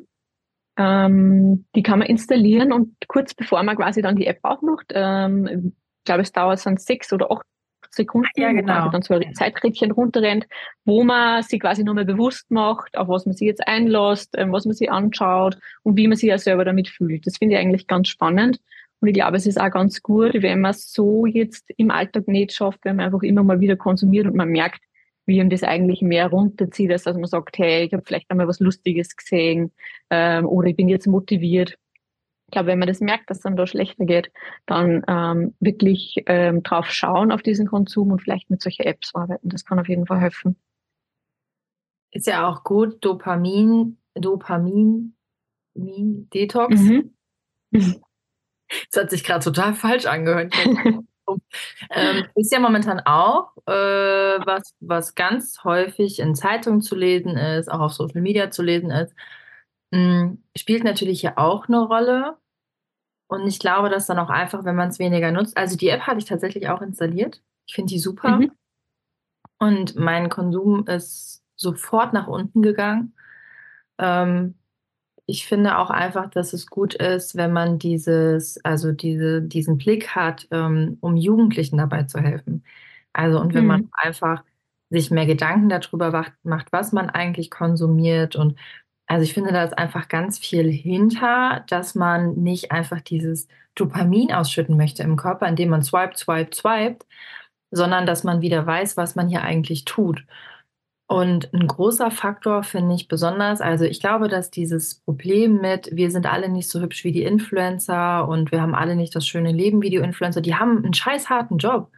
Ähm, 0.77 1.65
die 1.75 1.83
kann 1.83 1.99
man 1.99 2.07
installieren 2.07 2.71
und 2.71 2.95
kurz 3.07 3.33
bevor 3.33 3.61
man 3.63 3.75
quasi 3.75 4.01
dann 4.01 4.15
die 4.15 4.25
App 4.27 4.39
aufmacht, 4.41 4.87
ähm, 4.93 5.73
ich 6.01 6.05
glaube, 6.05 6.21
es 6.23 6.31
dauert 6.31 6.65
dann 6.65 6.77
sechs 6.77 7.13
oder 7.13 7.31
acht 7.31 7.45
Sekunden, 7.93 8.29
ja, 8.35 8.51
genau. 8.51 8.89
dann 8.89 9.01
so 9.01 9.13
ein 9.13 9.35
Zeiträdchen 9.35 9.91
runterrennt, 9.91 10.47
wo 10.85 11.03
man 11.03 11.43
sich 11.43 11.59
quasi 11.59 11.83
nochmal 11.83 12.05
bewusst 12.05 12.49
macht, 12.49 12.97
auf 12.97 13.07
was 13.09 13.25
man 13.25 13.35
sich 13.35 13.47
jetzt 13.47 13.67
einlässt, 13.67 14.33
ähm, 14.37 14.51
was 14.51 14.65
man 14.65 14.73
sich 14.73 14.89
anschaut 14.89 15.57
und 15.83 15.97
wie 15.97 16.07
man 16.07 16.17
sich 16.17 16.29
ja 16.29 16.37
selber 16.37 16.65
damit 16.65 16.87
fühlt. 16.87 17.27
Das 17.27 17.37
finde 17.37 17.55
ich 17.55 17.61
eigentlich 17.61 17.87
ganz 17.87 18.07
spannend. 18.07 18.59
Und 19.01 19.07
ich 19.07 19.13
glaube, 19.15 19.37
es 19.37 19.47
ist 19.47 19.59
auch 19.59 19.71
ganz 19.71 20.01
gut, 20.01 20.33
wenn 20.35 20.61
man 20.61 20.71
es 20.71 20.93
so 20.93 21.25
jetzt 21.25 21.69
im 21.75 21.91
Alltag 21.91 22.27
nicht 22.27 22.53
schafft, 22.53 22.79
wenn 22.83 22.95
man 22.95 23.07
einfach 23.07 23.23
immer 23.23 23.43
mal 23.43 23.59
wieder 23.59 23.75
konsumiert 23.75 24.27
und 24.27 24.35
man 24.35 24.49
merkt, 24.49 24.81
wie 25.25 25.37
ihm 25.37 25.49
das 25.49 25.63
eigentlich 25.63 26.01
mehr 26.01 26.27
runterzieht, 26.27 26.91
als 26.91 27.03
dass 27.03 27.15
man 27.15 27.25
sagt, 27.25 27.57
hey, 27.57 27.85
ich 27.85 27.93
habe 27.93 28.03
vielleicht 28.05 28.29
einmal 28.29 28.47
was 28.47 28.59
Lustiges 28.59 29.15
gesehen 29.15 29.71
ähm, 30.09 30.45
oder 30.45 30.67
ich 30.69 30.75
bin 30.75 30.89
jetzt 30.89 31.07
motiviert. 31.07 31.77
Ich 32.51 32.53
glaube, 32.53 32.67
wenn 32.67 32.79
man 32.79 32.89
das 32.89 32.99
merkt, 32.99 33.29
dass 33.29 33.37
es 33.37 33.43
dann 33.43 33.55
da 33.55 33.65
schlechter 33.65 34.03
geht, 34.03 34.29
dann 34.65 35.05
ähm, 35.07 35.55
wirklich 35.61 36.15
ähm, 36.25 36.63
drauf 36.63 36.91
schauen 36.91 37.31
auf 37.31 37.41
diesen 37.41 37.65
Konsum 37.65 38.11
und 38.11 38.21
vielleicht 38.21 38.49
mit 38.49 38.61
solchen 38.61 38.83
Apps 38.83 39.15
arbeiten. 39.15 39.47
Das 39.47 39.63
kann 39.63 39.79
auf 39.79 39.87
jeden 39.87 40.05
Fall 40.05 40.19
helfen. 40.19 40.57
Ist 42.11 42.27
ja 42.27 42.45
auch 42.45 42.65
gut, 42.65 42.97
Dopamin, 43.05 43.99
Dopamin, 44.15 45.15
Detox. 45.73 46.77
Mhm. 46.77 47.13
Das 48.89 49.03
hat 49.03 49.09
sich 49.09 49.25
gerade 49.25 49.43
total 49.43 49.73
falsch 49.73 50.05
angehört. 50.05 50.53
ähm, 51.89 52.25
ist 52.35 52.53
ja 52.53 52.59
momentan 52.61 53.01
auch, 53.01 53.51
äh, 53.65 53.71
was, 53.71 54.75
was 54.79 55.13
ganz 55.13 55.65
häufig 55.65 56.19
in 56.19 56.35
Zeitungen 56.35 56.79
zu 56.79 56.95
lesen 56.95 57.35
ist, 57.35 57.69
auch 57.69 57.81
auf 57.81 57.91
Social 57.91 58.21
Media 58.21 58.49
zu 58.49 58.63
lesen 58.63 58.89
ist, 58.91 59.13
hm, 59.93 60.41
spielt 60.55 60.83
natürlich 60.83 61.21
hier 61.21 61.37
auch 61.37 61.67
eine 61.67 61.81
Rolle. 61.81 62.37
Und 63.31 63.47
ich 63.47 63.59
glaube, 63.59 63.89
dass 63.89 64.07
dann 64.07 64.19
auch 64.19 64.29
einfach, 64.29 64.65
wenn 64.65 64.75
man 64.75 64.89
es 64.89 64.99
weniger 64.99 65.31
nutzt, 65.31 65.55
also 65.55 65.77
die 65.77 65.87
App 65.87 66.01
hatte 66.01 66.17
ich 66.17 66.25
tatsächlich 66.25 66.67
auch 66.67 66.81
installiert. 66.81 67.41
Ich 67.65 67.75
finde 67.75 67.93
die 67.93 67.99
super. 67.99 68.39
Mhm. 68.39 68.51
Und 69.57 69.95
mein 69.95 70.27
Konsum 70.27 70.85
ist 70.85 71.41
sofort 71.55 72.11
nach 72.11 72.27
unten 72.27 72.61
gegangen. 72.61 73.13
Ähm, 73.99 74.55
ich 75.27 75.47
finde 75.47 75.77
auch 75.77 75.89
einfach, 75.89 76.29
dass 76.29 76.51
es 76.51 76.67
gut 76.67 76.93
ist, 76.95 77.37
wenn 77.37 77.53
man 77.53 77.79
dieses, 77.79 78.59
also 78.65 78.91
diese, 78.91 79.41
diesen 79.41 79.77
Blick 79.77 80.09
hat, 80.09 80.49
ähm, 80.51 80.97
um 80.99 81.15
Jugendlichen 81.15 81.77
dabei 81.77 82.03
zu 82.03 82.19
helfen. 82.19 82.65
Also 83.13 83.39
und 83.39 83.53
wenn 83.53 83.63
mhm. 83.63 83.67
man 83.67 83.89
einfach 83.93 84.43
sich 84.89 85.09
mehr 85.09 85.25
Gedanken 85.25 85.69
darüber 85.69 86.25
macht, 86.43 86.73
was 86.73 86.91
man 86.91 87.09
eigentlich 87.09 87.49
konsumiert 87.49 88.35
und 88.35 88.59
also 89.11 89.25
ich 89.25 89.33
finde, 89.33 89.51
da 89.51 89.65
ist 89.65 89.77
einfach 89.77 90.07
ganz 90.07 90.39
viel 90.39 90.71
hinter, 90.71 91.65
dass 91.67 91.95
man 91.95 92.35
nicht 92.35 92.71
einfach 92.71 93.01
dieses 93.01 93.49
Dopamin 93.75 94.31
ausschütten 94.31 94.77
möchte 94.77 95.03
im 95.03 95.17
Körper, 95.17 95.49
indem 95.49 95.67
man 95.69 95.83
swipe, 95.83 96.15
swipe, 96.17 96.55
swiped, 96.55 97.05
sondern 97.71 98.05
dass 98.05 98.23
man 98.23 98.41
wieder 98.41 98.65
weiß, 98.65 98.95
was 98.95 99.15
man 99.15 99.27
hier 99.27 99.41
eigentlich 99.41 99.83
tut. 99.83 100.25
Und 101.07 101.53
ein 101.53 101.67
großer 101.67 102.09
Faktor 102.09 102.63
finde 102.63 102.95
ich 102.95 103.09
besonders, 103.09 103.59
also 103.59 103.83
ich 103.83 103.99
glaube, 103.99 104.29
dass 104.29 104.49
dieses 104.49 105.01
Problem 105.01 105.59
mit, 105.59 105.89
wir 105.91 106.09
sind 106.09 106.25
alle 106.25 106.47
nicht 106.47 106.69
so 106.69 106.79
hübsch 106.79 107.03
wie 107.03 107.11
die 107.11 107.23
Influencer 107.23 108.25
und 108.29 108.53
wir 108.53 108.61
haben 108.61 108.75
alle 108.75 108.95
nicht 108.95 109.13
das 109.13 109.27
schöne 109.27 109.51
Leben 109.51 109.81
wie 109.81 109.89
die 109.89 109.97
Influencer, 109.97 110.39
die 110.39 110.55
haben 110.55 110.85
einen 110.85 110.93
scheiß 110.93 111.29
harten 111.29 111.57
Job. 111.57 111.91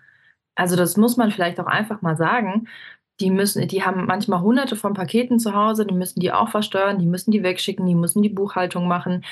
Also 0.56 0.76
das 0.76 0.98
muss 0.98 1.18
man 1.18 1.32
vielleicht 1.32 1.60
auch 1.60 1.68
einfach 1.68 2.02
mal 2.02 2.18
sagen. 2.18 2.68
Die 3.24 3.32
müssen, 3.32 3.66
die 3.70 3.84
haben 3.84 4.06
manchmal 4.06 4.42
hunderte 4.42 4.76
von 4.76 4.94
Paketen 4.94 5.40
zu 5.40 5.54
Hause, 5.54 5.86
die 5.86 5.94
müssen 5.94 6.20
die 6.20 6.34
auch 6.34 6.50
versteuern, 6.50 7.00
die 7.00 7.06
müssen 7.06 7.32
die 7.32 7.42
wegschicken, 7.42 7.86
die 7.86 7.96
müssen 7.96 8.22
die 8.22 8.28
Buchhaltung 8.28 8.86
machen. 8.86 9.24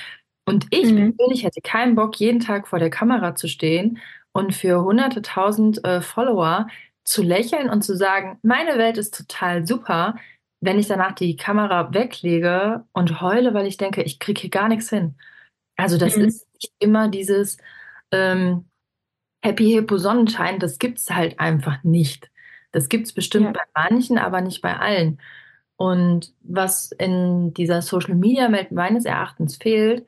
Und 0.47 0.65
ich 0.69 0.93
mhm. 0.93 1.13
persönlich 1.17 1.43
hätte 1.43 1.59
keinen 1.59 1.95
Bock, 1.95 2.15
jeden 2.17 2.39
Tag 2.39 2.69
vor 2.69 2.79
der 2.79 2.89
Kamera 2.89 3.35
zu 3.35 3.49
stehen 3.49 3.99
und 4.31 4.55
für 4.55 4.81
hunderte 4.81 5.21
tausend 5.21 5.83
äh, 5.83 5.99
Follower 5.99 6.67
zu 7.03 7.21
lächeln 7.21 7.69
und 7.69 7.81
zu 7.81 7.97
sagen, 7.97 8.39
meine 8.43 8.77
Welt 8.77 8.97
ist 8.97 9.13
total 9.13 9.67
super, 9.67 10.15
wenn 10.61 10.79
ich 10.79 10.87
danach 10.87 11.13
die 11.13 11.35
Kamera 11.35 11.93
weglege 11.93 12.85
und 12.93 13.19
heule, 13.19 13.53
weil 13.53 13.67
ich 13.67 13.75
denke, 13.75 14.03
ich 14.03 14.19
kriege 14.19 14.39
hier 14.39 14.49
gar 14.49 14.69
nichts 14.69 14.89
hin. 14.89 15.15
Also 15.75 15.97
das 15.97 16.15
mhm. 16.15 16.25
ist 16.25 16.47
nicht 16.53 16.73
immer 16.79 17.09
dieses 17.09 17.57
ähm, 18.13 18.69
Happy 19.43 19.69
Hippo 19.69 19.97
Sonnenschein, 19.97 20.59
das 20.59 20.79
gibt 20.79 20.99
es 20.99 21.09
halt 21.09 21.41
einfach 21.41 21.83
nicht. 21.83 22.30
Das 22.71 22.89
gibt 22.89 23.07
es 23.07 23.13
bestimmt 23.13 23.47
ja. 23.47 23.51
bei 23.53 23.89
manchen, 23.89 24.17
aber 24.17 24.41
nicht 24.41 24.61
bei 24.61 24.77
allen. 24.77 25.19
Und 25.75 26.33
was 26.41 26.91
in 26.91 27.53
dieser 27.53 27.81
Social 27.81 28.15
Media 28.15 28.51
Welt 28.51 28.71
meines 28.71 29.05
Erachtens 29.05 29.57
fehlt, 29.57 30.05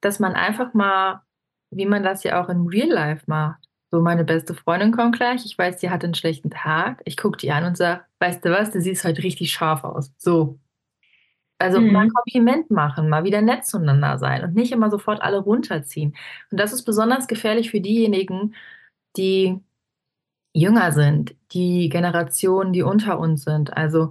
dass 0.00 0.18
man 0.18 0.34
einfach 0.34 0.74
mal, 0.74 1.22
wie 1.70 1.86
man 1.86 2.02
das 2.02 2.22
ja 2.24 2.42
auch 2.42 2.48
in 2.48 2.66
Real 2.66 2.88
Life 2.88 3.24
macht, 3.26 3.70
so, 3.90 4.00
meine 4.00 4.24
beste 4.24 4.54
Freundin 4.54 4.92
kommt 4.92 5.16
gleich. 5.16 5.44
Ich 5.44 5.58
weiß, 5.58 5.78
die 5.78 5.90
hat 5.90 6.04
einen 6.04 6.14
schlechten 6.14 6.50
Tag. 6.50 7.02
Ich 7.04 7.16
gucke 7.16 7.38
die 7.38 7.50
an 7.50 7.64
und 7.64 7.76
sage, 7.76 8.04
weißt 8.20 8.44
du 8.44 8.50
was, 8.52 8.70
du 8.70 8.80
siehst 8.80 9.04
heute 9.04 9.22
richtig 9.24 9.50
scharf 9.50 9.82
aus. 9.82 10.12
So. 10.16 10.60
Also 11.58 11.80
mhm. 11.80 11.92
mal 11.92 12.02
ein 12.02 12.10
Kompliment 12.10 12.70
machen, 12.70 13.08
mal 13.08 13.24
wieder 13.24 13.42
nett 13.42 13.66
zueinander 13.66 14.18
sein 14.18 14.44
und 14.44 14.54
nicht 14.54 14.72
immer 14.72 14.90
sofort 14.90 15.20
alle 15.22 15.38
runterziehen. 15.38 16.16
Und 16.50 16.58
das 16.60 16.72
ist 16.72 16.84
besonders 16.84 17.26
gefährlich 17.26 17.70
für 17.70 17.80
diejenigen, 17.80 18.54
die 19.16 19.58
jünger 20.52 20.92
sind, 20.92 21.34
die 21.52 21.88
Generation, 21.88 22.72
die 22.72 22.82
unter 22.82 23.18
uns 23.18 23.44
sind. 23.44 23.76
Also 23.76 24.10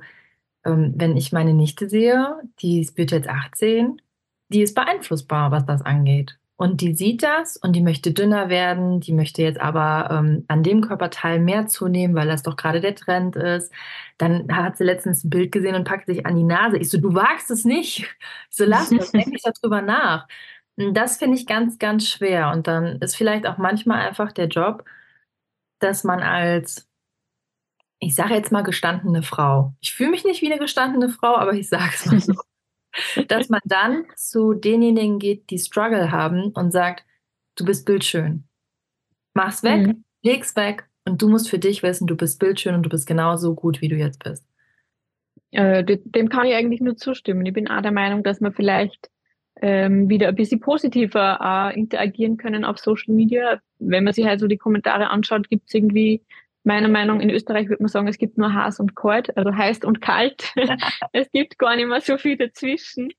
ähm, 0.66 0.94
wenn 0.98 1.18
ich 1.18 1.32
meine 1.32 1.54
Nichte 1.54 1.90
sehe, 1.90 2.38
die 2.62 2.90
wird 2.96 3.12
jetzt 3.12 3.30
18, 3.30 4.02
die 4.50 4.62
ist 4.62 4.76
beeinflussbar, 4.76 5.52
was 5.52 5.66
das 5.66 5.82
angeht. 5.82 6.40
Und 6.58 6.82
die 6.82 6.94
sieht 6.94 7.24
das 7.24 7.56
und 7.56 7.74
die 7.74 7.82
möchte 7.82 8.12
dünner 8.12 8.50
werden, 8.50 9.00
die 9.00 9.14
möchte 9.14 9.42
jetzt 9.42 9.62
aber 9.62 10.10
ähm, 10.12 10.44
an 10.50 10.62
dem 10.62 10.82
Körperteil 10.82 11.40
mehr 11.40 11.68
zunehmen, 11.68 12.18
weil 12.18 12.28
das 12.28 12.44
doch 12.44 12.58
gerade 12.58 12.82
der 12.82 12.96
Trend 12.96 13.38
ist. 13.38 13.72
Dann 14.18 14.54
hat 14.54 14.76
sie 14.78 14.84
letztens 14.84 15.24
ein 15.24 15.30
Bild 15.30 15.54
gesehen 15.54 15.76
und 15.76 15.86
packt 15.86 16.08
sich 16.08 16.26
an 16.26 16.36
die 16.36 16.44
Nase. 16.44 16.78
Ich 16.78 16.90
so, 16.90 17.00
du 17.00 17.14
wagst 17.14 17.50
es 17.50 17.64
nicht. 17.64 18.00
Ich 18.00 18.58
so, 18.58 18.66
lass 18.66 18.90
das, 18.90 19.12
denk 19.12 19.28
nicht 19.28 19.46
darüber 19.46 19.82
nach. 19.82 20.28
Und 20.76 20.94
das 20.96 21.18
finde 21.18 21.38
ich 21.38 21.48
ganz, 21.48 21.80
ganz 21.80 22.10
schwer. 22.10 22.52
Und 22.52 22.68
dann 22.68 23.00
ist 23.00 23.16
vielleicht 23.16 23.48
auch 23.48 23.58
manchmal 23.58 24.06
einfach 24.06 24.34
der 24.34 24.48
Job, 24.48 24.84
dass 25.80 26.04
man 26.04 26.22
als, 26.22 26.88
ich 28.00 28.16
sage 28.16 28.34
jetzt 28.34 28.52
mal 28.52 28.64
gestandene 28.64 29.24
Frau, 29.24 29.74
ich 29.80 29.94
fühle 29.94 30.12
mich 30.12 30.24
nicht 30.24 30.42
wie 30.42 30.52
eine 30.52 30.60
gestandene 30.60 31.10
Frau, 31.10 31.36
aber 31.36 31.54
ich 31.54 31.70
sage 31.70 31.92
es 31.94 32.06
mal 32.06 32.20
so 32.20 32.34
dass 33.28 33.50
man 33.50 33.62
dann 33.66 34.06
zu 34.16 34.54
denjenigen 34.54 35.20
geht, 35.20 35.50
die 35.50 35.60
Struggle 35.60 36.12
haben 36.12 36.52
und 36.52 36.72
sagt, 36.72 37.06
du 37.56 37.66
bist 37.66 37.86
bildschön. 37.86 38.46
Mach's 39.34 39.64
weg, 39.64 39.88
mhm. 39.88 40.04
leg's 40.24 40.56
weg 40.56 40.90
und 41.06 41.22
du 41.22 41.30
musst 41.30 41.50
für 41.50 41.60
dich 41.60 41.84
wissen, 41.84 42.08
du 42.08 42.16
bist 42.16 42.40
bildschön 42.40 42.76
und 42.76 42.84
du 42.84 42.90
bist 42.90 43.08
genauso 43.08 43.54
gut, 43.56 43.82
wie 43.82 43.90
du 43.90 43.96
jetzt 43.96 44.24
bist. 44.24 44.46
Äh, 45.52 45.84
dem 45.84 46.30
kann 46.30 46.46
ich 46.46 46.54
eigentlich 46.54 46.82
nur 46.82 46.98
zustimmen. 46.98 47.46
Ich 47.46 47.54
bin 47.54 47.70
auch 47.70 47.82
der 47.82 47.92
Meinung, 47.92 48.24
dass 48.24 48.40
man 48.40 48.54
vielleicht 48.54 49.10
ähm, 49.62 50.10
wieder 50.10 50.30
ein 50.30 50.36
bisschen 50.36 50.60
positiver 50.60 51.40
äh, 51.42 51.80
interagieren 51.80 52.38
können 52.38 52.66
auf 52.66 52.78
Social 52.78 53.14
Media. 53.14 53.60
Wenn 53.80 54.04
man 54.04 54.14
sich 54.14 54.26
halt 54.26 54.40
so 54.40 54.48
die 54.48 54.58
Kommentare 54.58 55.10
anschaut, 55.10 55.50
gibt 55.50 55.68
es 55.68 55.74
irgendwie 55.74 56.22
meiner 56.64 56.90
Meinung 56.90 57.22
in 57.22 57.30
Österreich 57.30 57.70
würde 57.70 57.84
man 57.84 57.90
sagen, 57.90 58.08
es 58.08 58.18
gibt 58.18 58.38
nur 58.38 58.54
heiß 58.54 58.80
und 58.80 58.96
kalt, 58.96 59.36
also 59.38 59.54
heiß 59.56 59.80
und 59.86 60.02
kalt. 60.02 60.54
es 61.14 61.30
gibt 61.32 61.58
gar 61.58 61.76
nicht 61.76 61.88
mehr 61.88 62.02
so 62.02 62.18
viel 62.18 62.38
dazwischen. 62.38 63.12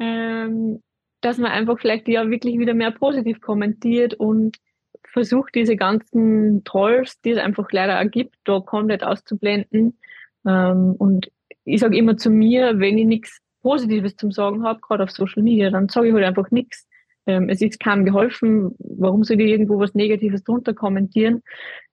Ähm, 0.00 0.82
dass 1.20 1.38
man 1.38 1.50
einfach 1.50 1.78
vielleicht 1.78 2.06
ja 2.08 2.30
wirklich 2.30 2.58
wieder 2.58 2.74
mehr 2.74 2.92
positiv 2.92 3.40
kommentiert 3.40 4.14
und 4.14 4.56
versucht, 5.04 5.54
diese 5.54 5.76
ganzen 5.76 6.62
Trolls, 6.64 7.20
die 7.22 7.30
es 7.30 7.38
einfach 7.38 7.68
leider 7.72 8.00
auch 8.00 8.10
gibt, 8.10 8.36
da 8.44 8.60
komplett 8.60 9.02
auszublenden. 9.02 9.98
Ähm, 10.46 10.94
und 10.98 11.30
ich 11.64 11.80
sage 11.80 11.96
immer 11.96 12.16
zu 12.16 12.30
mir, 12.30 12.78
wenn 12.78 12.98
ich 12.98 13.06
nichts 13.06 13.40
Positives 13.68 14.16
zum 14.16 14.32
Sagen 14.32 14.64
habe, 14.64 14.80
gerade 14.80 15.04
auf 15.04 15.10
Social 15.10 15.42
Media, 15.42 15.68
dann 15.68 15.90
sage 15.90 16.08
ich 16.08 16.14
halt 16.14 16.24
einfach 16.24 16.50
nichts. 16.50 16.88
Ähm, 17.26 17.50
es 17.50 17.60
ist 17.60 17.78
kaum 17.78 18.06
geholfen. 18.06 18.74
Warum 18.78 19.24
soll 19.24 19.38
ich 19.42 19.50
irgendwo 19.50 19.78
was 19.78 19.94
Negatives 19.94 20.42
drunter 20.42 20.72
kommentieren? 20.72 21.42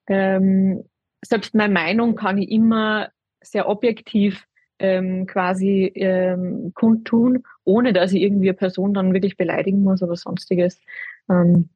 Ähm, 0.06 0.84
selbst 1.22 1.54
meine 1.54 1.74
Meinung 1.74 2.16
kann 2.16 2.38
ich 2.38 2.50
immer 2.50 3.10
sehr 3.42 3.68
objektiv 3.68 4.46
ähm, 4.78 5.26
quasi 5.26 5.92
ähm, 5.94 6.72
kundtun, 6.74 7.42
ohne 7.64 7.92
dass 7.92 8.14
ich 8.14 8.22
irgendwie 8.22 8.48
eine 8.48 8.56
Person 8.56 8.94
dann 8.94 9.12
wirklich 9.12 9.36
beleidigen 9.36 9.82
muss 9.82 10.02
oder 10.02 10.16
sonstiges. 10.16 10.80
Ähm, 11.28 11.68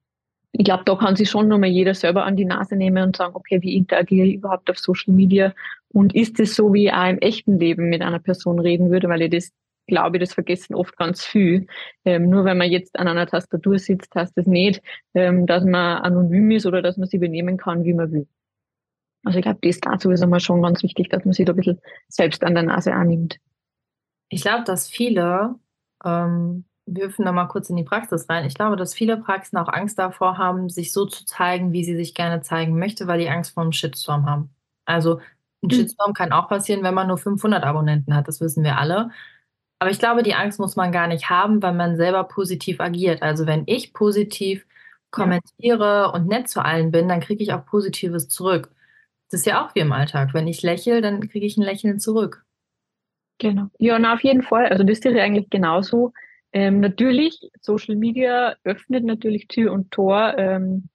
ich 0.52 0.64
glaube, 0.64 0.84
da 0.86 0.96
kann 0.96 1.14
sich 1.14 1.28
schon 1.28 1.48
nochmal 1.48 1.68
jeder 1.68 1.92
selber 1.94 2.24
an 2.24 2.36
die 2.36 2.46
Nase 2.46 2.74
nehmen 2.74 3.02
und 3.02 3.16
sagen, 3.16 3.34
okay, 3.34 3.60
wie 3.60 3.76
interagiere 3.76 4.26
ich 4.26 4.36
überhaupt 4.36 4.70
auf 4.70 4.78
Social 4.78 5.12
Media? 5.12 5.52
Und 5.92 6.14
ist 6.14 6.40
es 6.40 6.56
so, 6.56 6.72
wie 6.72 6.86
ich 6.86 6.92
auch 6.92 7.08
im 7.08 7.18
echten 7.18 7.58
Leben 7.58 7.90
mit 7.90 8.00
einer 8.00 8.18
Person 8.18 8.58
reden 8.58 8.90
würde, 8.90 9.10
weil 9.10 9.22
ich 9.22 9.30
das 9.30 9.52
glaube, 9.90 10.18
das 10.18 10.32
vergessen 10.32 10.74
oft 10.74 10.96
ganz 10.96 11.24
viel. 11.24 11.66
Ähm, 12.04 12.30
nur 12.30 12.44
wenn 12.44 12.56
man 12.56 12.70
jetzt 12.70 12.98
an 12.98 13.08
einer 13.08 13.26
Tastatur 13.26 13.78
sitzt, 13.78 14.14
heißt 14.14 14.36
das 14.36 14.46
nicht, 14.46 14.82
ähm, 15.14 15.46
dass 15.46 15.64
man 15.64 15.98
anonym 15.98 16.50
ist 16.52 16.66
oder 16.66 16.80
dass 16.80 16.96
man 16.96 17.08
sie 17.08 17.18
benehmen 17.18 17.58
kann, 17.58 17.84
wie 17.84 17.94
man 17.94 18.10
will. 18.12 18.26
Also 19.24 19.38
ich 19.38 19.42
glaube, 19.42 19.58
das 19.62 19.80
dazu 19.80 20.10
ist 20.10 20.22
einmal 20.22 20.40
schon 20.40 20.62
ganz 20.62 20.82
wichtig, 20.82 21.10
dass 21.10 21.24
man 21.24 21.34
sich 21.34 21.44
da 21.44 21.52
ein 21.52 21.56
bisschen 21.56 21.80
selbst 22.08 22.42
an 22.42 22.54
der 22.54 22.62
Nase 22.62 22.94
annimmt. 22.94 23.38
Ich 24.30 24.42
glaube, 24.42 24.64
dass 24.64 24.88
viele, 24.88 25.56
ähm, 26.04 26.64
wir 26.86 27.06
hüpfen 27.06 27.24
da 27.26 27.32
mal 27.32 27.46
kurz 27.46 27.68
in 27.68 27.76
die 27.76 27.84
Praxis 27.84 28.28
rein, 28.28 28.46
ich 28.46 28.54
glaube, 28.54 28.76
dass 28.76 28.94
viele 28.94 29.18
Praxen 29.18 29.58
auch 29.58 29.68
Angst 29.68 29.98
davor 29.98 30.38
haben, 30.38 30.70
sich 30.70 30.92
so 30.92 31.04
zu 31.04 31.26
zeigen, 31.26 31.72
wie 31.72 31.84
sie 31.84 31.96
sich 31.96 32.14
gerne 32.14 32.40
zeigen 32.40 32.78
möchte, 32.78 33.06
weil 33.06 33.20
die 33.20 33.28
Angst 33.28 33.52
vor 33.52 33.62
einem 33.62 33.72
Shitstorm 33.72 34.26
haben. 34.26 34.50
Also 34.86 35.18
ein 35.62 35.66
mhm. 35.66 35.70
Shitstorm 35.72 36.14
kann 36.14 36.32
auch 36.32 36.48
passieren, 36.48 36.82
wenn 36.82 36.94
man 36.94 37.08
nur 37.08 37.18
500 37.18 37.62
Abonnenten 37.64 38.14
hat, 38.14 38.28
das 38.28 38.40
wissen 38.40 38.64
wir 38.64 38.78
alle. 38.78 39.10
Aber 39.80 39.90
ich 39.90 39.98
glaube, 39.98 40.22
die 40.22 40.34
Angst 40.34 40.60
muss 40.60 40.76
man 40.76 40.92
gar 40.92 41.08
nicht 41.08 41.30
haben, 41.30 41.62
weil 41.62 41.72
man 41.72 41.96
selber 41.96 42.24
positiv 42.24 42.80
agiert. 42.80 43.22
Also 43.22 43.46
wenn 43.46 43.62
ich 43.66 43.94
positiv 43.94 44.66
kommentiere 45.10 45.84
ja. 45.84 46.06
und 46.06 46.28
nett 46.28 46.48
zu 46.50 46.62
allen 46.62 46.90
bin, 46.90 47.08
dann 47.08 47.20
kriege 47.20 47.42
ich 47.42 47.52
auch 47.54 47.64
Positives 47.64 48.28
zurück. 48.28 48.70
Das 49.30 49.40
ist 49.40 49.46
ja 49.46 49.64
auch 49.64 49.74
wie 49.74 49.80
im 49.80 49.92
Alltag. 49.92 50.34
Wenn 50.34 50.46
ich 50.46 50.62
lächle, 50.62 51.00
dann 51.00 51.26
kriege 51.28 51.46
ich 51.46 51.56
ein 51.56 51.62
Lächeln 51.62 51.98
zurück. 51.98 52.44
Genau. 53.38 53.68
Ja, 53.78 53.98
na, 53.98 54.12
auf 54.12 54.22
jeden 54.22 54.42
Fall. 54.42 54.66
Also 54.66 54.84
das 54.84 54.98
ist 54.98 55.04
ja 55.04 55.22
eigentlich 55.22 55.48
genauso. 55.48 56.12
Ähm, 56.52 56.80
natürlich, 56.80 57.40
Social 57.62 57.96
Media 57.96 58.56
öffnet 58.64 59.04
natürlich 59.04 59.48
Tür 59.48 59.72
und 59.72 59.90
Tor, 59.90 60.34
ähm, 60.36 60.90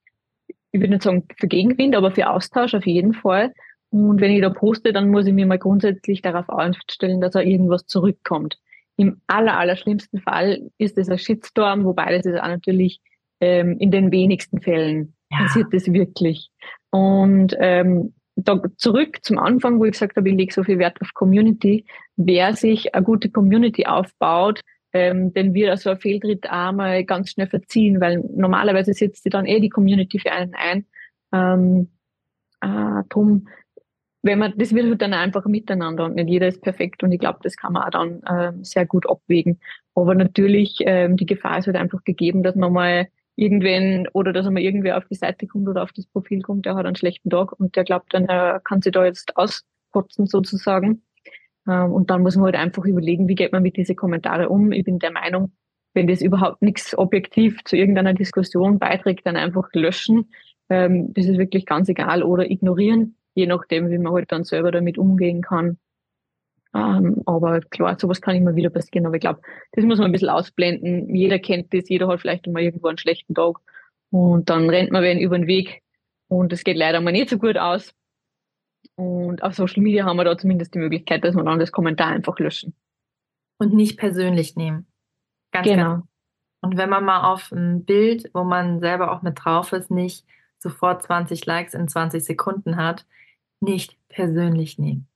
ich 0.72 0.80
würde 0.80 0.94
nicht 0.94 1.04
sagen 1.04 1.26
für 1.38 1.48
Gegenwind, 1.48 1.96
aber 1.96 2.12
für 2.12 2.30
Austausch 2.30 2.76
auf 2.76 2.86
jeden 2.86 3.14
Fall. 3.14 3.52
Und 3.90 4.22
wenn 4.22 4.32
ich 4.32 4.42
da 4.42 4.50
poste, 4.50 4.94
dann 4.94 5.10
muss 5.10 5.26
ich 5.26 5.34
mir 5.34 5.48
mal 5.48 5.58
grundsätzlich 5.58 6.22
darauf 6.22 6.50
einstellen, 6.50 7.22
dass 7.22 7.32
da 7.32 7.40
irgendwas 7.40 7.88
zurückkommt. 7.88 8.60
Im 8.98 9.22
aller, 9.28 9.58
aller 9.58 9.76
schlimmsten 9.76 10.20
Fall 10.20 10.70
ist 10.78 10.98
es 10.98 11.10
ein 11.10 11.18
Shitstorm, 11.18 11.84
wobei 11.84 12.16
das 12.16 12.26
ist 12.26 12.40
auch 12.40 12.48
natürlich 12.48 13.02
ähm, 13.42 13.78
in 13.80 13.92
den 13.92 14.12
wenigsten 14.12 14.62
Fällen 14.62 15.14
ja. 15.32 15.40
passiert 15.40 15.68
das 15.72 15.92
wirklich. 15.92 16.50
Und 16.92 17.56
ähm, 17.60 18.14
da 18.36 18.62
zurück 18.78 19.20
zum 19.24 19.38
Anfang, 19.38 19.80
wo 19.80 19.86
ich 19.86 19.94
gesagt 19.94 20.18
habe, 20.18 20.30
ich 20.30 20.36
lege 20.36 20.54
so 20.54 20.64
viel 20.64 20.80
Wert 20.80 21.02
auf 21.02 21.14
Community. 21.14 21.86
Wer 22.16 22.54
sich 22.56 22.94
eine 22.94 23.04
gute 23.04 23.30
Community 23.30 23.86
aufbaut, 23.86 24.62
ähm, 24.94 25.34
den 25.34 25.54
wird 25.54 25.70
also 25.70 25.90
ein 25.90 26.00
Fehltritt 26.00 26.50
einmal 26.50 27.04
ganz 27.04 27.32
schnell 27.32 27.48
verziehen, 27.48 28.00
weil 28.00 28.24
normalerweise 28.36 28.94
setzt 28.94 29.24
sie 29.24 29.30
dann 29.30 29.46
eh 29.46 29.60
die 29.60 29.70
Community 29.70 30.20
für 30.20 30.32
einen 30.32 30.54
ein. 30.54 30.86
Ähm, 31.34 31.90
äh, 32.62 33.04
drum, 33.10 33.48
wenn 34.26 34.40
man, 34.40 34.54
das 34.58 34.74
wird 34.74 34.88
halt 34.88 35.02
dann 35.04 35.14
einfach 35.14 35.46
miteinander 35.46 36.06
und 36.06 36.16
nicht 36.16 36.30
jeder 36.30 36.48
ist 36.48 36.62
perfekt 36.64 37.04
und 37.04 37.12
ich 37.12 37.20
glaube, 37.20 37.40
das 37.44 37.56
kann 37.58 37.74
man 37.74 37.84
auch 37.84 37.92
dann 37.92 38.24
äh, 38.24 38.54
sehr 38.64 38.88
gut 38.88 39.08
abwägen. 39.08 39.60
Aber 39.94 40.16
natürlich, 40.16 40.78
ähm, 40.80 41.16
die 41.16 41.28
Gefahr 41.28 41.60
ist 41.60 41.68
halt 41.68 41.76
einfach 41.76 42.04
gegeben, 42.04 42.42
dass 42.42 42.56
man 42.56 42.74
mal 42.74 43.08
irgendwen 43.36 44.08
oder 44.14 44.34
dass 44.34 44.48
einmal 44.48 44.64
irgendwer 44.64 44.98
auf 44.98 45.06
die 45.06 45.16
Seite 45.16 45.46
kommt 45.46 45.68
oder 45.68 45.84
auf 45.84 45.92
das 45.94 46.08
Profil 46.08 46.42
kommt, 46.42 46.66
der 46.66 46.74
hat 46.74 46.88
einen 46.88 46.96
schlechten 46.96 47.30
Tag 47.30 47.52
und 47.60 47.76
der 47.76 47.84
glaubt 47.84 48.16
dann, 48.16 48.26
er 48.26 48.62
kann 48.62 48.82
sich 48.82 48.94
da 48.94 49.06
jetzt 49.06 49.38
auskotzen 49.38 50.26
sozusagen. 50.26 51.04
Ähm, 51.68 51.94
und 51.94 52.10
dann 52.10 52.24
muss 52.24 52.36
man 52.36 52.46
halt 52.46 52.56
einfach 52.56 52.86
überlegen, 52.86 53.28
wie 53.28 53.36
geht 53.36 53.52
man 53.52 53.62
mit 53.62 53.78
diesen 53.78 53.96
Kommentaren 53.96 54.48
um. 54.48 54.72
Ich 54.72 54.86
bin 54.86 54.98
der 54.98 55.12
Meinung, 55.12 55.52
wenn 55.94 56.08
das 56.08 56.24
überhaupt 56.24 56.64
nichts 56.64 56.98
objektiv 56.98 57.64
zu 57.64 57.78
irgendeiner 57.78 58.16
Diskussion 58.16 58.80
beiträgt, 58.80 59.28
dann 59.28 59.38
einfach 59.38 59.70
löschen. 59.74 60.32
Ähm, 60.68 61.14
das 61.14 61.28
ist 61.28 61.38
wirklich 61.38 61.68
ganz 61.68 61.90
egal 61.90 62.24
oder 62.24 62.50
ignorieren, 62.50 63.18
je 63.36 63.46
nachdem, 63.46 63.90
wie 63.90 63.98
man 63.98 64.14
halt 64.14 64.32
dann 64.32 64.44
selber 64.44 64.72
damit 64.72 64.98
umgehen 64.98 65.42
kann. 65.42 65.78
Ähm, 66.74 67.22
aber 67.26 67.62
klar, 67.62 67.98
sowas 68.00 68.22
kann 68.22 68.36
immer 68.36 68.56
wieder 68.56 68.70
passieren. 68.70 69.06
Aber 69.06 69.16
ich 69.16 69.22
glaube, 69.22 69.42
das 69.74 69.86
muss 69.86 70.00
man 70.00 70.08
ein 70.08 70.12
bisschen 70.12 70.30
ausblenden. 70.30 71.14
Jeder 71.16 71.40
kennt 71.40 71.74
das, 71.74 71.88
jeder 71.88 72.08
hat 72.08 72.22
vielleicht 72.22 72.48
mal 72.48 72.64
irgendwo 72.64 72.88
einen 72.88 72.98
schlechten 72.98 73.34
Tag. 73.34 73.60
Und 74.10 74.50
dann 74.50 74.70
rennt 74.70 74.92
man 74.92 75.04
wen 75.04 75.20
über 75.20 75.38
den 75.38 75.48
Weg. 75.48 75.84
Und 76.28 76.52
es 76.52 76.64
geht 76.64 76.78
leider 76.78 77.00
mal 77.02 77.12
nicht 77.12 77.30
so 77.30 77.38
gut 77.38 77.58
aus. 77.58 77.94
Und 78.96 79.44
auf 79.44 79.54
Social 79.54 79.84
Media 79.84 80.06
haben 80.06 80.18
wir 80.18 80.24
da 80.24 80.38
zumindest 80.38 80.74
die 80.74 80.80
Möglichkeit, 80.80 81.24
dass 81.24 81.36
wir 81.36 81.44
dann 81.44 81.60
das 81.60 81.72
Kommentar 81.72 82.08
einfach 82.08 82.40
löschen. 82.40 82.74
Und 83.58 83.74
nicht 83.74 83.98
persönlich 83.98 84.56
nehmen. 84.56 84.88
Ganz 85.52 85.68
genau. 85.68 85.94
Ganz. 85.94 86.06
Und 86.62 86.78
wenn 86.78 86.90
man 86.90 87.06
mal 87.06 87.32
auf 87.32 87.52
ein 87.52 87.86
Bild, 87.86 88.30
wo 88.34 88.44
man 88.44 88.80
selber 88.80 89.12
auch 89.12 89.22
mit 89.22 89.38
drauf 89.44 89.72
ist, 89.72 89.92
nicht 89.92 90.26
sofort 90.58 91.04
20 91.04 91.46
Likes 91.46 91.74
in 91.74 91.88
20 91.88 92.24
Sekunden 92.24 92.76
hat, 92.76 93.06
nicht 93.62 93.98
persönlich 94.10 94.78
nehmen. 94.78 95.08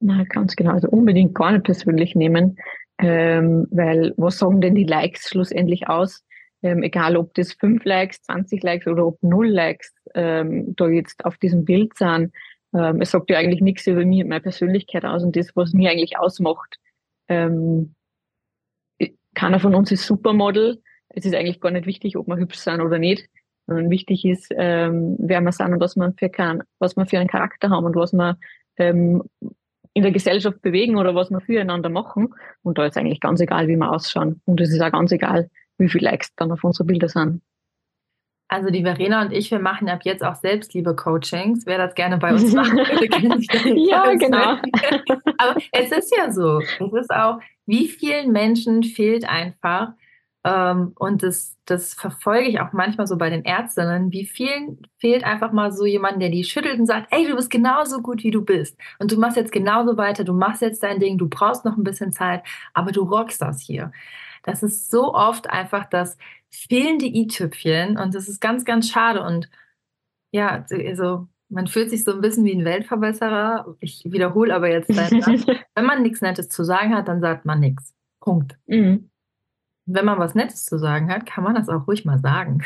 Na, 0.00 0.24
ganz 0.24 0.56
genau. 0.56 0.72
Also 0.72 0.88
unbedingt 0.88 1.34
gar 1.34 1.52
nicht 1.52 1.64
persönlich 1.64 2.14
nehmen, 2.14 2.56
ähm, 2.98 3.66
weil 3.70 4.14
was 4.16 4.38
sagen 4.38 4.60
denn 4.60 4.74
die 4.74 4.84
Likes 4.84 5.28
schlussendlich 5.28 5.88
aus? 5.88 6.24
Ähm, 6.62 6.82
egal, 6.82 7.16
ob 7.16 7.34
das 7.34 7.52
fünf 7.52 7.84
Likes, 7.84 8.22
20 8.22 8.62
Likes 8.62 8.86
oder 8.86 9.06
ob 9.06 9.22
null 9.22 9.48
Likes 9.48 9.94
ähm, 10.14 10.74
da 10.76 10.88
jetzt 10.88 11.24
auf 11.24 11.38
diesem 11.38 11.64
Bild 11.64 11.96
sind. 11.96 12.32
Ähm, 12.74 13.00
es 13.00 13.10
sagt 13.10 13.30
ja 13.30 13.38
eigentlich 13.38 13.62
nichts 13.62 13.86
über 13.86 14.04
mich 14.04 14.22
und 14.22 14.28
meine 14.28 14.42
Persönlichkeit 14.42 15.04
aus 15.04 15.22
und 15.22 15.36
das, 15.36 15.54
was 15.54 15.72
mir 15.72 15.90
eigentlich 15.90 16.18
ausmacht. 16.18 16.76
Ähm, 17.28 17.94
keiner 19.34 19.60
von 19.60 19.74
uns 19.74 19.90
ist 19.90 20.06
Supermodel. 20.06 20.82
Es 21.08 21.24
ist 21.24 21.34
eigentlich 21.34 21.60
gar 21.60 21.70
nicht 21.70 21.86
wichtig, 21.86 22.16
ob 22.16 22.26
wir 22.26 22.36
hübsch 22.36 22.58
sind 22.58 22.80
oder 22.80 22.98
nicht, 22.98 23.28
sondern 23.70 23.90
wichtig 23.90 24.24
ist, 24.24 24.52
ähm, 24.56 25.16
wer 25.18 25.40
wir 25.40 25.52
sind 25.52 25.72
und 25.72 25.80
was 25.80 25.94
wir 25.94 26.12
für, 26.18 26.28
kann, 26.28 26.64
was 26.80 26.96
wir 26.96 27.06
für 27.06 27.18
einen 27.18 27.28
Charakter 27.28 27.70
haben 27.70 27.86
und 27.86 27.94
was 27.94 28.12
wir 28.12 28.36
ähm, 28.78 29.22
in 29.94 30.02
der 30.02 30.10
Gesellschaft 30.10 30.60
bewegen 30.60 30.96
oder 30.96 31.14
was 31.14 31.30
wir 31.30 31.40
füreinander 31.40 31.88
machen. 31.88 32.34
Und 32.62 32.78
da 32.78 32.86
ist 32.86 32.96
eigentlich 32.96 33.20
ganz 33.20 33.40
egal, 33.40 33.68
wie 33.68 33.76
wir 33.76 33.90
ausschauen. 33.90 34.40
Und 34.44 34.60
es 34.60 34.70
ist 34.70 34.80
auch 34.80 34.90
ganz 34.90 35.12
egal, 35.12 35.48
wie 35.78 35.88
viele 35.88 36.10
Likes 36.10 36.34
dann 36.34 36.50
auf 36.50 36.64
unsere 36.64 36.84
Bilder 36.84 37.08
sind. 37.08 37.42
Also 38.48 38.70
die 38.70 38.82
Verena 38.82 39.22
und 39.22 39.32
ich, 39.32 39.52
wir 39.52 39.60
machen 39.60 39.88
ab 39.88 40.00
jetzt 40.02 40.24
auch 40.24 40.34
Selbstliebe-Coachings. 40.34 41.66
Wer 41.66 41.78
das 41.78 41.94
gerne 41.94 42.18
bei 42.18 42.32
uns 42.32 42.52
machen 42.54 42.78
würde, 42.78 43.06
kann 43.06 43.38
sich 43.38 43.48
Ja, 43.88 44.12
genau. 44.14 44.58
Aber 45.38 45.60
es 45.70 45.92
ist 45.92 46.12
ja 46.16 46.32
so. 46.32 46.58
Es 46.58 46.80
ist 46.80 47.10
auch, 47.10 47.38
wie 47.66 47.86
vielen 47.86 48.32
Menschen 48.32 48.82
fehlt 48.82 49.28
einfach, 49.28 49.92
ähm, 50.42 50.92
und 50.98 51.22
das, 51.22 51.56
das 51.66 51.92
verfolge 51.92 52.48
ich 52.48 52.60
auch 52.60 52.72
manchmal 52.72 53.06
so 53.06 53.18
bei 53.18 53.28
den 53.28 53.44
Ärztinnen. 53.44 54.10
Wie 54.10 54.24
vielen 54.24 54.80
fehlt 54.96 55.22
einfach 55.22 55.52
mal 55.52 55.70
so 55.70 55.84
jemand, 55.84 56.22
der 56.22 56.30
die 56.30 56.44
schüttelt 56.44 56.78
und 56.78 56.86
sagt, 56.86 57.08
ey, 57.10 57.26
du 57.26 57.36
bist 57.36 57.50
genauso 57.50 58.00
gut, 58.00 58.24
wie 58.24 58.30
du 58.30 58.42
bist. 58.42 58.78
Und 58.98 59.12
du 59.12 59.18
machst 59.18 59.36
jetzt 59.36 59.52
genauso 59.52 59.98
weiter, 59.98 60.24
du 60.24 60.32
machst 60.32 60.62
jetzt 60.62 60.82
dein 60.82 60.98
Ding, 60.98 61.18
du 61.18 61.28
brauchst 61.28 61.64
noch 61.66 61.76
ein 61.76 61.84
bisschen 61.84 62.12
Zeit, 62.12 62.42
aber 62.72 62.90
du 62.90 63.02
rockst 63.02 63.42
das 63.42 63.60
hier. 63.60 63.92
Das 64.42 64.62
ist 64.62 64.90
so 64.90 65.12
oft 65.12 65.50
einfach 65.50 65.84
das 65.84 66.16
fehlende 66.50 67.04
i-Tüpfchen 67.04 67.98
und 67.98 68.14
das 68.14 68.26
ist 68.26 68.40
ganz, 68.40 68.64
ganz 68.64 68.88
schade. 68.88 69.22
Und 69.22 69.50
ja, 70.32 70.64
also 70.70 71.28
man 71.50 71.66
fühlt 71.66 71.90
sich 71.90 72.02
so 72.02 72.12
ein 72.12 72.22
bisschen 72.22 72.46
wie 72.46 72.54
ein 72.54 72.64
Weltverbesserer. 72.64 73.76
Ich 73.80 74.04
wiederhole 74.06 74.54
aber 74.54 74.70
jetzt 74.70 74.88
Wenn 75.74 75.84
man 75.84 76.00
nichts 76.00 76.22
Nettes 76.22 76.48
zu 76.48 76.64
sagen 76.64 76.94
hat, 76.94 77.08
dann 77.08 77.20
sagt 77.20 77.44
man 77.44 77.60
nichts. 77.60 77.94
Punkt. 78.20 78.58
Mhm 78.66 79.10
wenn 79.94 80.04
man 80.04 80.18
was 80.18 80.34
Nettes 80.34 80.64
zu 80.64 80.78
sagen 80.78 81.10
hat, 81.10 81.26
kann 81.26 81.44
man 81.44 81.54
das 81.54 81.68
auch 81.68 81.86
ruhig 81.86 82.04
mal 82.04 82.18
sagen. 82.18 82.62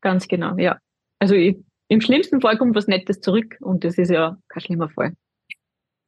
Ganz 0.00 0.28
genau, 0.28 0.56
ja. 0.56 0.78
Also 1.18 1.34
ich, 1.34 1.56
im 1.88 2.00
schlimmsten 2.00 2.40
Fall 2.40 2.58
kommt 2.58 2.74
was 2.74 2.86
Nettes 2.86 3.20
zurück 3.20 3.56
und 3.60 3.84
das 3.84 3.98
ist 3.98 4.10
ja 4.10 4.36
kein 4.48 4.62
schlimmer 4.62 4.88
Fall. 4.90 5.14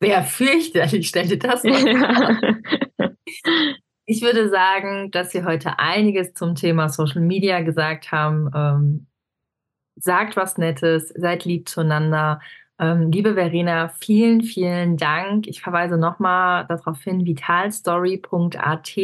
Wer 0.01 0.25
fürchterlich, 0.25 1.09
stell 1.09 1.29
dir 1.29 1.39
das 1.39 1.65
mal 1.65 2.39
vor. 2.99 3.09
Ich 4.09 4.23
würde 4.23 4.49
sagen, 4.49 5.11
dass 5.11 5.35
wir 5.35 5.45
heute 5.45 5.81
einiges 5.81 6.33
zum 6.33 6.55
Thema 6.55 6.89
Social 6.89 7.21
Media 7.21 7.63
gesagt 7.63 8.13
haben. 8.13 8.49
Ähm, 8.55 9.07
sagt 9.97 10.37
was 10.37 10.59
Nettes, 10.59 11.09
seid 11.17 11.45
lieb 11.45 11.69
zueinander, 11.69 12.41
liebe 12.79 13.35
Verena, 13.35 13.89
vielen, 13.89 14.43
vielen 14.43 14.97
Dank. 14.97 15.47
Ich 15.47 15.63
verweise 15.63 15.97
nochmal 15.97 16.67
darauf 16.67 17.03
hin, 17.03 17.25
vitalstory.at 17.25 18.97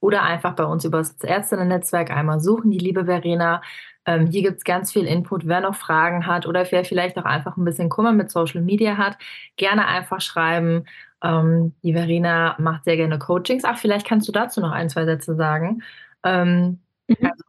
oder 0.00 0.22
einfach 0.22 0.54
bei 0.54 0.64
uns 0.64 0.84
über 0.84 0.98
das 0.98 1.20
Ärztinnen-Netzwerk 1.22 2.10
einmal 2.10 2.40
suchen, 2.40 2.70
die 2.70 2.78
liebe 2.78 3.04
Verena. 3.04 3.60
Ähm, 4.06 4.26
hier 4.26 4.42
gibt 4.42 4.58
es 4.58 4.64
ganz 4.64 4.90
viel 4.92 5.04
Input. 5.04 5.46
Wer 5.46 5.60
noch 5.60 5.74
Fragen 5.74 6.26
hat 6.26 6.46
oder 6.46 6.66
wer 6.70 6.84
vielleicht 6.84 7.18
auch 7.18 7.24
einfach 7.24 7.56
ein 7.56 7.64
bisschen 7.64 7.90
Kummer 7.90 8.12
mit 8.12 8.30
Social 8.30 8.62
Media 8.62 8.96
hat, 8.96 9.18
gerne 9.56 9.86
einfach 9.86 10.20
schreiben. 10.22 10.86
Ähm, 11.22 11.74
die 11.82 11.92
Verena 11.92 12.56
macht 12.58 12.84
sehr 12.84 12.96
gerne 12.96 13.18
Coachings. 13.18 13.64
Ach, 13.64 13.76
vielleicht 13.78 14.06
kannst 14.06 14.26
du 14.28 14.32
dazu 14.32 14.60
noch 14.60 14.72
ein, 14.72 14.88
zwei 14.88 15.04
Sätze 15.04 15.36
sagen. 15.36 15.82
Ähm, 16.24 16.80
mhm. 17.06 17.16
also, 17.20 17.44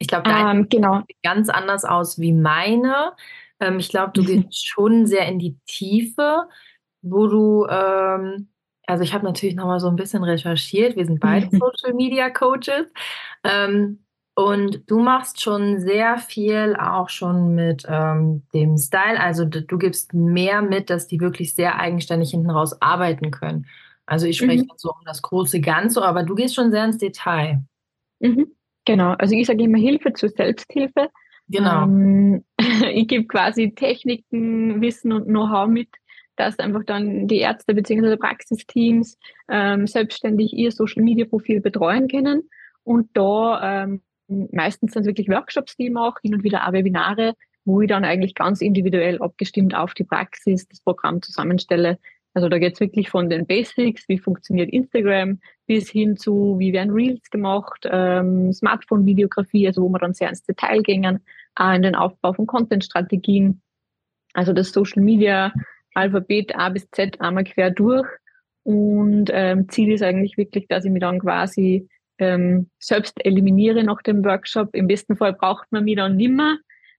ich 0.00 0.08
glaube, 0.08 0.28
deine 0.28 0.50
ähm, 0.50 0.68
genau. 0.68 1.02
sieht 1.06 1.22
ganz 1.22 1.48
anders 1.48 1.84
aus 1.84 2.18
wie 2.18 2.32
meine. 2.32 3.12
Ähm, 3.60 3.78
ich 3.78 3.88
glaube, 3.88 4.12
du 4.14 4.24
gehst 4.24 4.66
schon 4.66 5.06
sehr 5.06 5.26
in 5.26 5.38
die 5.38 5.58
Tiefe, 5.66 6.42
wo 7.02 7.26
du, 7.26 7.66
ähm, 7.66 8.48
also 8.86 9.02
ich 9.02 9.12
habe 9.12 9.24
natürlich 9.24 9.54
noch 9.54 9.66
mal 9.66 9.80
so 9.80 9.88
ein 9.88 9.96
bisschen 9.96 10.24
recherchiert. 10.24 10.96
Wir 10.96 11.06
sind 11.06 11.20
beide 11.20 11.48
Social 11.50 11.94
Media 11.94 12.30
Coaches. 12.30 12.92
Ähm, 13.44 14.04
und 14.34 14.88
du 14.88 15.00
machst 15.00 15.40
schon 15.42 15.80
sehr 15.80 16.16
viel 16.18 16.76
auch 16.76 17.08
schon 17.08 17.56
mit 17.56 17.84
ähm, 17.88 18.46
dem 18.54 18.76
Style. 18.76 19.18
Also 19.18 19.44
du 19.44 19.78
gibst 19.78 20.14
mehr 20.14 20.62
mit, 20.62 20.90
dass 20.90 21.08
die 21.08 21.20
wirklich 21.20 21.56
sehr 21.56 21.80
eigenständig 21.80 22.30
hinten 22.30 22.50
raus 22.50 22.80
arbeiten 22.80 23.32
können. 23.32 23.66
Also 24.06 24.26
ich 24.26 24.38
spreche 24.38 24.62
mhm. 24.62 24.72
so 24.76 24.90
um 24.90 25.04
das 25.04 25.22
große 25.22 25.60
Ganze, 25.60 26.02
aber 26.04 26.22
du 26.22 26.36
gehst 26.36 26.54
schon 26.54 26.70
sehr 26.70 26.84
ins 26.84 26.98
Detail. 26.98 27.64
Mhm. 28.20 28.52
Genau, 28.84 29.14
also 29.18 29.34
ich 29.34 29.46
sage 29.46 29.64
immer 29.64 29.78
Hilfe 29.78 30.12
zur 30.12 30.30
Selbsthilfe. 30.30 31.10
Genau. 31.48 31.84
Ähm, 31.84 32.44
ich 32.92 33.08
gebe 33.08 33.26
quasi 33.26 33.72
Techniken, 33.74 34.80
Wissen 34.80 35.12
und 35.12 35.26
Know-how 35.26 35.68
mit, 35.68 35.88
dass 36.36 36.58
einfach 36.58 36.84
dann 36.84 37.26
die 37.26 37.38
Ärzte 37.38 37.74
bzw. 37.74 38.16
Praxisteams 38.16 39.18
ähm, 39.48 39.86
selbstständig 39.86 40.52
ihr 40.52 40.70
Social-Media-Profil 40.70 41.60
betreuen 41.60 42.08
können. 42.08 42.48
Und 42.84 43.10
da 43.14 43.84
ähm, 43.84 44.02
meistens 44.28 44.92
sind 44.92 45.02
es 45.02 45.06
wirklich 45.06 45.28
Workshops, 45.28 45.76
die 45.76 45.86
ich 45.86 45.92
mache, 45.92 46.20
hin 46.22 46.34
und 46.34 46.44
wieder 46.44 46.66
auch 46.66 46.72
Webinare, 46.72 47.34
wo 47.64 47.80
ich 47.82 47.88
dann 47.88 48.04
eigentlich 48.04 48.34
ganz 48.34 48.60
individuell 48.60 49.20
abgestimmt 49.20 49.74
auf 49.74 49.94
die 49.94 50.04
Praxis 50.04 50.68
das 50.68 50.80
Programm 50.80 51.20
zusammenstelle. 51.22 51.98
Also 52.38 52.48
da 52.48 52.60
geht 52.60 52.74
es 52.74 52.80
wirklich 52.80 53.10
von 53.10 53.28
den 53.28 53.48
Basics, 53.48 54.08
wie 54.08 54.16
funktioniert 54.16 54.72
Instagram, 54.72 55.40
bis 55.66 55.90
hin 55.90 56.16
zu, 56.16 56.54
wie 56.60 56.72
werden 56.72 56.92
Reels 56.92 57.28
gemacht, 57.30 57.84
ähm, 57.90 58.52
Smartphone-Videografie, 58.52 59.66
also 59.66 59.82
wo 59.82 59.88
wir 59.88 59.98
dann 59.98 60.14
sehr 60.14 60.28
ins 60.28 60.44
Detail 60.44 60.82
gehen, 60.82 61.18
auch 61.56 61.72
in 61.72 61.82
den 61.82 61.96
Aufbau 61.96 62.32
von 62.34 62.46
Content-Strategien. 62.46 63.60
Also 64.34 64.52
das 64.52 64.70
Social 64.70 65.02
Media 65.02 65.52
Alphabet 65.94 66.54
A 66.54 66.68
bis 66.68 66.88
Z 66.92 67.20
einmal 67.20 67.42
quer 67.42 67.72
durch. 67.72 68.06
Und 68.62 69.30
ähm, 69.32 69.68
Ziel 69.68 69.92
ist 69.92 70.04
eigentlich 70.04 70.36
wirklich, 70.36 70.68
dass 70.68 70.84
ich 70.84 70.92
mich 70.92 71.00
dann 71.00 71.18
quasi 71.18 71.88
ähm, 72.18 72.70
selbst 72.78 73.16
eliminiere 73.26 73.82
nach 73.82 74.00
dem 74.02 74.24
Workshop. 74.24 74.76
Im 74.76 74.86
besten 74.86 75.16
Fall 75.16 75.32
braucht 75.32 75.66
man 75.72 75.82
mich 75.82 75.96
dann 75.96 76.14
nimmer 76.14 76.56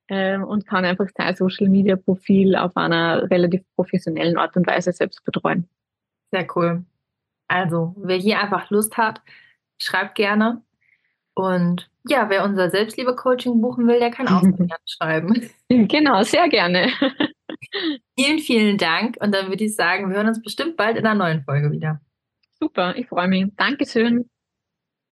ähm, 0.09 0.43
und 0.43 0.65
kann 0.65 0.85
einfach 0.85 1.07
sein 1.15 1.35
Social 1.35 1.69
Media 1.69 1.95
Profil 1.95 2.55
auf 2.55 2.75
einer 2.75 3.29
relativ 3.29 3.61
professionellen 3.75 4.37
Art 4.37 4.55
und 4.57 4.67
Weise 4.67 4.91
selbst 4.91 5.23
betreuen. 5.23 5.67
Sehr 6.31 6.47
cool. 6.55 6.83
Also, 7.47 7.95
wer 7.97 8.17
hier 8.17 8.39
einfach 8.39 8.69
Lust 8.69 8.97
hat, 8.97 9.21
schreibt 9.79 10.15
gerne. 10.15 10.61
Und 11.33 11.89
ja, 12.07 12.29
wer 12.29 12.43
unser 12.43 12.69
Selbstliebe-Coaching 12.69 13.61
buchen 13.61 13.87
will, 13.87 13.99
der 13.99 14.11
kann 14.11 14.27
auch 14.27 14.41
gerne 14.57 14.75
schreiben. 14.85 15.49
Genau, 15.69 16.23
sehr 16.23 16.49
gerne. 16.49 16.89
vielen, 18.17 18.39
vielen 18.39 18.77
Dank. 18.77 19.17
Und 19.21 19.33
dann 19.33 19.47
würde 19.49 19.63
ich 19.63 19.75
sagen, 19.75 20.09
wir 20.09 20.17
hören 20.17 20.27
uns 20.27 20.41
bestimmt 20.41 20.77
bald 20.77 20.97
in 20.97 21.05
einer 21.05 21.15
neuen 21.15 21.43
Folge 21.43 21.71
wieder. 21.71 22.01
Super, 22.59 22.95
ich 22.95 23.07
freue 23.07 23.27
mich. 23.27 23.47
Dankeschön. 23.55 24.29